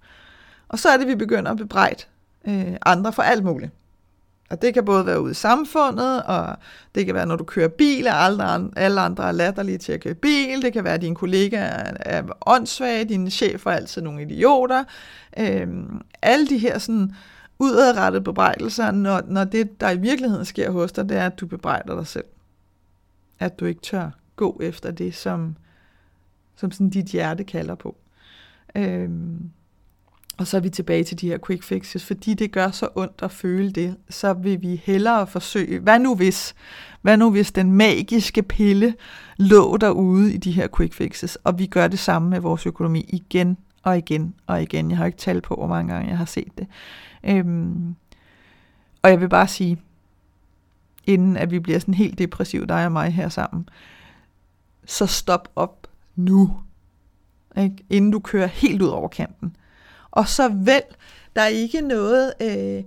Og 0.67 0.79
så 0.79 0.89
er 0.89 0.97
det, 0.97 1.07
vi 1.07 1.15
begynder 1.15 1.51
at 1.51 1.57
bebrejde 1.57 2.03
øh, 2.47 2.75
andre 2.85 3.13
for 3.13 3.21
alt 3.21 3.43
muligt. 3.43 3.71
Og 4.49 4.61
det 4.61 4.73
kan 4.73 4.85
både 4.85 5.05
være 5.05 5.21
ude 5.21 5.31
i 5.31 5.33
samfundet, 5.33 6.23
og 6.23 6.55
det 6.95 7.05
kan 7.05 7.15
være, 7.15 7.25
når 7.25 7.35
du 7.35 7.43
kører 7.43 7.67
bil, 7.67 8.07
og 8.07 8.13
alle, 8.13 8.69
alle 8.75 9.01
andre 9.01 9.27
er 9.27 9.31
latterlige 9.31 9.77
til 9.77 9.91
at 9.91 10.03
køre 10.03 10.13
bil. 10.13 10.61
Det 10.61 10.73
kan 10.73 10.83
være, 10.83 10.93
at 10.93 11.01
dine 11.01 11.15
kollegaer 11.15 11.93
er 11.99 12.23
åndssvage, 12.45 13.05
dine 13.05 13.29
chefer 13.29 13.71
er 13.71 13.75
altid 13.75 14.01
nogle 14.01 14.21
idioter. 14.21 14.83
Øhm, 15.39 16.01
alle 16.21 16.47
de 16.47 16.57
her 16.57 16.77
sådan 16.77 17.11
udadrettet 17.59 18.23
bebrejdelser, 18.23 18.91
når, 18.91 19.21
når 19.27 19.43
det, 19.43 19.81
der 19.81 19.89
i 19.89 19.97
virkeligheden 19.97 20.45
sker 20.45 20.71
hos 20.71 20.91
dig, 20.91 21.09
det 21.09 21.17
er, 21.17 21.25
at 21.25 21.39
du 21.39 21.47
bebrejder 21.47 21.95
dig 21.95 22.07
selv. 22.07 22.25
At 23.39 23.59
du 23.59 23.65
ikke 23.65 23.81
tør 23.81 24.09
gå 24.35 24.59
efter 24.63 24.91
det, 24.91 25.15
som, 25.15 25.55
som 26.55 26.71
sådan 26.71 26.89
dit 26.89 27.05
hjerte 27.05 27.43
kalder 27.43 27.75
på. 27.75 27.95
Øhm, 28.75 29.49
og 30.37 30.47
så 30.47 30.57
er 30.57 30.61
vi 30.61 30.69
tilbage 30.69 31.03
til 31.03 31.21
de 31.21 31.27
her 31.27 31.37
quick 31.47 31.63
fixes, 31.63 32.05
fordi 32.05 32.33
det 32.33 32.51
gør 32.51 32.71
så 32.71 32.87
ondt 32.95 33.19
at 33.21 33.31
føle 33.31 33.71
det, 33.71 33.95
så 34.09 34.33
vil 34.33 34.61
vi 34.61 34.81
hellere 34.83 35.27
forsøge, 35.27 35.79
hvad 35.79 35.99
nu 35.99 36.15
hvis, 36.15 36.55
hvad 37.01 37.17
nu 37.17 37.31
hvis 37.31 37.51
den 37.51 37.71
magiske 37.71 38.43
pille 38.43 38.95
lå 39.37 39.77
derude 39.77 40.33
i 40.33 40.37
de 40.37 40.51
her 40.51 40.67
quick 40.77 40.93
fixes, 40.93 41.35
og 41.35 41.59
vi 41.59 41.65
gør 41.65 41.87
det 41.87 41.99
samme 41.99 42.29
med 42.29 42.39
vores 42.39 42.65
økonomi 42.65 43.05
igen 43.07 43.57
og 43.83 43.97
igen 43.97 44.35
og 44.47 44.61
igen. 44.61 44.89
Jeg 44.91 44.97
har 44.97 45.05
ikke 45.05 45.17
talt 45.17 45.43
på, 45.43 45.55
hvor 45.55 45.67
mange 45.67 45.93
gange 45.93 46.09
jeg 46.09 46.17
har 46.17 46.25
set 46.25 46.57
det. 46.57 46.67
Øhm, 47.29 47.95
og 49.01 49.09
jeg 49.09 49.21
vil 49.21 49.29
bare 49.29 49.47
sige, 49.47 49.81
inden 51.07 51.37
at 51.37 51.51
vi 51.51 51.59
bliver 51.59 51.79
sådan 51.79 51.93
helt 51.93 52.17
depressiv, 52.17 52.67
dig 52.67 52.85
og 52.85 52.91
mig 52.91 53.13
her 53.13 53.29
sammen, 53.29 53.69
så 54.85 55.05
stop 55.05 55.49
op 55.55 55.87
nu, 56.15 56.59
ikke? 57.57 57.85
inden 57.89 58.11
du 58.11 58.19
kører 58.19 58.47
helt 58.47 58.81
ud 58.81 58.87
over 58.87 59.07
kanten. 59.07 59.55
Og 60.11 60.27
så 60.27 60.49
vel, 60.49 60.81
der 61.35 61.41
er 61.41 61.47
ikke 61.47 61.81
noget... 61.81 62.33
Øh, 62.41 62.83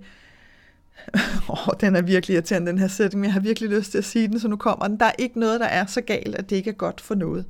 oh, 1.49 1.73
den 1.81 1.95
er 1.95 2.01
virkelig 2.01 2.33
irriterende, 2.33 2.71
den 2.71 2.79
her 2.79 2.87
sætning, 2.87 3.19
men 3.21 3.25
jeg 3.25 3.33
har 3.33 3.39
virkelig 3.39 3.69
lyst 3.69 3.91
til 3.91 3.97
at 3.97 4.05
sige 4.05 4.27
den, 4.27 4.39
så 4.39 4.47
nu 4.47 4.55
kommer 4.55 4.87
den. 4.87 4.99
Der 4.99 5.05
er 5.05 5.11
ikke 5.19 5.39
noget, 5.39 5.59
der 5.59 5.65
er 5.65 5.85
så 5.85 6.01
galt, 6.01 6.35
at 6.35 6.49
det 6.49 6.55
ikke 6.55 6.69
er 6.69 6.73
godt 6.75 7.01
for 7.01 7.15
noget. 7.15 7.45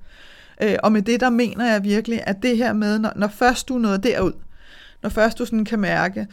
Øh, 0.62 0.76
og 0.84 0.92
med 0.92 1.02
det, 1.02 1.20
der 1.20 1.30
mener 1.30 1.72
jeg 1.72 1.84
virkelig, 1.84 2.24
at 2.28 2.44
det 2.44 2.58
her 2.58 2.74
med, 2.74 3.00
når, 3.00 3.12
når 3.16 3.28
først 3.28 3.68
du 3.68 3.76
er 3.76 3.80
nået 3.80 4.04
derud, 4.04 4.34
når 5.02 5.10
først 5.10 5.38
du 5.38 5.46
sådan 5.46 5.66
kan 5.66 5.80
mærke, 5.80 6.28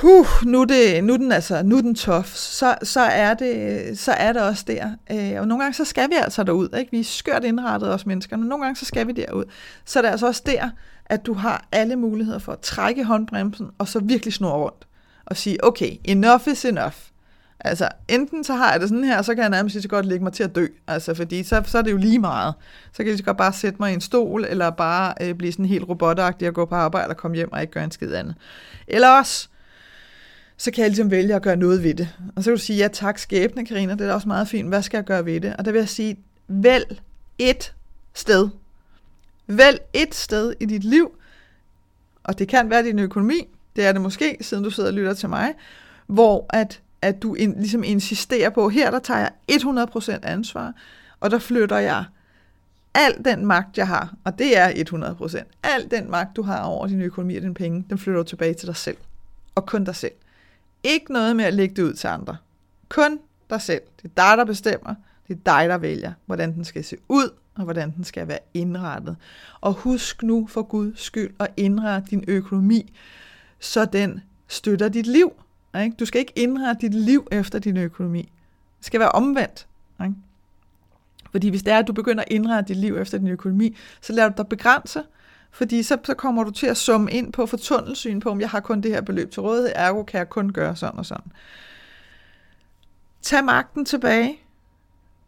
huh, 0.00 0.26
nu 0.44 0.60
er, 0.60 0.64
det, 0.64 1.04
nu 1.04 1.12
er 1.12 1.16
den 1.16 1.32
altså, 1.32 1.62
nu 1.62 1.76
er 1.76 1.80
den 1.80 1.94
tof, 1.94 2.34
så, 2.34 2.74
så, 2.82 3.00
er 3.00 3.34
det, 3.34 3.98
så 3.98 4.12
er 4.12 4.32
det 4.32 4.42
også 4.42 4.64
der. 4.66 4.90
Øh, 5.10 5.40
og 5.40 5.48
nogle 5.48 5.62
gange 5.62 5.74
så 5.74 5.84
skal 5.84 6.10
vi 6.10 6.14
altså 6.14 6.42
derud, 6.42 6.68
ikke? 6.78 6.90
vi 6.90 7.00
er 7.00 7.04
skørt 7.04 7.44
indrettet 7.44 7.94
os 7.94 8.06
mennesker, 8.06 8.36
men 8.36 8.48
nogle 8.48 8.64
gange 8.64 8.76
så 8.76 8.84
skal 8.84 9.06
vi 9.06 9.12
derud. 9.12 9.44
Så 9.84 9.98
er 9.98 10.02
det 10.02 10.08
altså 10.08 10.26
også 10.26 10.42
der, 10.46 10.70
at 11.06 11.26
du 11.26 11.32
har 11.32 11.66
alle 11.72 11.96
muligheder 11.96 12.38
for 12.38 12.52
at 12.52 12.60
trække 12.60 13.04
håndbremsen, 13.04 13.70
og 13.78 13.88
så 13.88 14.00
virkelig 14.00 14.34
snurre 14.34 14.58
rundt, 14.58 14.86
og 15.26 15.36
sige, 15.36 15.64
okay, 15.64 15.96
enough 16.04 16.48
is 16.48 16.64
enough. 16.64 16.94
Altså, 17.64 17.88
enten 18.08 18.44
så 18.44 18.54
har 18.54 18.72
jeg 18.72 18.80
det 18.80 18.88
sådan 18.88 19.04
her, 19.04 19.22
så 19.22 19.34
kan 19.34 19.42
jeg 19.42 19.50
nærmest 19.50 19.74
lige 19.74 19.82
så 19.82 19.88
godt 19.88 20.06
lægge 20.06 20.24
mig 20.24 20.32
til 20.32 20.42
at 20.42 20.54
dø. 20.54 20.66
Altså, 20.86 21.14
fordi 21.14 21.42
så, 21.42 21.62
så 21.66 21.78
er 21.78 21.82
det 21.82 21.92
jo 21.92 21.96
lige 21.96 22.18
meget. 22.18 22.54
Så 22.92 22.96
kan 22.96 23.06
jeg 23.06 23.12
lige 23.12 23.18
så 23.18 23.24
godt 23.24 23.36
bare 23.36 23.52
sætte 23.52 23.76
mig 23.80 23.90
i 23.90 23.94
en 23.94 24.00
stol, 24.00 24.44
eller 24.48 24.70
bare 24.70 25.14
øh, 25.20 25.34
blive 25.34 25.52
sådan 25.52 25.64
helt 25.64 25.88
robotagtig 25.88 26.48
og 26.48 26.54
gå 26.54 26.64
på 26.64 26.74
arbejde 26.74 27.08
og 27.08 27.16
komme 27.16 27.36
hjem 27.36 27.52
og 27.52 27.60
ikke 27.60 27.72
gøre 27.72 27.84
en 27.84 27.90
skid 27.90 28.14
andet. 28.14 28.34
Eller 28.88 29.08
også, 29.08 29.48
så 30.56 30.70
kan 30.70 30.82
jeg 30.82 30.90
ligesom 30.90 31.10
vælge 31.10 31.34
at 31.34 31.42
gøre 31.42 31.56
noget 31.56 31.82
ved 31.82 31.94
det. 31.94 32.08
Og 32.36 32.42
så 32.42 32.50
kan 32.50 32.56
du 32.56 32.62
sige, 32.62 32.76
ja 32.76 32.88
tak 32.88 33.18
skæbne, 33.18 33.66
Karina, 33.66 33.92
det 33.92 34.00
er 34.00 34.06
da 34.06 34.14
også 34.14 34.28
meget 34.28 34.48
fint. 34.48 34.68
Hvad 34.68 34.82
skal 34.82 34.98
jeg 34.98 35.04
gøre 35.04 35.24
ved 35.24 35.40
det? 35.40 35.56
Og 35.56 35.64
der 35.64 35.72
vil 35.72 35.78
jeg 35.78 35.88
sige, 35.88 36.16
vælg 36.48 37.00
et 37.38 37.74
sted. 38.14 38.48
Vælg 39.46 39.80
et 39.92 40.14
sted 40.14 40.54
i 40.60 40.66
dit 40.66 40.84
liv, 40.84 41.12
og 42.24 42.38
det 42.38 42.48
kan 42.48 42.70
være 42.70 42.82
din 42.82 42.98
økonomi, 42.98 43.48
det 43.76 43.86
er 43.86 43.92
det 43.92 44.00
måske, 44.00 44.36
siden 44.40 44.64
du 44.64 44.70
sidder 44.70 44.88
og 44.88 44.94
lytter 44.94 45.14
til 45.14 45.28
mig, 45.28 45.54
hvor 46.06 46.46
at, 46.50 46.80
at 47.02 47.22
du 47.22 47.34
in, 47.34 47.54
ligesom 47.58 47.84
insisterer 47.84 48.50
på, 48.50 48.68
her 48.68 48.90
der 48.90 48.98
tager 48.98 49.20
jeg 49.20 49.30
100% 49.50 50.18
ansvar, 50.22 50.72
og 51.20 51.30
der 51.30 51.38
flytter 51.38 51.78
jeg 51.78 52.04
al 52.94 53.24
den 53.24 53.46
magt, 53.46 53.78
jeg 53.78 53.86
har, 53.86 54.14
og 54.24 54.38
det 54.38 54.58
er 54.58 54.68
100%, 54.68 55.44
al 55.62 55.90
den 55.90 56.10
magt, 56.10 56.36
du 56.36 56.42
har 56.42 56.62
over 56.62 56.86
din 56.86 57.00
økonomi 57.00 57.36
og 57.36 57.42
dine 57.42 57.54
penge, 57.54 57.84
den 57.90 57.98
flytter 57.98 58.22
du 58.22 58.28
tilbage 58.28 58.54
til 58.54 58.66
dig 58.66 58.76
selv. 58.76 58.96
Og 59.54 59.66
kun 59.66 59.84
dig 59.84 59.96
selv. 59.96 60.12
Ikke 60.84 61.12
noget 61.12 61.36
med 61.36 61.44
at 61.44 61.54
lægge 61.54 61.74
det 61.74 61.82
ud 61.82 61.94
til 61.94 62.08
andre. 62.08 62.36
Kun 62.88 63.18
dig 63.50 63.62
selv. 63.62 63.82
Det 64.02 64.04
er 64.04 64.28
dig, 64.28 64.38
der 64.38 64.44
bestemmer. 64.44 64.94
Det 65.28 65.34
er 65.34 65.40
dig, 65.44 65.68
der 65.68 65.78
vælger, 65.78 66.12
hvordan 66.26 66.54
den 66.54 66.64
skal 66.64 66.84
se 66.84 66.96
ud, 67.08 67.30
og 67.54 67.64
hvordan 67.64 67.94
den 67.96 68.04
skal 68.04 68.28
være 68.28 68.38
indrettet. 68.54 69.16
Og 69.60 69.72
husk 69.72 70.22
nu 70.22 70.46
for 70.46 70.62
Guds 70.62 71.00
skyld 71.00 71.34
at 71.38 71.48
indrette 71.56 72.10
din 72.10 72.24
økonomi, 72.28 72.92
så 73.60 73.84
den 73.84 74.20
støtter 74.48 74.88
dit 74.88 75.06
liv. 75.06 75.32
Ikke? 75.80 75.96
Du 76.00 76.04
skal 76.04 76.18
ikke 76.18 76.32
indrette 76.36 76.80
dit 76.80 76.94
liv 76.94 77.28
efter 77.30 77.58
din 77.58 77.76
økonomi. 77.76 78.22
Det 78.78 78.86
skal 78.86 79.00
være 79.00 79.08
omvendt. 79.08 79.66
Ikke? 80.02 80.14
Fordi 81.30 81.48
hvis 81.48 81.62
det 81.62 81.72
er, 81.72 81.78
at 81.78 81.86
du 81.86 81.92
begynder 81.92 82.22
at 82.22 82.32
indrette 82.32 82.74
dit 82.74 82.80
liv 82.80 82.96
efter 82.96 83.18
din 83.18 83.28
økonomi, 83.28 83.76
så 84.00 84.12
lader 84.12 84.28
du 84.28 84.34
dig 84.36 84.46
begrænse, 84.46 85.02
fordi 85.52 85.82
så, 85.82 85.96
så 86.04 86.14
kommer 86.14 86.44
du 86.44 86.50
til 86.50 86.66
at 86.66 86.76
summe 86.76 87.10
ind 87.10 87.32
på, 87.32 87.46
for 87.46 87.56
tunnelsyn 87.56 88.20
på, 88.20 88.30
om 88.30 88.40
jeg 88.40 88.50
har 88.50 88.60
kun 88.60 88.80
det 88.80 88.90
her 88.90 89.00
beløb 89.00 89.30
til 89.30 89.42
rådighed, 89.42 89.72
ergo 89.74 90.02
kan 90.02 90.18
jeg 90.18 90.28
kun 90.28 90.52
gøre 90.52 90.76
sådan 90.76 90.98
og 90.98 91.06
sådan. 91.06 91.32
Tag 93.22 93.44
magten 93.44 93.84
tilbage. 93.84 94.38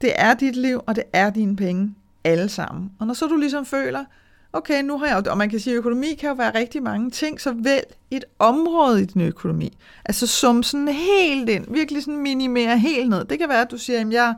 Det 0.00 0.12
er 0.16 0.34
dit 0.34 0.56
liv, 0.56 0.80
og 0.86 0.96
det 0.96 1.04
er 1.12 1.30
dine 1.30 1.56
penge 1.56 1.94
alle 2.24 2.48
sammen. 2.48 2.92
Og 2.98 3.06
når 3.06 3.14
så 3.14 3.26
du 3.26 3.36
ligesom 3.36 3.66
føler, 3.66 4.04
okay, 4.52 4.82
nu 4.82 4.98
har 4.98 5.06
jeg, 5.06 5.28
og 5.28 5.38
man 5.38 5.50
kan 5.50 5.60
sige, 5.60 5.74
at 5.74 5.78
økonomi 5.78 6.14
kan 6.14 6.28
jo 6.28 6.34
være 6.34 6.54
rigtig 6.54 6.82
mange 6.82 7.10
ting, 7.10 7.40
så 7.40 7.52
vælg 7.52 7.86
et 8.10 8.24
område 8.38 9.02
i 9.02 9.04
din 9.04 9.20
økonomi. 9.20 9.78
Altså 10.04 10.26
sum 10.26 10.62
sådan 10.62 10.88
helt 10.88 11.48
ind, 11.48 11.66
virkelig 11.74 12.02
sådan 12.02 12.18
minimere 12.18 12.78
helt 12.78 13.10
ned. 13.10 13.24
Det 13.24 13.38
kan 13.38 13.48
være, 13.48 13.60
at 13.60 13.70
du 13.70 13.78
siger, 13.78 14.00
at 14.00 14.12
jeg, 14.12 14.34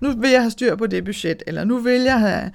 nu 0.00 0.12
vil 0.12 0.30
jeg 0.30 0.40
have 0.40 0.50
styr 0.50 0.76
på 0.76 0.86
det 0.86 1.04
budget, 1.04 1.42
eller 1.46 1.64
nu 1.64 1.78
vil 1.78 2.00
jeg 2.00 2.20
have, 2.20 2.50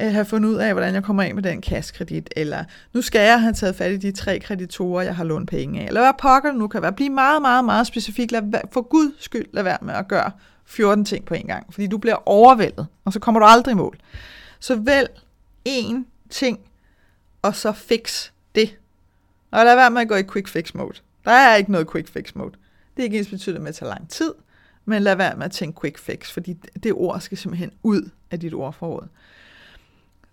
øh, 0.00 0.12
have 0.12 0.24
fundet 0.24 0.48
ud 0.48 0.56
af, 0.56 0.72
hvordan 0.72 0.94
jeg 0.94 1.02
kommer 1.02 1.22
af 1.22 1.34
med 1.34 1.42
den 1.42 1.60
kaskredit, 1.60 2.30
eller 2.36 2.64
nu 2.92 3.02
skal 3.02 3.20
jeg 3.20 3.40
have 3.40 3.52
taget 3.52 3.76
fat 3.76 3.92
i 3.92 3.96
de 3.96 4.12
tre 4.12 4.38
kreditorer, 4.38 5.02
jeg 5.02 5.16
har 5.16 5.24
lånt 5.24 5.50
penge 5.50 5.80
af, 5.80 5.86
eller 5.86 6.00
hvad 6.00 6.12
pokker 6.18 6.52
nu 6.52 6.68
kan 6.68 6.82
være. 6.82 6.92
Bliv 6.92 7.10
meget, 7.10 7.42
meget, 7.42 7.64
meget 7.64 7.86
specifik. 7.86 8.30
Lad, 8.30 8.42
for 8.72 8.82
Guds 8.82 9.24
skyld 9.24 9.46
lad 9.52 9.62
være 9.62 9.78
med 9.82 9.94
at 9.94 10.08
gøre 10.08 10.30
14 10.66 11.04
ting 11.04 11.24
på 11.24 11.34
en 11.34 11.46
gang, 11.46 11.74
fordi 11.74 11.86
du 11.86 11.98
bliver 11.98 12.28
overvældet, 12.28 12.86
og 13.04 13.12
så 13.12 13.20
kommer 13.20 13.40
du 13.40 13.46
aldrig 13.46 13.72
i 13.72 13.76
mål. 13.76 13.98
Så 14.60 14.76
vælg 14.76 15.10
én 15.68 16.04
ting, 16.30 16.58
og 17.42 17.56
så 17.56 17.72
fix 17.72 18.30
det. 18.54 18.78
Og 19.50 19.64
lad 19.64 19.74
være 19.74 19.90
med 19.90 20.00
at 20.00 20.08
gå 20.08 20.14
i 20.14 20.22
quick 20.32 20.48
fix 20.48 20.74
mode. 20.74 20.98
Der 21.24 21.30
er 21.30 21.56
ikke 21.56 21.72
noget 21.72 21.90
quick 21.92 22.08
fix 22.08 22.34
mode. 22.34 22.52
Det 22.96 23.02
er 23.02 23.04
ikke 23.04 23.18
ens 23.18 23.28
betydet 23.28 23.60
med 23.60 23.68
at 23.68 23.74
tage 23.74 23.88
lang 23.88 24.08
tid, 24.08 24.32
men 24.84 25.02
lad 25.02 25.16
være 25.16 25.36
med 25.36 25.44
at 25.44 25.52
tænke 25.52 25.80
quick 25.80 25.98
fix, 25.98 26.30
fordi 26.30 26.52
det 26.82 26.92
ord 26.92 27.20
skal 27.20 27.38
simpelthen 27.38 27.70
ud 27.82 28.10
af 28.30 28.40
dit 28.40 28.54
ordforråd. 28.54 29.08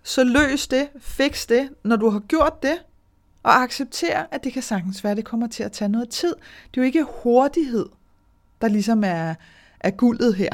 Så 0.03 0.23
løs 0.23 0.67
det, 0.67 0.89
fix 0.99 1.47
det, 1.47 1.69
når 1.83 1.95
du 1.95 2.09
har 2.09 2.19
gjort 2.19 2.63
det, 2.63 2.77
og 3.43 3.63
accepter, 3.63 4.25
at 4.31 4.43
det 4.43 4.53
kan 4.53 4.61
sagtens 4.61 5.03
være, 5.03 5.11
at 5.11 5.17
det 5.17 5.25
kommer 5.25 5.47
til 5.47 5.63
at 5.63 5.71
tage 5.71 5.89
noget 5.89 6.09
tid. 6.09 6.35
Det 6.71 6.77
er 6.77 6.81
jo 6.81 6.83
ikke 6.83 7.05
hurtighed, 7.23 7.85
der 8.61 8.67
ligesom 8.67 9.03
er, 9.03 9.35
er 9.79 9.91
guldet 9.91 10.35
her. 10.35 10.49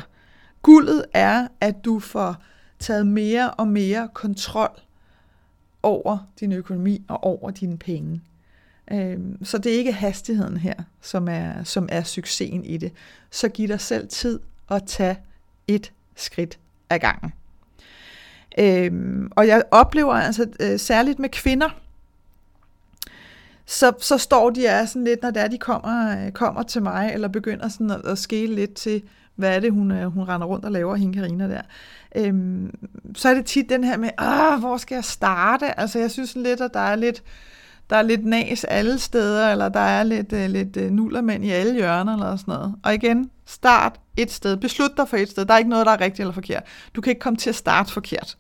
Guldet 0.62 1.06
er, 1.14 1.48
at 1.62 1.86
du 1.86 2.00
får 2.00 2.36
taget 2.80 3.08
mere 3.08 3.52
og 3.52 3.68
mere 3.68 4.10
kontrol 4.14 4.80
over 5.84 6.18
din 6.40 6.52
økonomi 6.52 7.06
og 7.08 7.24
over 7.24 7.52
dine 7.52 7.78
penge. 7.78 8.22
Øhm, 8.92 9.46
så 9.46 9.58
det 9.58 9.74
er 9.74 9.78
ikke 9.78 9.92
hastigheden 9.92 10.58
her, 10.58 10.74
som 11.02 11.28
er, 11.28 11.64
som 11.64 11.90
er 11.92 12.04
succesen 12.04 12.66
i 12.66 12.78
det. 12.78 12.94
Så 13.32 13.50
giv 13.50 13.68
dig 13.68 13.82
selv 13.82 14.08
tid 14.08 14.40
at 14.70 14.84
tage 14.88 15.18
et 15.68 15.94
skridt 16.16 16.60
ad 16.90 17.00
gangen. 17.00 17.34
Øhm, 18.60 19.32
og 19.32 19.48
jeg 19.48 19.64
oplever 19.72 20.14
altså 20.14 20.46
øh, 20.60 20.80
særligt 20.80 21.20
med 21.20 21.30
kvinder, 21.30 21.70
så, 23.66 23.92
så 24.00 24.18
står 24.18 24.50
de 24.50 24.66
er 24.66 24.86
sådan 24.86 25.04
lidt, 25.04 25.22
når 25.22 25.32
det 25.32 25.42
er, 25.42 25.48
de 25.48 25.58
kommer, 25.58 26.26
øh, 26.26 26.32
kommer 26.32 26.64
til 26.64 26.84
mig, 26.84 27.12
eller 27.14 27.28
begynder 27.28 27.68
sådan 27.68 27.92
at, 27.92 28.06
at 28.06 28.18
skele 28.18 28.56
lidt 28.56 28.74
til, 28.74 29.04
hvad 29.36 29.56
er 29.56 29.60
det, 29.60 29.72
hun, 29.72 29.92
øh, 29.92 30.06
hun 30.06 30.24
render 30.24 30.48
rundt 30.48 30.66
og 30.66 30.72
laver, 30.72 30.96
hende 30.96 31.14
Karina 31.14 31.48
der. 31.48 31.62
Øhm, 32.16 32.72
så 33.16 33.30
er 33.30 33.34
det 33.34 33.46
tit 33.46 33.70
den 33.70 33.84
her 33.84 33.98
med, 33.98 34.10
Åh, 34.22 34.60
hvor 34.60 34.78
skal 34.78 34.96
jeg 34.96 35.04
starte? 35.04 35.80
Altså 35.80 36.00
jeg 36.00 36.12
synes 36.12 36.36
lidt, 36.36 36.62
at 36.62 36.74
der 36.74 36.80
er 36.80 36.96
lidt, 36.96 37.24
der 37.90 37.96
er 37.96 38.02
lidt 38.02 38.26
nas 38.26 38.64
alle 38.64 39.00
steder, 39.00 39.52
eller 39.52 39.70
der 39.70 39.80
er 39.80 40.04
lidt, 40.04 40.34
øh, 40.34 40.50
lidt 40.50 40.78
øh, 40.78 40.92
nullermænd 40.92 41.46
i 41.46 41.50
alle 41.50 41.74
hjørner, 41.74 42.14
eller 42.14 42.36
sådan 42.36 42.54
noget. 42.54 42.76
Og 42.84 42.94
igen, 42.94 43.30
start 43.46 44.00
et 44.18 44.32
sted. 44.32 44.58
Beslut 44.58 44.92
dig 44.98 45.08
for 45.08 45.18
et 45.18 45.30
sted. 45.30 45.46
Der 45.46 45.54
er 45.54 45.58
ikke 45.58 45.70
noget, 45.70 45.86
der 45.86 45.92
er 45.92 46.02
rigtigt 46.02 46.20
eller 46.20 46.34
forkert. 46.34 46.64
Du 46.96 47.02
kan 47.02 47.12
ikke 47.12 47.20
komme 47.20 47.38
til 47.38 47.50
at 47.50 47.56
starte 47.56 47.94
forkert. 47.94 48.38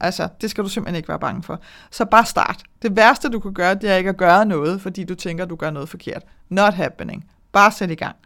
Altså, 0.00 0.28
det 0.40 0.50
skal 0.50 0.64
du 0.64 0.68
simpelthen 0.68 0.96
ikke 0.96 1.08
være 1.08 1.18
bange 1.18 1.42
for. 1.42 1.60
Så 1.90 2.04
bare 2.04 2.24
start. 2.24 2.62
Det 2.82 2.96
værste, 2.96 3.28
du 3.28 3.40
kan 3.40 3.54
gøre, 3.54 3.74
det 3.74 3.90
er 3.90 3.96
ikke 3.96 4.10
at 4.10 4.16
gøre 4.16 4.46
noget, 4.46 4.80
fordi 4.80 5.04
du 5.04 5.14
tænker, 5.14 5.44
du 5.44 5.56
gør 5.56 5.70
noget 5.70 5.88
forkert. 5.88 6.22
Not 6.48 6.74
happening. 6.74 7.30
Bare 7.52 7.72
sæt 7.72 7.90
i 7.90 7.94
gang. 7.94 8.16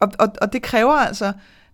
Og, 0.00 0.12
og, 0.18 0.28
og 0.40 0.52
det 0.52 0.62
kræver 0.62 0.92
altså, 0.92 1.32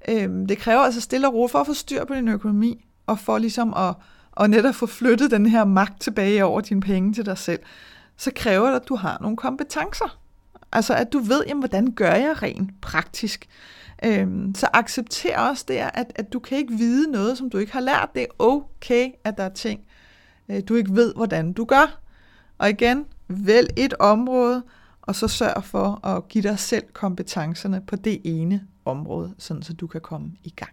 øh, 0.08 0.28
det 0.48 0.58
kræver 0.58 0.80
altså 0.80 1.00
stille 1.00 1.28
og 1.28 1.34
ro 1.34 1.48
for 1.48 1.58
at 1.58 1.66
få 1.66 1.74
styr 1.74 2.04
på 2.04 2.14
din 2.14 2.28
økonomi, 2.28 2.84
og 3.06 3.18
for 3.18 3.38
ligesom 3.38 3.74
at, 3.74 3.94
og 4.32 4.50
netop 4.50 4.74
få 4.74 4.86
flyttet 4.86 5.30
den 5.30 5.46
her 5.46 5.64
magt 5.64 6.00
tilbage 6.00 6.44
over 6.44 6.60
dine 6.60 6.80
penge 6.80 7.12
til 7.12 7.26
dig 7.26 7.38
selv, 7.38 7.60
så 8.16 8.30
kræver 8.36 8.68
det, 8.68 8.76
at 8.76 8.88
du 8.88 8.96
har 8.96 9.18
nogle 9.20 9.36
kompetencer. 9.36 10.18
Altså 10.72 10.94
at 10.94 11.12
du 11.12 11.18
ved, 11.18 11.44
jamen, 11.48 11.61
hvordan 11.61 11.92
gør 11.92 12.14
jeg 12.14 12.42
rent 12.42 12.80
praktisk. 12.80 13.48
Øhm, 14.04 14.54
så 14.54 14.68
accepter 14.72 15.38
også 15.38 15.64
det, 15.68 15.74
at, 15.74 16.12
at 16.14 16.32
du 16.32 16.38
kan 16.38 16.58
ikke 16.58 16.74
vide 16.74 17.11
noget, 17.11 17.38
som 17.38 17.50
du 17.50 17.58
ikke 17.58 17.72
har 17.72 17.80
lært. 17.80 18.08
Det 18.14 18.22
er 18.22 18.26
okay, 18.38 19.11
at 19.24 19.37
der 19.37 19.44
er 19.44 19.48
ting, 19.48 19.80
øh, 20.48 20.62
du 20.68 20.74
ikke 20.74 20.94
ved, 20.94 21.14
hvordan 21.14 21.52
du 21.52 21.64
gør. 21.64 22.00
Og 22.58 22.70
igen, 22.70 23.06
vælg 23.28 23.68
et 23.76 23.94
område, 23.98 24.62
og 25.02 25.14
så 25.14 25.28
sørg 25.28 25.64
for 25.64 26.06
at 26.06 26.28
give 26.28 26.42
dig 26.42 26.58
selv 26.58 26.85
kompetencerne 26.92 27.80
på 27.87 27.96
det 27.96 28.20
ene 28.24 28.66
område, 28.85 29.35
sådan 29.38 29.62
så 29.62 29.72
du 29.72 29.87
kan 29.87 30.00
komme 30.00 30.30
i 30.44 30.50
gang. 30.50 30.72